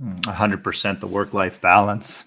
Hmm, 0.00 0.18
hundred 0.26 0.64
percent 0.64 1.00
the 1.00 1.06
work 1.06 1.32
life 1.32 1.60
balance. 1.60 2.24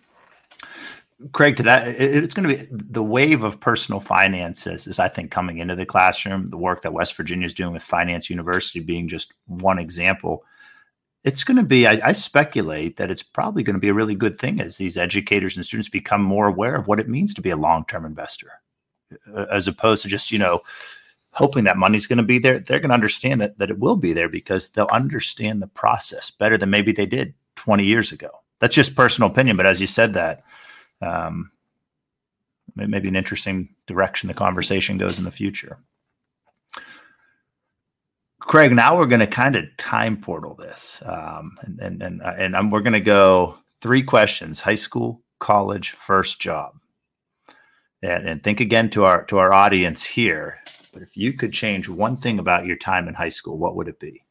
Craig, 1.32 1.58
to 1.58 1.64
that, 1.64 1.88
it's 1.88 2.36
going 2.36 2.48
to 2.48 2.56
be 2.56 2.68
the 2.72 3.04
wave 3.04 3.44
of 3.44 3.60
personal 3.60 4.00
finances 4.00 4.86
is, 4.86 5.00
I 5.00 5.08
think, 5.08 5.32
coming 5.32 5.58
into 5.58 5.76
the 5.76 5.86
classroom. 5.86 6.52
The 6.52 6.58
work 6.58 6.84
that 6.84 6.94
West 6.94 7.16
Virginia 7.16 7.48
is 7.48 7.56
doing 7.56 7.74
with 7.74 7.82
Finance 7.82 8.30
University 8.30 8.82
being 8.82 9.08
just 9.08 9.34
one 9.48 9.80
example. 9.80 10.44
It's 11.24 11.44
going 11.44 11.58
to 11.58 11.64
be, 11.64 11.88
I, 11.88 12.00
I 12.10 12.12
speculate 12.12 12.98
that 12.98 13.10
it's 13.10 13.24
probably 13.24 13.64
going 13.64 13.74
to 13.74 13.80
be 13.80 13.90
a 13.90 13.96
really 13.96 14.14
good 14.14 14.40
thing 14.40 14.62
as 14.62 14.78
these 14.78 14.96
educators 14.96 15.58
and 15.58 15.66
students 15.66 15.90
become 15.90 16.22
more 16.22 16.48
aware 16.48 16.76
of 16.76 16.86
what 16.88 17.00
it 17.00 17.10
means 17.10 17.34
to 17.34 17.42
be 17.42 17.50
a 17.50 17.58
long 17.58 17.84
term 17.86 18.06
investor 18.06 18.52
as 19.52 19.68
opposed 19.68 20.04
to 20.04 20.10
just 20.10 20.32
you 20.32 20.40
know 20.40 20.62
hoping 21.32 21.66
that 21.66 21.78
money's 21.78 22.08
going 22.08 22.18
to 22.18 22.24
be 22.24 22.40
there 22.40 22.60
they're 22.60 22.80
going 22.80 22.90
to 22.90 22.96
understand 22.96 23.40
that 23.42 23.58
that 23.58 23.70
it 23.70 23.80
will 23.80 23.96
be 23.96 24.14
there 24.14 24.30
because 24.30 24.70
they'll 24.70 24.90
understand 24.92 25.62
the 25.62 25.68
process 25.68 26.30
better 26.32 26.58
than 26.58 26.70
maybe 26.70 26.92
they 26.92 27.06
did 27.06 27.34
20 27.56 27.84
years 27.84 28.12
ago. 28.12 28.30
That's 28.60 28.76
just 28.76 28.96
personal 28.96 29.30
opinion 29.30 29.58
but 29.58 29.66
as 29.66 29.80
you 29.80 29.88
said 29.88 30.14
that 30.14 30.44
um, 31.02 31.52
maybe 32.76 33.08
an 33.08 33.16
interesting 33.16 33.70
direction 33.86 34.28
the 34.28 34.34
conversation 34.34 34.98
goes 34.98 35.18
in 35.18 35.26
the 35.26 35.32
future. 35.32 35.78
Craig 38.40 38.74
now 38.74 38.98
we're 38.98 39.08
going 39.08 39.20
to 39.20 39.28
kind 39.28 39.56
of 39.56 39.66
time 39.78 40.18
portal 40.18 40.56
this 40.56 41.02
um, 41.06 41.58
and 41.62 41.80
and 41.80 42.02
and, 42.02 42.22
and 42.22 42.56
I'm, 42.56 42.72
we're 42.72 42.82
going 42.82 42.94
to 42.94 43.00
go 43.00 43.58
three 43.82 44.02
questions 44.02 44.60
high 44.60 44.76
school 44.76 45.22
college 45.40 45.92
first 45.92 46.40
job 46.40 46.74
and, 48.02 48.28
and 48.28 48.44
think 48.44 48.60
again 48.60 48.90
to 48.92 49.06
our 49.06 49.24
to 49.26 49.38
our 49.38 49.54
audience 49.54 50.04
here. 50.04 50.60
But 50.94 51.02
if 51.02 51.16
you 51.16 51.34
could 51.34 51.54
change 51.54 51.90
one 51.90 52.18
thing 52.18 52.40
about 52.40 52.66
your 52.66 52.78
time 52.78 53.08
in 53.08 53.14
high 53.14 53.30
school, 53.30 53.58
what 53.58 53.76
would 53.76 53.88
it 53.88 54.00
be? 54.00 54.24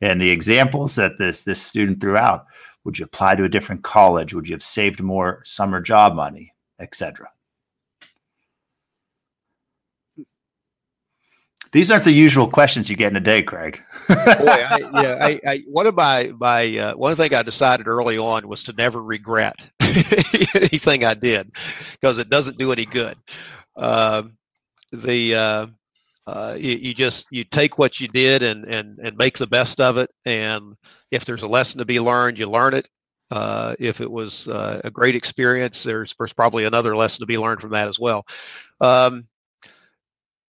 And 0.00 0.20
the 0.20 0.30
examples 0.30 0.94
that 0.96 1.18
this 1.18 1.42
this 1.42 1.60
student 1.62 2.00
threw 2.00 2.16
out: 2.16 2.46
would 2.84 2.98
you 2.98 3.04
apply 3.04 3.36
to 3.36 3.44
a 3.44 3.48
different 3.48 3.82
college? 3.82 4.34
Would 4.34 4.48
you 4.48 4.54
have 4.54 4.62
saved 4.62 5.02
more 5.02 5.42
summer 5.44 5.80
job 5.80 6.14
money, 6.14 6.54
etc.? 6.80 7.28
These 11.72 11.90
aren't 11.90 12.04
the 12.04 12.12
usual 12.12 12.48
questions 12.48 12.90
you 12.90 12.96
get 12.96 13.12
in 13.12 13.16
a 13.16 13.20
day, 13.20 13.42
Craig. 13.42 13.82
Boy, 14.08 14.14
I, 14.16 14.78
yeah, 15.02 15.16
I, 15.18 15.40
I, 15.46 15.62
one 15.66 15.86
of 15.86 15.94
my 15.94 16.30
my 16.38 16.76
uh, 16.76 16.94
one 16.94 17.16
thing 17.16 17.32
I 17.34 17.42
decided 17.42 17.88
early 17.88 18.18
on 18.18 18.46
was 18.46 18.62
to 18.64 18.74
never 18.74 19.02
regret 19.02 19.70
anything 20.54 21.04
I 21.04 21.14
did 21.14 21.54
because 21.92 22.18
it 22.18 22.30
doesn't 22.30 22.58
do 22.58 22.72
any 22.72 22.86
good. 22.86 23.16
Uh, 23.76 24.24
the 24.92 25.34
uh, 25.34 25.66
uh, 26.26 26.56
you, 26.58 26.76
you, 26.76 26.94
just 26.94 27.26
you 27.30 27.44
take 27.44 27.78
what 27.78 28.00
you 28.00 28.08
did 28.08 28.42
and 28.42 28.64
and 28.64 28.98
and 28.98 29.16
make 29.16 29.38
the 29.38 29.46
best 29.46 29.80
of 29.80 29.96
it. 29.96 30.10
And 30.24 30.76
if 31.10 31.24
there's 31.24 31.42
a 31.42 31.48
lesson 31.48 31.78
to 31.78 31.84
be 31.84 32.00
learned, 32.00 32.38
you 32.38 32.48
learn 32.48 32.74
it. 32.74 32.88
Uh, 33.30 33.74
if 33.78 34.02
it 34.02 34.10
was 34.10 34.46
uh, 34.48 34.82
a 34.84 34.90
great 34.90 35.14
experience, 35.14 35.82
there's, 35.82 36.14
there's 36.18 36.34
probably 36.34 36.64
another 36.64 36.94
lesson 36.94 37.20
to 37.20 37.26
be 37.26 37.38
learned 37.38 37.62
from 37.62 37.70
that 37.70 37.88
as 37.88 37.98
well. 37.98 38.26
Um, 38.78 39.26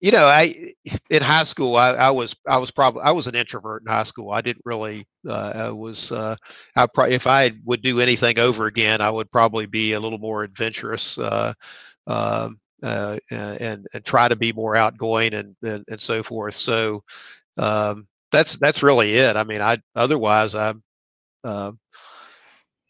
you 0.04 0.10
know, 0.10 0.26
I 0.26 0.74
in 1.08 1.22
high 1.22 1.44
school 1.44 1.76
I, 1.76 1.92
I 1.92 2.10
was 2.10 2.36
I 2.46 2.58
was 2.58 2.70
probably 2.70 3.00
I 3.02 3.12
was 3.12 3.26
an 3.26 3.34
introvert 3.34 3.82
in 3.86 3.90
high 3.90 4.02
school. 4.02 4.32
I 4.32 4.42
didn't 4.42 4.66
really 4.66 5.06
uh, 5.26 5.52
I 5.54 5.70
was 5.70 6.12
uh, 6.12 6.36
I 6.76 6.86
probably 6.86 7.14
if 7.14 7.26
I 7.26 7.52
would 7.64 7.80
do 7.82 8.00
anything 8.00 8.38
over 8.38 8.66
again, 8.66 9.00
I 9.00 9.10
would 9.10 9.30
probably 9.32 9.64
be 9.64 9.94
a 9.94 10.00
little 10.00 10.18
more 10.18 10.44
adventurous. 10.44 11.16
Uh, 11.16 11.54
um, 12.06 12.60
uh, 12.82 13.18
and 13.30 13.86
and 13.94 14.04
try 14.04 14.28
to 14.28 14.36
be 14.36 14.52
more 14.52 14.76
outgoing 14.76 15.32
and 15.32 15.56
and, 15.62 15.86
and 15.88 16.00
so 16.00 16.22
forth. 16.22 16.54
So 16.54 17.02
um, 17.58 18.06
that's 18.30 18.58
that's 18.58 18.82
really 18.82 19.14
it. 19.14 19.36
I 19.36 19.44
mean, 19.44 19.62
I 19.62 19.78
otherwise 19.96 20.54
I'm. 20.54 20.82
uh, 21.44 21.72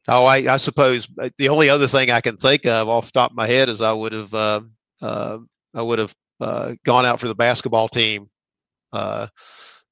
Oh, 0.07 0.27
I, 0.27 0.53
I, 0.53 0.57
suppose 0.59 1.09
uh, 1.21 1.31
the 1.39 1.49
only 1.49 1.71
other 1.71 1.89
thing 1.89 2.11
I 2.11 2.21
can 2.21 2.37
think 2.37 2.67
of 2.67 2.89
off 2.91 3.07
the 3.07 3.12
top 3.12 3.31
of 3.31 3.37
my 3.37 3.47
head 3.47 3.71
is 3.71 3.81
I 3.81 3.93
would 3.93 4.12
have 4.12 4.35
uh, 4.35 4.61
I 5.75 5.83
would 5.83 5.99
have 5.99 6.15
uh, 6.41 6.74
gone 6.85 7.07
out 7.07 7.20
for 7.20 7.28
the 7.28 7.35
basketball 7.35 7.89
team 7.89 8.28
uh, 8.93 9.26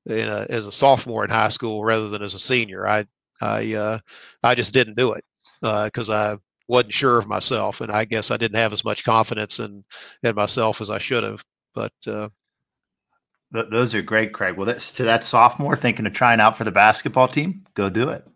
a, 0.09 0.47
as 0.51 0.67
a 0.67 0.73
sophomore 0.73 1.25
in 1.25 1.31
high 1.31 1.49
school 1.49 1.85
rather 1.85 2.09
than 2.09 2.23
as 2.23 2.35
a 2.35 2.39
senior. 2.39 2.87
I 2.87 3.07
I 3.41 3.75
uh, 3.75 3.99
I 4.43 4.55
just 4.55 4.75
didn't 4.75 4.97
do 4.97 5.13
it 5.13 5.25
because 5.61 6.11
I 6.11 6.37
wasn't 6.69 6.93
sure 6.93 7.19
of 7.19 7.29
myself, 7.29 7.81
and 7.81 7.91
I 7.91 8.05
guess 8.05 8.31
I 8.31 8.37
didn't 8.37 8.57
have 8.57 8.73
as 8.73 8.85
much 8.85 9.05
confidence 9.05 9.59
in 9.59 9.85
in 10.23 10.35
myself 10.35 10.81
as 10.81 10.91
I 10.91 10.99
should 10.99 11.25
have. 11.25 11.45
But 11.75 11.93
those 13.51 13.95
are 13.95 14.03
great, 14.03 14.33
Craig. 14.33 14.57
Well, 14.57 14.67
that's 14.67 14.93
to 14.93 15.05
that 15.05 15.25
sophomore 15.25 15.77
thinking 15.77 16.07
of 16.07 16.13
trying 16.13 16.41
out 16.41 16.57
for 16.57 16.65
the 16.65 16.73
basketball 16.73 17.29
team. 17.29 17.65
Go 17.75 17.91
do 17.91 18.09
it. 18.09 18.27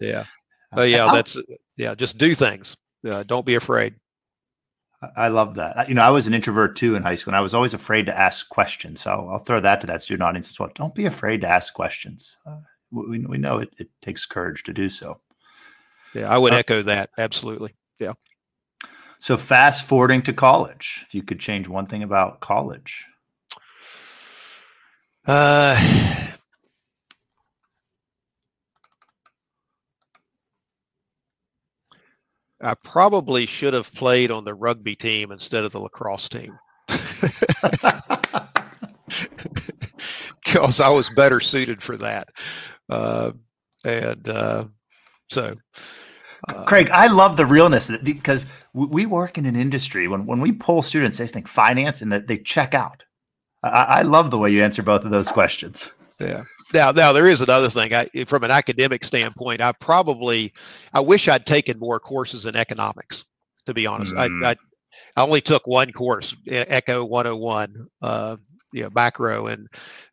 yeah. 0.00 0.24
Oh 0.72 0.82
yeah, 0.82 1.10
that's 1.12 1.36
yeah. 1.76 1.94
Just 1.94 2.18
do 2.18 2.34
things. 2.34 2.76
Uh, 3.06 3.22
don't 3.22 3.46
be 3.46 3.54
afraid. 3.54 3.94
I 5.16 5.28
love 5.28 5.54
that. 5.54 5.88
You 5.88 5.94
know, 5.94 6.02
I 6.02 6.10
was 6.10 6.26
an 6.26 6.34
introvert 6.34 6.76
too 6.76 6.96
in 6.96 7.02
high 7.02 7.14
school, 7.14 7.30
and 7.30 7.36
I 7.36 7.40
was 7.40 7.54
always 7.54 7.72
afraid 7.74 8.06
to 8.06 8.18
ask 8.18 8.48
questions. 8.48 9.00
So 9.02 9.28
I'll 9.30 9.38
throw 9.38 9.60
that 9.60 9.80
to 9.82 9.86
that 9.86 10.02
student 10.02 10.24
audience 10.24 10.48
as 10.48 10.58
well. 10.58 10.70
Don't 10.74 10.94
be 10.94 11.06
afraid 11.06 11.42
to 11.42 11.48
ask 11.48 11.72
questions. 11.72 12.36
Uh, 12.44 12.58
we 12.90 13.20
we 13.20 13.38
know 13.38 13.58
it, 13.58 13.72
it 13.78 13.90
takes 14.02 14.26
courage 14.26 14.64
to 14.64 14.72
do 14.72 14.88
so. 14.88 15.20
Yeah, 16.14 16.28
I 16.28 16.38
would 16.38 16.52
uh, 16.52 16.56
echo 16.56 16.82
that. 16.82 17.10
Absolutely. 17.16 17.74
Yeah. 18.00 18.14
So 19.20 19.36
fast 19.36 19.84
forwarding 19.84 20.22
to 20.22 20.32
college, 20.32 21.04
if 21.06 21.14
you 21.14 21.22
could 21.22 21.38
change 21.38 21.68
one 21.68 21.86
thing 21.86 22.02
about 22.02 22.40
college. 22.40 23.04
Uh 25.26 25.76
I 32.60 32.74
probably 32.74 33.46
should 33.46 33.74
have 33.74 33.92
played 33.94 34.30
on 34.30 34.44
the 34.44 34.54
rugby 34.54 34.96
team 34.96 35.30
instead 35.30 35.64
of 35.64 35.72
the 35.72 35.80
lacrosse 35.80 36.28
team. 36.28 36.58
Because 40.44 40.80
I 40.80 40.88
was 40.88 41.10
better 41.10 41.40
suited 41.40 41.82
for 41.82 41.98
that. 41.98 42.28
Uh, 42.88 43.32
and 43.84 44.28
uh, 44.28 44.64
so. 45.30 45.56
Uh, 46.48 46.64
Craig, 46.64 46.88
I 46.90 47.08
love 47.08 47.36
the 47.36 47.44
realness 47.44 47.90
because 48.02 48.46
we 48.72 49.04
work 49.04 49.36
in 49.36 49.44
an 49.44 49.56
industry 49.56 50.08
when, 50.08 50.24
when 50.24 50.40
we 50.40 50.52
pull 50.52 50.82
students, 50.82 51.18
they 51.18 51.26
think 51.26 51.48
finance 51.48 52.00
and 52.00 52.12
that 52.12 52.28
they 52.28 52.38
check 52.38 52.74
out. 52.74 53.02
I, 53.62 53.68
I 53.68 54.02
love 54.02 54.30
the 54.30 54.38
way 54.38 54.50
you 54.50 54.62
answer 54.62 54.82
both 54.82 55.04
of 55.04 55.10
those 55.10 55.28
questions. 55.28 55.90
Yeah. 56.20 56.44
Now, 56.72 56.92
now 56.92 57.12
there 57.12 57.28
is 57.28 57.40
another 57.40 57.70
thing. 57.70 57.94
I, 57.94 58.08
from 58.26 58.44
an 58.44 58.50
academic 58.50 59.04
standpoint, 59.04 59.60
I 59.60 59.72
probably, 59.72 60.52
I 60.92 61.00
wish 61.00 61.28
I'd 61.28 61.46
taken 61.46 61.78
more 61.78 61.98
courses 61.98 62.46
in 62.46 62.56
economics. 62.56 63.24
To 63.66 63.74
be 63.74 63.86
honest, 63.86 64.14
mm. 64.14 64.44
I, 64.44 64.50
I, 64.50 64.56
I 65.16 65.22
only 65.22 65.40
took 65.40 65.66
one 65.66 65.92
course, 65.92 66.34
Eco 66.46 67.04
101, 67.04 67.88
uh, 68.00 68.36
you 68.72 68.82
know, 68.82 68.90
macro, 68.94 69.46
and 69.46 69.68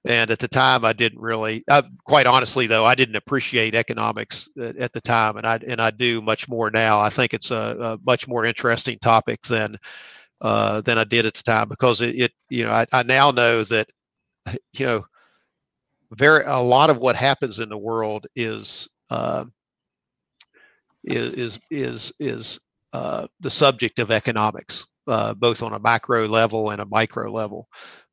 and 0.06 0.32
at 0.32 0.40
the 0.40 0.48
time 0.48 0.86
I 0.86 0.94
didn't 0.94 1.20
really. 1.20 1.64
I, 1.70 1.84
quite 2.06 2.26
honestly, 2.26 2.68
though, 2.68 2.86
I 2.86 2.96
didn't 2.96 3.16
appreciate 3.16 3.76
economics 3.76 4.48
at, 4.60 4.78
at, 4.78 4.94
the 4.94 5.02
time, 5.02 5.38
and 5.38 5.46
I 5.46 5.60
and 5.68 5.82
I 5.82 5.92
do 5.92 6.22
much 6.22 6.48
more 6.48 6.72
now. 6.72 7.00
I 7.00 7.10
think 7.10 7.34
it's 7.34 7.52
a, 7.52 7.78
a 7.80 8.00
much 8.06 8.28
more 8.28 8.46
interesting 8.46 8.98
topic 9.00 9.42
than 9.44 9.78
uh, 10.42 10.82
than 10.82 10.98
I 10.98 11.04
did 11.04 11.26
at 11.26 11.34
the 11.34 11.44
time 11.44 11.70
because 11.70 12.02
it, 12.02 12.16
it 12.16 12.32
you 12.50 12.64
know, 12.64 12.72
I, 12.72 12.86
I 12.92 13.04
now 13.04 13.32
know 13.32 13.64
that 13.64 13.90
you 14.78 14.86
know 14.86 15.06
very 16.12 16.44
a 16.46 16.60
lot 16.60 16.90
of 16.90 16.98
what 16.98 17.16
happens 17.16 17.60
in 17.60 17.70
the 17.70 17.78
world 17.78 18.28
is 18.36 18.88
uh, 19.10 19.46
is 21.04 21.60
is 21.70 22.14
is 22.20 22.60
uh, 22.94 23.28
the 23.40 23.50
subject 23.50 24.00
of 24.00 24.12
economics, 24.12 24.86
uh, 25.08 25.34
both 25.34 25.62
on 25.62 25.74
a 25.74 25.80
macro 25.80 26.28
level 26.28 26.72
and 26.72 26.82
a 26.82 26.86
micro 26.86 27.32
level. 27.32 27.68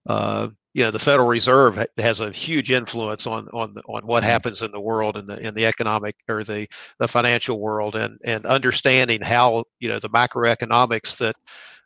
Uh, 0.07 0.49
you 0.75 0.83
know, 0.83 0.91
the 0.91 0.99
Federal 0.99 1.29
Reserve 1.29 1.87
has 1.99 2.21
a 2.21 2.31
huge 2.31 2.73
influence 2.73 3.27
on 3.27 3.47
on 3.49 3.77
on 3.87 4.07
what 4.07 4.23
mm-hmm. 4.23 4.31
happens 4.31 4.63
in 4.63 4.73
the 4.73 4.81
world 4.81 5.17
in 5.17 5.27
the 5.27 5.39
in 5.47 5.55
the 5.55 5.67
economic 5.67 6.17
or 6.29 6.45
the 6.45 6.67
the 6.99 7.09
financial 7.09 7.61
world, 7.61 7.95
and 7.95 8.19
and 8.25 8.45
understanding 8.47 9.21
how 9.21 9.65
you 9.81 9.89
know 9.89 9.99
the 9.99 10.11
macroeconomics 10.11 11.17
that 11.19 11.37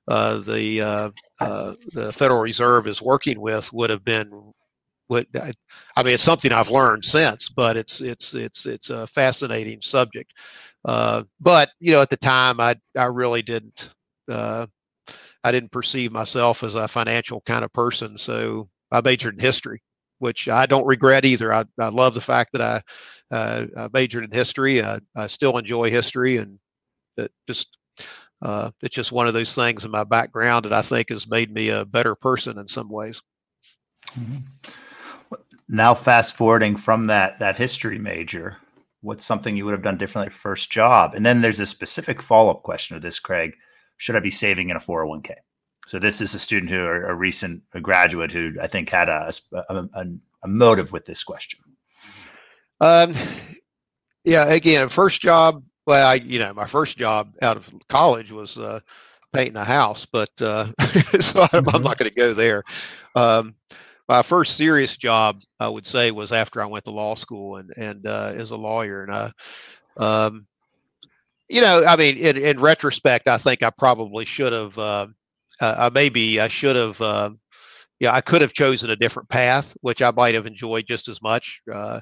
uh, 0.08 0.38
the 0.38 0.80
uh, 0.80 1.10
uh, 1.40 1.74
the 1.92 2.12
Federal 2.12 2.40
Reserve 2.40 2.86
is 2.86 3.02
working 3.02 3.40
with 3.40 3.72
would 3.72 3.90
have 3.90 4.04
been 4.04 4.52
what 5.08 5.26
I, 5.34 5.52
I, 5.96 6.02
mean, 6.02 6.14
it's 6.14 6.22
something 6.22 6.52
I've 6.52 6.70
learned 6.70 7.04
since, 7.04 7.48
but 7.48 7.76
it's 7.76 8.00
it's 8.00 8.34
it's 8.34 8.66
it's 8.66 8.90
a 8.90 9.06
fascinating 9.06 9.80
subject. 9.82 10.32
Uh, 10.84 11.24
but 11.40 11.70
you 11.80 11.92
know, 11.92 12.02
at 12.02 12.10
the 12.10 12.16
time, 12.16 12.60
I 12.60 12.76
I 12.96 13.04
really 13.04 13.42
didn't 13.42 13.90
uh, 14.30 14.66
I 15.44 15.52
didn't 15.52 15.72
perceive 15.72 16.12
myself 16.12 16.62
as 16.62 16.74
a 16.74 16.88
financial 16.88 17.40
kind 17.42 17.64
of 17.64 17.72
person, 17.72 18.18
so 18.18 18.68
I 18.90 19.00
majored 19.00 19.34
in 19.34 19.40
history, 19.40 19.80
which 20.18 20.48
I 20.48 20.66
don't 20.66 20.86
regret 20.86 21.24
either. 21.24 21.52
I 21.52 21.64
I 21.78 21.88
love 21.88 22.14
the 22.14 22.20
fact 22.20 22.52
that 22.54 22.62
I 23.30 23.34
uh, 23.34 23.66
I 23.76 23.88
majored 23.92 24.24
in 24.24 24.32
history. 24.32 24.82
I, 24.82 24.98
I 25.14 25.28
still 25.28 25.56
enjoy 25.58 25.90
history, 25.90 26.38
and 26.38 26.58
it 27.16 27.30
just 27.46 27.76
uh, 28.42 28.70
it's 28.82 28.94
just 28.94 29.12
one 29.12 29.28
of 29.28 29.34
those 29.34 29.54
things 29.54 29.84
in 29.84 29.90
my 29.92 30.04
background 30.04 30.64
that 30.64 30.72
I 30.72 30.82
think 30.82 31.10
has 31.10 31.28
made 31.28 31.52
me 31.52 31.68
a 31.68 31.84
better 31.84 32.16
person 32.16 32.58
in 32.58 32.66
some 32.66 32.90
ways. 32.90 33.22
Mm-hmm 34.18 34.72
now 35.68 35.94
fast 35.94 36.34
forwarding 36.36 36.76
from 36.76 37.06
that 37.06 37.38
that 37.38 37.56
history 37.56 37.98
major 37.98 38.58
what's 39.00 39.24
something 39.24 39.56
you 39.56 39.64
would 39.64 39.72
have 39.72 39.82
done 39.82 39.98
differently 39.98 40.32
first 40.32 40.70
job. 40.70 41.14
And 41.14 41.24
then 41.24 41.40
there's 41.40 41.60
a 41.60 41.66
specific 41.66 42.20
follow-up 42.20 42.64
question 42.64 42.96
of 42.96 43.02
this 43.02 43.20
craig. 43.20 43.54
Should 43.98 44.16
i 44.16 44.20
be 44.20 44.30
saving 44.30 44.68
in 44.70 44.76
a 44.76 44.80
401k 44.80 45.36
so 45.86 45.98
this 45.98 46.20
is 46.20 46.34
a 46.34 46.38
student 46.38 46.70
who 46.70 46.80
a 46.80 47.14
recent 47.14 47.62
a 47.72 47.80
graduate 47.80 48.30
who 48.30 48.52
i 48.60 48.66
think 48.66 48.90
had 48.90 49.08
a, 49.08 49.32
a, 49.52 49.74
a, 49.94 50.06
a 50.42 50.48
motive 50.48 50.92
with 50.92 51.06
this 51.06 51.24
question. 51.24 51.60
Um, 52.80 53.14
yeah 54.24 54.44
again 54.52 54.90
first 54.90 55.22
job 55.22 55.62
well 55.86 56.06
I, 56.06 56.14
you 56.16 56.38
know 56.38 56.52
my 56.52 56.66
first 56.66 56.98
job 56.98 57.34
out 57.40 57.56
of 57.56 57.72
college 57.88 58.32
was 58.32 58.58
uh, 58.58 58.80
painting 59.32 59.56
a 59.56 59.64
house 59.64 60.04
but 60.04 60.30
uh, 60.40 60.66
so 61.20 61.40
I'm, 61.40 61.48
I'm 61.52 61.64
mm-hmm. 61.64 61.82
not 61.84 61.98
going 61.98 62.10
to 62.10 62.16
go 62.16 62.34
there. 62.34 62.64
Um, 63.14 63.54
my 64.08 64.22
first 64.22 64.56
serious 64.56 64.96
job, 64.96 65.40
I 65.58 65.68
would 65.68 65.86
say, 65.86 66.10
was 66.10 66.32
after 66.32 66.62
I 66.62 66.66
went 66.66 66.84
to 66.84 66.90
law 66.90 67.14
school 67.14 67.56
and 67.56 67.72
and 67.76 68.06
uh, 68.06 68.32
as 68.34 68.50
a 68.50 68.56
lawyer. 68.56 69.04
And 69.04 69.12
I, 69.12 69.32
um, 69.98 70.46
you 71.48 71.60
know, 71.60 71.84
I 71.84 71.96
mean, 71.96 72.16
in, 72.16 72.36
in 72.36 72.60
retrospect, 72.60 73.28
I 73.28 73.38
think 73.38 73.62
I 73.62 73.70
probably 73.70 74.24
should 74.24 74.52
have. 74.52 74.78
Uh, 74.78 75.06
uh, 75.60 75.90
maybe 75.92 76.40
I 76.40 76.48
should 76.48 76.76
have. 76.76 77.00
Uh, 77.00 77.30
yeah, 77.98 78.12
I 78.12 78.20
could 78.20 78.42
have 78.42 78.52
chosen 78.52 78.90
a 78.90 78.96
different 78.96 79.28
path, 79.28 79.74
which 79.80 80.02
I 80.02 80.10
might 80.10 80.34
have 80.34 80.46
enjoyed 80.46 80.86
just 80.86 81.08
as 81.08 81.22
much. 81.22 81.62
Uh, 81.72 82.00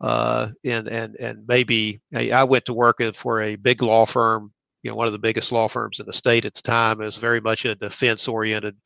uh, 0.00 0.48
and 0.64 0.86
and 0.88 1.16
and 1.16 1.44
maybe 1.48 2.00
I 2.14 2.44
went 2.44 2.66
to 2.66 2.74
work 2.74 3.02
for 3.14 3.40
a 3.40 3.56
big 3.56 3.82
law 3.82 4.06
firm. 4.06 4.52
You 4.82 4.90
know, 4.90 4.96
one 4.96 5.06
of 5.06 5.12
the 5.12 5.18
biggest 5.18 5.52
law 5.52 5.68
firms 5.68 6.00
in 6.00 6.06
the 6.06 6.12
state 6.12 6.44
at 6.44 6.54
the 6.54 6.62
time. 6.62 7.00
It 7.00 7.06
was 7.06 7.16
very 7.16 7.40
much 7.40 7.64
a 7.66 7.74
defense-oriented 7.74 8.76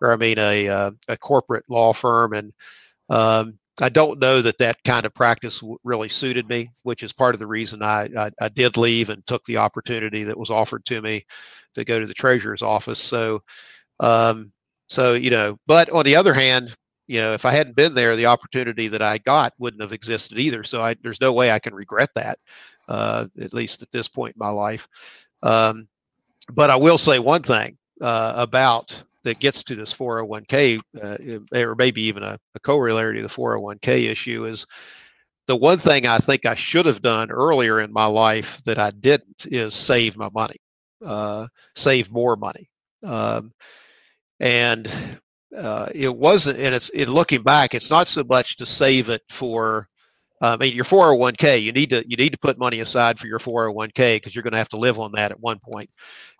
or 0.00 0.12
I 0.12 0.16
mean 0.16 0.38
a 0.38 0.68
uh, 0.68 0.90
a 1.08 1.16
corporate 1.16 1.64
law 1.68 1.92
firm, 1.92 2.32
and 2.32 2.52
um, 3.08 3.58
I 3.80 3.88
don't 3.88 4.18
know 4.18 4.40
that 4.40 4.58
that 4.58 4.82
kind 4.84 5.04
of 5.04 5.14
practice 5.14 5.62
really 5.84 6.08
suited 6.08 6.48
me, 6.48 6.70
which 6.82 7.02
is 7.02 7.12
part 7.12 7.34
of 7.34 7.38
the 7.40 7.46
reason 7.46 7.82
I, 7.82 8.08
I, 8.16 8.30
I 8.40 8.48
did 8.48 8.76
leave 8.76 9.10
and 9.10 9.26
took 9.26 9.44
the 9.44 9.58
opportunity 9.58 10.24
that 10.24 10.38
was 10.38 10.50
offered 10.50 10.84
to 10.86 11.02
me 11.02 11.24
to 11.74 11.84
go 11.84 12.00
to 12.00 12.06
the 12.06 12.14
treasurer's 12.14 12.62
office. 12.62 12.98
So, 12.98 13.42
um, 14.00 14.52
so 14.88 15.12
you 15.12 15.30
know, 15.30 15.58
but 15.66 15.90
on 15.90 16.04
the 16.04 16.16
other 16.16 16.32
hand, 16.32 16.74
you 17.06 17.20
know, 17.20 17.34
if 17.34 17.44
I 17.44 17.52
hadn't 17.52 17.76
been 17.76 17.94
there, 17.94 18.16
the 18.16 18.26
opportunity 18.26 18.88
that 18.88 19.02
I 19.02 19.18
got 19.18 19.52
wouldn't 19.58 19.82
have 19.82 19.92
existed 19.92 20.38
either. 20.38 20.64
So 20.64 20.82
I, 20.82 20.96
there's 21.02 21.20
no 21.20 21.32
way 21.32 21.50
I 21.50 21.58
can 21.58 21.74
regret 21.74 22.10
that, 22.14 22.38
uh, 22.88 23.26
at 23.40 23.54
least 23.54 23.82
at 23.82 23.92
this 23.92 24.08
point 24.08 24.36
in 24.36 24.40
my 24.40 24.50
life. 24.50 24.88
Um, 25.42 25.86
but 26.52 26.70
I 26.70 26.76
will 26.76 26.98
say 26.98 27.18
one 27.18 27.42
thing 27.42 27.76
uh, 28.00 28.32
about 28.36 29.02
that 29.26 29.40
gets 29.40 29.64
to 29.64 29.74
this 29.74 29.92
401k, 29.92 30.80
uh, 31.02 31.58
or 31.58 31.74
maybe 31.74 32.02
even 32.02 32.22
a, 32.22 32.38
a 32.54 32.60
corollary 32.60 33.16
to 33.16 33.22
the 33.22 33.28
401k 33.28 34.08
issue, 34.08 34.44
is 34.44 34.66
the 35.48 35.56
one 35.56 35.78
thing 35.78 36.06
I 36.06 36.18
think 36.18 36.46
I 36.46 36.54
should 36.54 36.86
have 36.86 37.02
done 37.02 37.30
earlier 37.30 37.80
in 37.80 37.92
my 37.92 38.06
life 38.06 38.62
that 38.64 38.78
I 38.78 38.90
didn't 38.90 39.46
is 39.46 39.74
save 39.74 40.16
my 40.16 40.30
money, 40.32 40.56
uh, 41.04 41.48
save 41.74 42.10
more 42.10 42.36
money. 42.36 42.68
Um, 43.02 43.52
and 44.38 44.90
uh, 45.56 45.86
it 45.92 46.14
wasn't, 46.16 46.60
and 46.60 46.74
it's 46.74 46.90
in 46.90 47.10
looking 47.10 47.42
back, 47.42 47.74
it's 47.74 47.90
not 47.90 48.06
so 48.06 48.22
much 48.28 48.56
to 48.56 48.66
save 48.66 49.08
it 49.08 49.22
for 49.28 49.88
I 50.40 50.56
mean, 50.56 50.74
your 50.74 50.84
401k, 50.84 51.62
you 51.62 51.72
need 51.72 51.90
to 51.90 52.04
you 52.08 52.16
need 52.16 52.32
to 52.32 52.38
put 52.38 52.58
money 52.58 52.80
aside 52.80 53.18
for 53.18 53.26
your 53.26 53.38
401k 53.38 54.16
because 54.16 54.34
you're 54.34 54.42
going 54.42 54.52
to 54.52 54.58
have 54.58 54.68
to 54.70 54.78
live 54.78 54.98
on 54.98 55.12
that 55.12 55.30
at 55.32 55.40
one 55.40 55.58
point, 55.58 55.90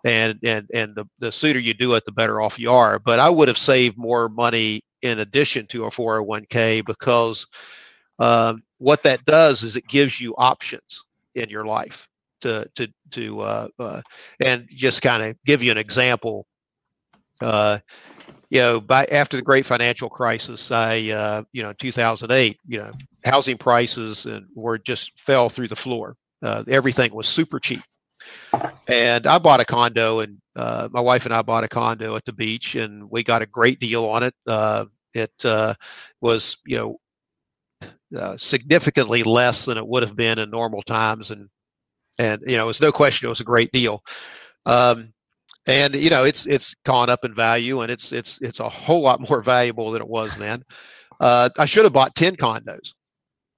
and 0.05 0.39
and 0.43 0.69
and 0.73 0.95
the 0.95 1.05
the 1.19 1.31
sooner 1.31 1.59
you 1.59 1.73
do 1.73 1.95
it, 1.95 2.05
the 2.05 2.11
better 2.11 2.41
off 2.41 2.59
you 2.59 2.71
are. 2.71 2.99
But 2.99 3.19
I 3.19 3.29
would 3.29 3.47
have 3.47 3.57
saved 3.57 3.97
more 3.97 4.29
money 4.29 4.83
in 5.01 5.19
addition 5.19 5.67
to 5.67 5.85
a 5.85 5.89
401k 5.89 6.85
because 6.85 7.47
um, 8.19 8.63
what 8.79 9.03
that 9.03 9.25
does 9.25 9.63
is 9.63 9.75
it 9.75 9.87
gives 9.87 10.19
you 10.21 10.35
options 10.37 11.03
in 11.35 11.49
your 11.49 11.65
life. 11.65 12.07
to 12.41 12.67
to 12.75 12.87
to 13.11 13.41
uh, 13.41 13.67
uh, 13.79 14.01
and 14.39 14.67
just 14.69 15.01
kind 15.01 15.23
of 15.23 15.35
give 15.45 15.63
you 15.63 15.71
an 15.71 15.77
example. 15.77 16.45
Uh, 17.41 17.79
you 18.49 18.59
know, 18.59 18.79
by 18.79 19.05
after 19.05 19.37
the 19.37 19.43
great 19.43 19.65
financial 19.65 20.09
crisis, 20.09 20.71
I 20.71 21.09
uh, 21.09 21.43
you 21.51 21.63
know 21.63 21.73
2008, 21.73 22.59
you 22.67 22.79
know, 22.79 22.91
housing 23.23 23.57
prices 23.57 24.25
and 24.25 24.47
were 24.55 24.77
just 24.77 25.19
fell 25.19 25.49
through 25.49 25.67
the 25.67 25.75
floor. 25.75 26.15
Uh, 26.41 26.63
everything 26.69 27.13
was 27.13 27.27
super 27.27 27.59
cheap, 27.59 27.81
and 28.87 29.27
I 29.27 29.39
bought 29.39 29.59
a 29.59 29.65
condo, 29.65 30.19
and 30.19 30.37
uh, 30.55 30.87
my 30.91 31.01
wife 31.01 31.25
and 31.25 31.33
I 31.33 31.41
bought 31.41 31.63
a 31.63 31.67
condo 31.67 32.15
at 32.15 32.25
the 32.25 32.33
beach, 32.33 32.75
and 32.75 33.09
we 33.09 33.23
got 33.23 33.41
a 33.41 33.47
great 33.47 33.79
deal 33.79 34.05
on 34.05 34.23
it. 34.23 34.33
Uh, 34.45 34.85
it 35.13 35.33
uh, 35.43 35.73
was 36.21 36.57
you 36.65 36.77
know 36.77 36.99
uh, 38.17 38.37
significantly 38.37 39.23
less 39.23 39.65
than 39.65 39.77
it 39.77 39.85
would 39.85 40.03
have 40.03 40.15
been 40.15 40.39
in 40.39 40.49
normal 40.49 40.83
times, 40.83 41.31
and 41.31 41.49
and 42.17 42.41
you 42.45 42.57
know, 42.57 42.63
it 42.63 42.67
was 42.67 42.81
no 42.81 42.91
question 42.91 43.27
it 43.27 43.29
was 43.29 43.39
a 43.39 43.45
great 43.45 43.71
deal. 43.71 44.03
Um, 44.65 45.13
and 45.67 45.95
you 45.95 46.09
know, 46.09 46.23
it's 46.23 46.45
it's 46.45 46.73
gone 46.85 47.09
up 47.09 47.25
in 47.25 47.35
value, 47.35 47.81
and 47.81 47.91
it's 47.91 48.11
it's 48.11 48.39
it's 48.41 48.59
a 48.59 48.69
whole 48.69 49.01
lot 49.01 49.29
more 49.29 49.41
valuable 49.41 49.91
than 49.91 50.01
it 50.01 50.07
was 50.07 50.37
then. 50.37 50.63
Uh, 51.19 51.49
I 51.57 51.65
should 51.65 51.83
have 51.83 51.93
bought 51.93 52.15
ten 52.15 52.35
condos, 52.35 52.93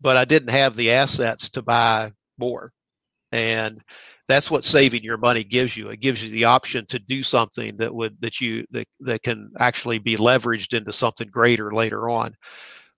but 0.01 0.17
I 0.17 0.25
didn't 0.25 0.49
have 0.49 0.75
the 0.75 0.91
assets 0.91 1.49
to 1.51 1.61
buy 1.61 2.11
more, 2.37 2.71
and 3.31 3.81
that's 4.27 4.49
what 4.49 4.65
saving 4.65 5.03
your 5.03 5.17
money 5.17 5.43
gives 5.43 5.75
you. 5.77 5.89
It 5.89 5.99
gives 5.99 6.23
you 6.23 6.31
the 6.31 6.45
option 6.45 6.85
to 6.87 6.99
do 6.99 7.23
something 7.23 7.77
that 7.77 7.93
would 7.93 8.17
that 8.21 8.41
you 8.41 8.65
that 8.71 8.87
that 9.01 9.23
can 9.23 9.51
actually 9.59 9.99
be 9.99 10.17
leveraged 10.17 10.75
into 10.75 10.91
something 10.91 11.27
greater 11.29 11.71
later 11.71 12.09
on. 12.09 12.35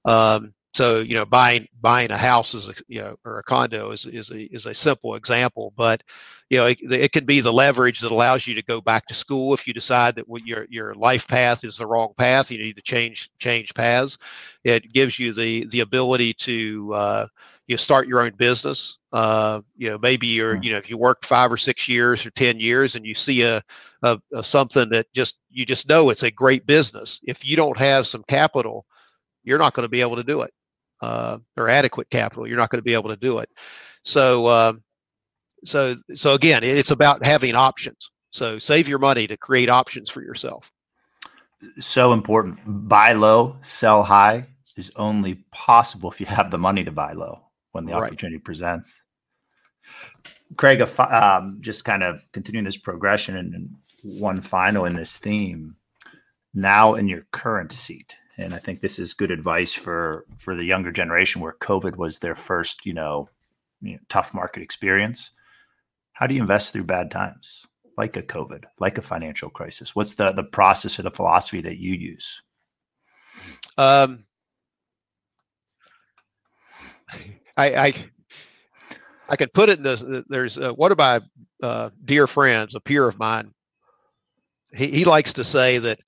Um, 0.06 0.54
so 0.74 1.00
you 1.00 1.16
know 1.16 1.26
buying 1.26 1.68
buying 1.82 2.12
a 2.12 2.18
house 2.18 2.54
is 2.54 2.70
a, 2.70 2.74
you 2.88 3.02
know 3.02 3.16
or 3.26 3.40
a 3.40 3.44
condo 3.44 3.92
is 3.92 4.06
is 4.06 4.30
a 4.32 4.44
is 4.54 4.66
a 4.66 4.74
simple 4.74 5.16
example 5.16 5.74
but 5.76 6.04
you 6.50 6.58
know 6.58 6.66
it, 6.66 6.80
it 6.92 7.12
can 7.12 7.26
be 7.26 7.42
the 7.42 7.52
leverage 7.52 8.00
that 8.00 8.12
allows 8.12 8.48
you 8.48 8.56
to 8.56 8.64
go 8.64 8.80
back 8.82 9.06
to 9.08 9.14
school 9.14 9.54
if 9.54 9.68
you 9.68 9.74
decide 9.74 10.16
that 10.16 10.28
what 10.28 10.46
your 10.46 10.66
your 10.70 10.94
life 10.96 11.28
path 11.28 11.64
is 11.64 11.78
the 11.78 11.86
wrong 11.86 12.14
path 12.18 12.52
you 12.52 12.58
need 12.58 12.76
to 12.76 12.82
change 12.82 13.30
change 13.40 13.74
paths. 13.74 14.18
It 14.64 14.94
gives 14.94 15.20
you 15.20 15.34
the 15.34 15.66
the 15.68 15.82
ability 15.82 16.34
to 16.34 16.94
uh, 16.94 17.28
you 17.68 17.78
start 17.78 18.08
your 18.08 18.22
own 18.22 18.34
business. 18.38 18.98
Uh, 19.12 19.62
you 19.78 19.90
know 19.90 19.98
maybe 19.98 20.28
you're 20.28 20.58
hmm. 20.58 20.64
you 20.64 20.72
know 20.72 20.78
if 20.78 20.90
you 20.90 20.98
work 20.98 21.26
five 21.26 21.52
or 21.52 21.58
six 21.58 21.88
years 21.90 22.26
or 22.26 22.32
ten 22.32 22.60
years 22.60 22.96
and 22.96 23.06
you 23.06 23.16
see 23.16 23.42
a, 23.42 23.64
a, 24.04 24.20
a 24.34 24.44
something 24.44 24.90
that 24.90 25.12
just 25.14 25.38
you 25.50 25.66
just 25.66 25.90
know 25.90 26.10
it's 26.10 26.24
a 26.24 26.32
great 26.32 26.66
business 26.66 27.20
if 27.24 27.46
you 27.46 27.56
don't 27.56 27.78
have 27.78 28.08
some 28.08 28.24
capital 28.28 28.86
you're 29.44 29.58
not 29.58 29.74
going 29.74 29.84
to 29.84 29.90
be 29.90 30.02
able 30.02 30.16
to 30.16 30.24
do 30.24 30.42
it 30.42 30.54
uh, 31.02 31.38
or 31.58 31.70
adequate 31.70 32.10
capital, 32.10 32.48
you're 32.48 32.58
not 32.58 32.70
going 32.70 32.80
to 32.80 32.84
be 32.84 32.94
able 32.94 33.10
to 33.10 33.18
do 33.18 33.40
it. 33.40 33.50
So, 34.04 34.46
uh, 34.48 34.74
so, 35.64 35.96
so 36.16 36.34
again, 36.34 36.64
it's 36.64 36.92
about 36.92 37.26
having 37.26 37.56
options. 37.56 38.12
So 38.32 38.58
save 38.58 38.88
your 38.88 39.00
money 39.00 39.28
to 39.28 39.38
create 39.38 39.70
options 39.70 40.10
for 40.10 40.22
yourself. 40.22 40.72
So 41.80 42.14
important. 42.14 42.60
Buy 42.66 43.14
low, 43.14 43.58
sell 43.62 44.04
high 44.04 44.48
is 44.78 44.92
only 44.96 45.36
possible 45.52 46.10
if 46.10 46.20
you 46.20 46.26
have 46.26 46.50
the 46.50 46.58
money 46.58 46.84
to 46.84 46.92
buy 46.92 47.14
low 47.14 47.42
when 47.72 47.86
the 47.86 47.94
right. 47.94 48.08
opportunity 48.08 48.40
presents. 48.40 49.02
Craig, 50.58 50.82
um, 51.00 51.60
just 51.62 51.86
kind 51.86 52.04
of 52.04 52.22
continuing 52.32 52.66
this 52.66 52.78
progression 52.78 53.38
and, 53.38 53.54
and 53.54 53.76
one 54.04 54.42
final 54.42 54.86
in 54.86 54.96
this 54.96 55.18
theme. 55.18 55.76
Now 56.54 56.96
in 56.96 57.08
your 57.08 57.24
current 57.32 57.72
seat, 57.72 58.16
and 58.42 58.54
I 58.54 58.60
think 58.60 58.82
this 58.82 59.00
is 59.00 59.14
good 59.14 59.32
advice 59.32 59.74
for 59.74 60.26
for 60.38 60.56
the 60.56 60.64
younger 60.64 60.92
generation 60.92 61.42
where 61.42 61.56
COVID 61.62 61.96
was 61.96 62.20
their 62.20 62.36
first, 62.36 62.86
you 62.86 62.94
know, 62.94 63.30
you 63.82 63.94
know, 63.94 64.00
tough 64.10 64.34
market 64.34 64.64
experience. 64.64 65.32
How 66.14 66.28
do 66.28 66.36
you 66.36 66.42
invest 66.42 66.74
through 66.74 66.84
bad 66.84 67.12
times, 67.12 67.66
like 67.98 68.18
a 68.18 68.22
COVID, 68.22 68.66
like 68.80 68.98
a 68.98 69.02
financial 69.02 69.50
crisis? 69.50 69.96
What's 69.96 70.16
the 70.16 70.32
the 70.32 70.44
process 70.44 71.00
or 71.00 71.04
the 71.04 71.12
philosophy 71.12 71.62
that 71.62 71.78
you 71.78 71.94
use? 71.94 72.42
Um, 73.78 74.26
I, 77.58 77.88
I 77.88 77.94
I 79.30 79.36
could 79.36 79.54
put 79.54 79.70
it 79.70 79.78
in 79.78 79.84
this. 79.84 80.04
There's 80.28 80.58
uh, 80.58 80.74
one 80.74 80.92
of 80.92 80.98
my 80.98 81.22
uh, 81.64 81.90
dear 82.04 82.28
friends, 82.28 82.76
a 82.76 82.80
peer 82.80 83.08
of 83.08 83.20
mine. 83.20 83.54
He 84.74 84.88
he 84.88 85.06
likes 85.06 85.34
to 85.34 85.44
say 85.44 85.78
that 85.80 86.00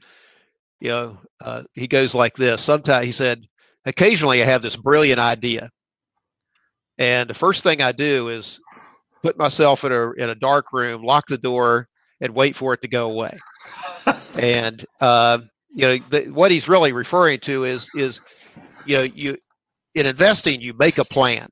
you 0.84 0.90
know, 0.90 1.18
uh, 1.42 1.64
he 1.74 1.88
goes 1.88 2.14
like 2.14 2.36
this. 2.36 2.62
Sometimes 2.62 3.06
he 3.06 3.14
said, 3.14 3.46
occasionally 3.86 4.44
I 4.44 4.46
have 4.46 4.62
this 4.62 4.76
brilliant 4.76 5.20
idea, 5.20 5.70
and 6.98 7.30
the 7.30 7.34
first 7.34 7.64
thing 7.64 7.82
I 7.82 7.94
do 7.94 8.28
is 8.28 8.60
put 9.24 9.38
myself 9.38 9.86
in 9.86 9.94
a 9.94 10.12
in 10.12 10.30
a 10.30 10.36
dark 10.36 10.74
room, 10.74 11.02
lock 11.02 11.28
the 11.28 11.38
door, 11.38 11.88
and 12.20 12.36
wait 12.36 12.58
for 12.58 12.74
it 12.74 12.82
to 12.82 12.90
go 12.90 13.10
away. 13.10 13.40
and 14.38 14.86
uh, 15.00 15.40
you 15.74 15.88
know, 15.88 15.98
what 16.34 16.52
he's 16.52 16.68
really 16.68 16.92
referring 16.92 17.40
to 17.40 17.64
is 17.64 17.90
is 17.96 18.20
you 18.86 18.98
know, 18.98 19.04
you 19.04 19.38
in 19.96 20.06
investing, 20.06 20.60
you 20.60 20.74
make 20.74 20.98
a 20.98 21.06
plan. 21.06 21.48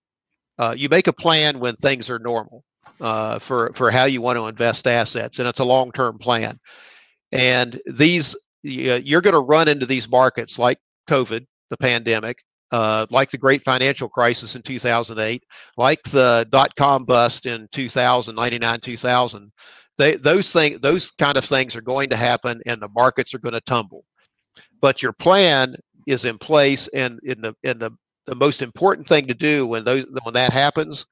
Uh, 0.60 0.76
you 0.78 0.90
make 0.90 1.08
a 1.08 1.14
plan 1.14 1.60
when 1.60 1.78
things 1.78 2.10
are 2.10 2.20
normal 2.20 2.66
uh, 3.00 3.40
for 3.40 3.72
for 3.76 3.92
how 3.92 4.04
you 4.04 4.20
want 4.20 4.38
to 4.38 4.48
invest 4.48 4.88
assets, 4.88 5.40
and 5.40 5.48
it's 5.48 5.62
a 5.62 5.66
long 5.66 5.94
term 5.94 6.18
plan. 6.18 6.60
And 7.32 7.82
these 7.86 8.36
you're 8.64 9.22
going 9.22 9.34
to 9.34 9.40
run 9.40 9.68
into 9.68 9.86
these 9.86 10.10
markets 10.10 10.60
like 10.60 10.78
COVID, 11.10 11.46
the 11.70 11.78
pandemic, 11.78 12.38
uh, 12.72 13.06
like 13.10 13.32
the 13.32 13.38
great 13.38 13.64
financial 13.64 14.08
crisis 14.08 14.56
in 14.56 14.62
2008, 14.62 15.44
like 15.78 16.02
the 16.04 16.48
dot 16.52 16.76
com 16.76 17.06
bust 17.06 17.46
in 17.46 17.68
2000, 17.72 18.36
99, 18.36 18.80
2000. 18.80 19.52
They, 19.98 20.16
those 20.16 20.52
things, 20.52 20.80
those 20.80 21.12
kind 21.12 21.38
of 21.38 21.46
things 21.46 21.76
are 21.76 21.82
going 21.82 22.10
to 22.10 22.16
happen, 22.16 22.62
and 22.66 22.82
the 22.82 22.90
markets 22.90 23.34
are 23.34 23.40
going 23.40 23.54
to 23.54 23.62
tumble. 23.62 24.06
But 24.82 25.02
your 25.02 25.14
plan 25.14 25.76
is 26.08 26.26
in 26.26 26.38
place, 26.38 26.88
and 26.90 27.20
in 27.24 27.42
the 27.42 27.56
the 27.64 27.92
the 28.26 28.36
most 28.36 28.62
important 28.62 29.08
thing 29.08 29.28
to 29.28 29.34
do 29.34 29.68
when 29.68 29.84
those 29.84 30.06
when 30.24 30.34
that 30.34 30.54
happens 30.54 31.06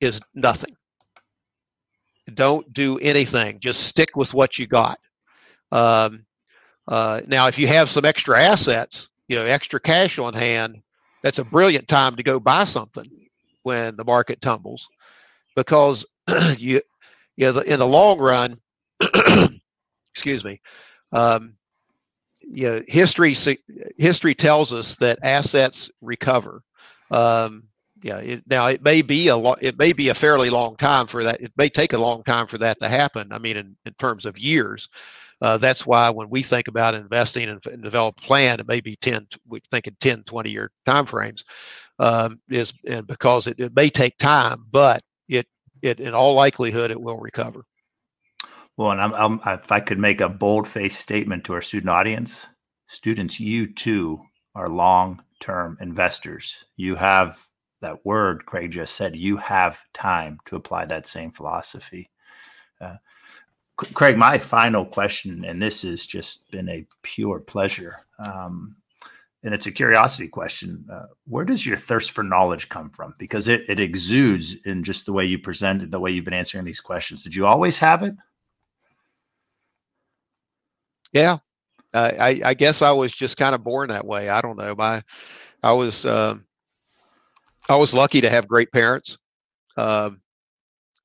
is 0.00 0.20
nothing. 0.34 0.76
Don't 2.34 2.70
do 2.72 2.98
anything. 2.98 3.58
Just 3.58 3.84
stick 3.84 4.16
with 4.16 4.34
what 4.34 4.58
you 4.58 4.66
got. 4.66 4.98
Um, 5.72 6.24
uh, 6.88 7.20
now, 7.26 7.46
if 7.46 7.58
you 7.58 7.66
have 7.68 7.88
some 7.88 8.04
extra 8.04 8.42
assets, 8.42 9.08
you 9.28 9.36
know, 9.36 9.44
extra 9.44 9.80
cash 9.80 10.18
on 10.18 10.34
hand, 10.34 10.82
that's 11.22 11.38
a 11.38 11.44
brilliant 11.44 11.86
time 11.88 12.16
to 12.16 12.22
go 12.22 12.40
buy 12.40 12.64
something 12.64 13.06
when 13.62 13.96
the 13.96 14.04
market 14.04 14.40
tumbles, 14.40 14.88
because 15.54 16.06
you, 16.56 16.80
you 17.36 17.52
know, 17.52 17.60
in 17.60 17.78
the 17.78 17.86
long 17.86 18.18
run, 18.18 18.58
excuse 20.12 20.44
me, 20.44 20.60
um, 21.12 21.54
you 22.40 22.68
know, 22.68 22.82
history 22.88 23.36
history 23.98 24.34
tells 24.34 24.72
us 24.72 24.96
that 24.96 25.18
assets 25.22 25.90
recover. 26.00 26.62
Um, 27.10 27.64
yeah, 28.02 28.18
it, 28.18 28.42
now 28.46 28.66
it 28.66 28.82
may 28.82 29.02
be 29.02 29.28
a 29.28 29.36
lo- 29.36 29.56
it 29.60 29.78
may 29.78 29.92
be 29.92 30.08
a 30.08 30.14
fairly 30.14 30.50
long 30.50 30.76
time 30.76 31.06
for 31.06 31.22
that. 31.24 31.40
It 31.40 31.52
may 31.56 31.68
take 31.68 31.92
a 31.92 31.98
long 31.98 32.22
time 32.24 32.46
for 32.46 32.58
that 32.58 32.80
to 32.80 32.88
happen. 32.88 33.30
I 33.30 33.38
mean, 33.38 33.56
in, 33.56 33.76
in 33.84 33.92
terms 33.94 34.24
of 34.26 34.38
years, 34.38 34.88
uh, 35.40 35.56
that's 35.56 35.86
why 35.86 36.10
when 36.10 36.28
we 36.28 36.42
think 36.42 36.68
about 36.68 36.94
investing 36.94 37.48
and, 37.48 37.64
and, 37.66 37.82
develop 37.82 38.18
a 38.18 38.22
plan, 38.22 38.60
it 38.60 38.68
may 38.68 38.80
be 38.80 38.96
10, 38.96 39.26
we 39.48 39.60
think 39.70 39.86
in 39.86 39.96
10, 40.00 40.24
20 40.24 40.50
year 40.50 40.70
timeframes, 40.86 41.44
um, 41.98 42.40
is 42.50 42.72
and 42.86 43.06
because 43.06 43.46
it, 43.46 43.58
it 43.58 43.74
may 43.74 43.88
take 43.88 44.16
time, 44.18 44.64
but 44.70 45.02
it, 45.28 45.46
it 45.82 46.00
in 46.00 46.14
all 46.14 46.34
likelihood, 46.34 46.90
it 46.90 47.00
will 47.00 47.18
recover. 47.18 47.64
Well, 48.76 48.92
and 48.92 49.00
I'm, 49.00 49.14
I'm, 49.14 49.40
if 49.58 49.72
I 49.72 49.80
could 49.80 49.98
make 49.98 50.20
a 50.20 50.28
bold 50.28 50.66
faced 50.66 51.00
statement 51.00 51.44
to 51.44 51.54
our 51.54 51.62
student 51.62 51.90
audience, 51.90 52.46
students, 52.86 53.40
you 53.40 53.72
too 53.72 54.22
are 54.54 54.68
long 54.68 55.22
term 55.40 55.78
investors. 55.80 56.64
You 56.76 56.96
have 56.96 57.38
that 57.80 58.04
word 58.04 58.44
Craig 58.46 58.70
just 58.70 58.94
said, 58.94 59.16
you 59.16 59.38
have 59.38 59.78
time 59.94 60.38
to 60.46 60.56
apply 60.56 60.84
that 60.86 61.06
same 61.06 61.30
philosophy. 61.32 62.10
Uh, 62.80 62.96
Craig, 63.94 64.18
my 64.18 64.38
final 64.38 64.84
question, 64.84 65.44
and 65.44 65.60
this 65.60 65.82
has 65.82 66.04
just 66.04 66.48
been 66.50 66.68
a 66.68 66.86
pure 67.02 67.40
pleasure, 67.40 67.96
um, 68.18 68.76
and 69.42 69.54
it's 69.54 69.66
a 69.66 69.72
curiosity 69.72 70.28
question. 70.28 70.86
Uh, 70.92 71.06
where 71.26 71.46
does 71.46 71.64
your 71.64 71.78
thirst 71.78 72.10
for 72.10 72.22
knowledge 72.22 72.68
come 72.68 72.90
from? 72.90 73.14
Because 73.18 73.48
it, 73.48 73.64
it 73.68 73.80
exudes 73.80 74.54
in 74.66 74.84
just 74.84 75.06
the 75.06 75.14
way 75.14 75.24
you 75.24 75.38
presented, 75.38 75.90
the 75.90 76.00
way 76.00 76.10
you've 76.10 76.26
been 76.26 76.34
answering 76.34 76.64
these 76.64 76.80
questions. 76.80 77.22
Did 77.22 77.34
you 77.34 77.46
always 77.46 77.78
have 77.78 78.02
it? 78.02 78.14
Yeah, 81.12 81.38
uh, 81.94 82.12
I, 82.20 82.40
I, 82.44 82.54
guess 82.54 82.82
I 82.82 82.92
was 82.92 83.12
just 83.12 83.38
kind 83.38 83.54
of 83.54 83.64
born 83.64 83.88
that 83.88 84.06
way. 84.06 84.28
I 84.28 84.42
don't 84.42 84.58
know. 84.58 84.74
My, 84.76 85.02
I 85.62 85.72
was, 85.72 86.04
uh, 86.04 86.36
I 87.68 87.76
was 87.76 87.94
lucky 87.94 88.20
to 88.20 88.30
have 88.30 88.46
great 88.46 88.70
parents. 88.72 89.16
Um, 89.76 90.20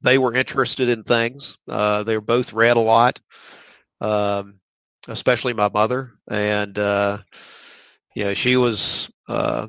they 0.05 0.17
were 0.17 0.33
interested 0.33 0.87
in 0.87 1.03
things. 1.03 1.57
Uh, 1.67 2.03
they 2.03 2.17
both 2.17 2.53
read 2.53 2.77
a 2.77 2.79
lot, 2.79 3.19
um, 3.99 4.59
especially 5.07 5.53
my 5.53 5.67
mother. 5.67 6.11
And, 6.29 6.77
uh, 6.77 7.17
you 8.15 8.23
know, 8.23 8.33
she 8.33 8.55
was, 8.55 9.11
uh, 9.27 9.67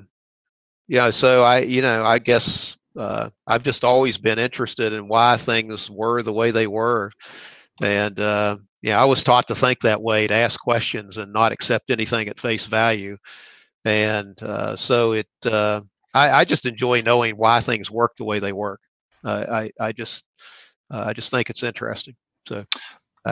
you 0.86 0.98
know, 0.98 1.10
so 1.10 1.42
I, 1.42 1.60
you 1.60 1.82
know, 1.82 2.04
I 2.04 2.18
guess 2.18 2.76
uh, 2.96 3.30
I've 3.46 3.64
just 3.64 3.84
always 3.84 4.18
been 4.18 4.38
interested 4.38 4.92
in 4.92 5.08
why 5.08 5.36
things 5.36 5.90
were 5.90 6.22
the 6.22 6.32
way 6.32 6.50
they 6.50 6.66
were, 6.66 7.10
and 7.82 8.18
uh, 8.18 8.56
yeah, 8.82 9.00
I 9.00 9.04
was 9.04 9.22
taught 9.22 9.48
to 9.48 9.54
think 9.54 9.80
that 9.80 10.02
way, 10.02 10.26
to 10.26 10.34
ask 10.34 10.58
questions 10.58 11.16
and 11.18 11.32
not 11.32 11.52
accept 11.52 11.90
anything 11.90 12.28
at 12.28 12.40
face 12.40 12.66
value, 12.66 13.16
and 13.84 14.40
uh, 14.42 14.76
so 14.76 15.12
it. 15.12 15.28
Uh, 15.44 15.82
I, 16.14 16.30
I, 16.30 16.44
just 16.46 16.64
enjoy 16.64 17.02
knowing 17.02 17.36
why 17.36 17.60
things 17.60 17.90
work 17.90 18.16
the 18.16 18.24
way 18.24 18.38
they 18.38 18.52
work. 18.52 18.80
I 19.22 19.70
I 19.78 19.92
just 19.92 20.24
I 20.90 21.12
just 21.12 21.30
think 21.30 21.50
it's 21.50 21.62
interesting. 21.62 22.14
So 22.46 22.64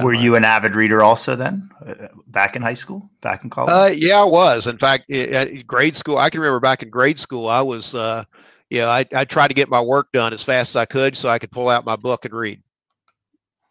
were 0.02 0.12
you 0.12 0.34
an 0.34 0.44
avid 0.44 0.74
reader 0.74 1.02
also 1.02 1.36
then, 1.36 1.70
uh, 1.86 2.08
back 2.26 2.56
in 2.56 2.62
high 2.62 2.74
school, 2.74 3.08
back 3.20 3.44
in 3.44 3.50
college? 3.50 3.70
Uh, 3.70 3.94
yeah, 3.94 4.20
I 4.20 4.24
was. 4.24 4.66
In 4.66 4.78
fact, 4.78 5.10
at 5.12 5.66
grade 5.66 5.94
school, 5.94 6.18
I 6.18 6.30
can 6.30 6.40
remember 6.40 6.60
back 6.60 6.82
in 6.82 6.90
grade 6.90 7.18
school, 7.18 7.48
I 7.48 7.60
was, 7.60 7.94
uh, 7.94 8.24
you 8.70 8.80
know, 8.80 8.88
I, 8.88 9.06
I 9.14 9.24
tried 9.24 9.48
to 9.48 9.54
get 9.54 9.68
my 9.68 9.80
work 9.80 10.08
done 10.12 10.32
as 10.32 10.42
fast 10.42 10.70
as 10.70 10.76
I 10.76 10.86
could 10.86 11.16
so 11.16 11.28
I 11.28 11.38
could 11.38 11.52
pull 11.52 11.68
out 11.68 11.84
my 11.84 11.96
book 11.96 12.24
and 12.24 12.34
read. 12.34 12.60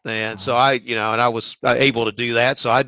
And 0.05 0.39
so 0.39 0.55
uh-huh. 0.55 0.63
I, 0.63 0.73
you 0.73 0.95
know, 0.95 1.11
and 1.11 1.21
I 1.21 1.29
was 1.29 1.57
uh, 1.63 1.75
able 1.77 2.05
to 2.05 2.11
do 2.11 2.35
that. 2.35 2.59
So 2.59 2.71
I, 2.71 2.85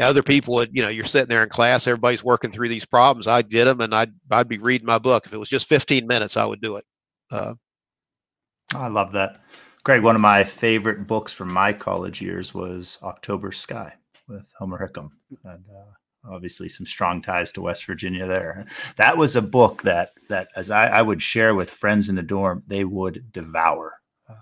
other 0.00 0.22
people 0.22 0.54
would, 0.54 0.70
you 0.72 0.82
know, 0.82 0.88
you're 0.88 1.04
sitting 1.04 1.28
there 1.28 1.42
in 1.42 1.48
class, 1.48 1.86
everybody's 1.86 2.24
working 2.24 2.50
through 2.50 2.68
these 2.68 2.84
problems. 2.84 3.28
I 3.28 3.42
did 3.42 3.66
them, 3.66 3.80
and 3.80 3.94
I'd 3.94 4.12
I'd 4.30 4.48
be 4.48 4.58
reading 4.58 4.86
my 4.86 4.98
book. 4.98 5.24
If 5.26 5.32
it 5.32 5.38
was 5.38 5.48
just 5.48 5.68
15 5.68 6.06
minutes, 6.06 6.36
I 6.36 6.44
would 6.44 6.60
do 6.60 6.76
it. 6.76 6.84
Uh, 7.30 7.54
I 8.74 8.88
love 8.88 9.12
that. 9.12 9.40
Greg, 9.86 10.02
one 10.02 10.16
of 10.16 10.20
my 10.20 10.42
favorite 10.42 11.06
books 11.06 11.32
from 11.32 11.52
my 11.52 11.72
college 11.72 12.20
years 12.20 12.52
was 12.52 12.98
October 13.04 13.52
Sky 13.52 13.92
with 14.26 14.42
Homer 14.58 14.84
Hickam. 14.84 15.10
And 15.44 15.64
uh, 15.70 16.34
obviously 16.34 16.68
some 16.68 16.86
strong 16.86 17.22
ties 17.22 17.52
to 17.52 17.62
West 17.62 17.84
Virginia 17.84 18.26
there. 18.26 18.66
That 18.96 19.16
was 19.16 19.36
a 19.36 19.40
book 19.40 19.82
that 19.82 20.14
that 20.28 20.48
as 20.56 20.72
I, 20.72 20.88
I 20.88 21.02
would 21.02 21.22
share 21.22 21.54
with 21.54 21.70
friends 21.70 22.08
in 22.08 22.16
the 22.16 22.24
dorm, 22.24 22.64
they 22.66 22.82
would 22.82 23.32
devour. 23.32 24.00
Uh, 24.28 24.34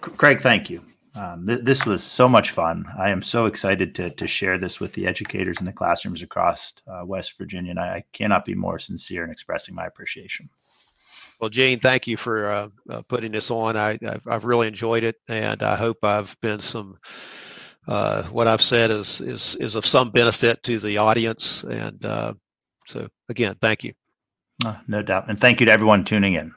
Craig, 0.00 0.40
thank 0.40 0.68
you. 0.68 0.82
Um, 1.14 1.46
th- 1.46 1.62
this 1.62 1.86
was 1.86 2.02
so 2.02 2.28
much 2.28 2.50
fun. 2.50 2.84
I 2.98 3.10
am 3.10 3.22
so 3.22 3.46
excited 3.46 3.94
to, 3.94 4.10
to 4.10 4.26
share 4.26 4.58
this 4.58 4.80
with 4.80 4.94
the 4.94 5.06
educators 5.06 5.60
in 5.60 5.66
the 5.66 5.72
classrooms 5.72 6.22
across 6.22 6.74
uh, 6.88 7.06
West 7.06 7.38
Virginia, 7.38 7.70
and 7.70 7.78
I, 7.78 7.86
I 7.86 8.04
cannot 8.12 8.44
be 8.44 8.56
more 8.56 8.80
sincere 8.80 9.22
in 9.22 9.30
expressing 9.30 9.76
my 9.76 9.86
appreciation. 9.86 10.50
Well, 11.42 11.48
Gene, 11.48 11.80
thank 11.80 12.06
you 12.06 12.16
for 12.16 12.48
uh, 12.48 12.68
uh, 12.88 13.02
putting 13.08 13.32
this 13.32 13.50
on. 13.50 13.76
I, 13.76 13.98
I've, 14.06 14.22
I've, 14.28 14.44
really 14.44 14.68
enjoyed 14.68 15.02
it, 15.02 15.16
and 15.28 15.60
I 15.60 15.74
hope 15.74 16.04
I've 16.04 16.36
been 16.40 16.60
some. 16.60 16.98
Uh, 17.88 18.22
what 18.26 18.46
I've 18.46 18.60
said 18.60 18.92
is 18.92 19.20
is 19.20 19.56
is 19.56 19.74
of 19.74 19.84
some 19.84 20.12
benefit 20.12 20.62
to 20.62 20.78
the 20.78 20.98
audience, 20.98 21.64
and 21.64 22.06
uh, 22.06 22.34
so 22.86 23.08
again, 23.28 23.56
thank 23.60 23.82
you. 23.82 23.92
Uh, 24.64 24.76
no 24.86 25.02
doubt, 25.02 25.28
and 25.28 25.40
thank 25.40 25.58
you 25.58 25.66
to 25.66 25.72
everyone 25.72 26.04
tuning 26.04 26.34
in. 26.34 26.54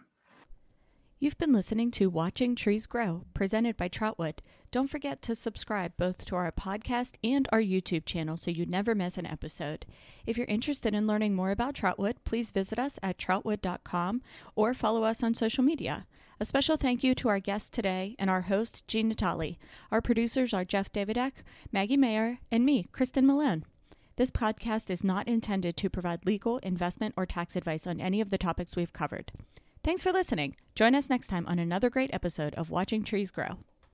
You've 1.17 1.39
been 1.39 1.53
listening 1.53 1.89
to 1.91 2.11
Watching 2.11 2.55
Trees 2.55 2.85
Grow, 2.85 3.25
presented 3.33 3.77
by 3.77 3.89
Troutwood. 3.89 4.37
Don't 4.75 4.89
forget 4.89 5.21
to 5.21 5.35
subscribe 5.35 5.93
both 5.95 6.25
to 6.25 6.35
our 6.35 6.51
podcast 6.51 7.13
and 7.23 7.47
our 7.49 7.61
YouTube 7.61 8.03
channel 8.03 8.35
so 8.35 8.51
you 8.51 8.65
never 8.65 8.93
miss 8.93 9.17
an 9.17 9.25
episode. 9.25 9.85
If 10.25 10.37
you're 10.37 10.45
interested 10.47 10.93
in 10.93 11.07
learning 11.07 11.33
more 11.33 11.51
about 11.51 11.75
Troutwood, 11.75 12.15
please 12.25 12.51
visit 12.51 12.77
us 12.77 12.99
at 13.01 13.17
troutwood.com 13.17 14.21
or 14.53 14.73
follow 14.73 15.05
us 15.05 15.23
on 15.23 15.33
social 15.33 15.63
media. 15.63 16.07
A 16.41 16.43
special 16.43 16.75
thank 16.75 17.05
you 17.05 17.15
to 17.15 17.29
our 17.29 17.39
guest 17.39 17.71
today 17.71 18.17
and 18.19 18.29
our 18.29 18.41
host, 18.41 18.85
Gene 18.85 19.09
Natali. 19.09 19.55
Our 19.93 20.01
producers 20.01 20.53
are 20.53 20.65
Jeff 20.65 20.91
Davidek, 20.91 21.31
Maggie 21.71 21.95
Mayer, 21.95 22.39
and 22.51 22.65
me, 22.65 22.83
Kristen 22.91 23.25
Malone. 23.25 23.63
This 24.17 24.29
podcast 24.29 24.89
is 24.89 25.05
not 25.05 25.25
intended 25.25 25.77
to 25.77 25.89
provide 25.89 26.25
legal, 26.25 26.57
investment, 26.57 27.13
or 27.15 27.25
tax 27.25 27.55
advice 27.55 27.87
on 27.87 28.01
any 28.01 28.19
of 28.19 28.29
the 28.29 28.37
topics 28.37 28.75
we've 28.75 28.91
covered. 28.91 29.31
Thanks 29.85 30.03
for 30.03 30.11
listening. 30.11 30.57
Join 30.75 30.95
us 30.95 31.09
next 31.09 31.27
time 31.27 31.47
on 31.47 31.59
another 31.59 31.89
great 31.89 32.13
episode 32.13 32.53
of 32.55 32.69
Watching 32.69 33.05
Trees 33.05 33.31
Grow. 33.31 33.59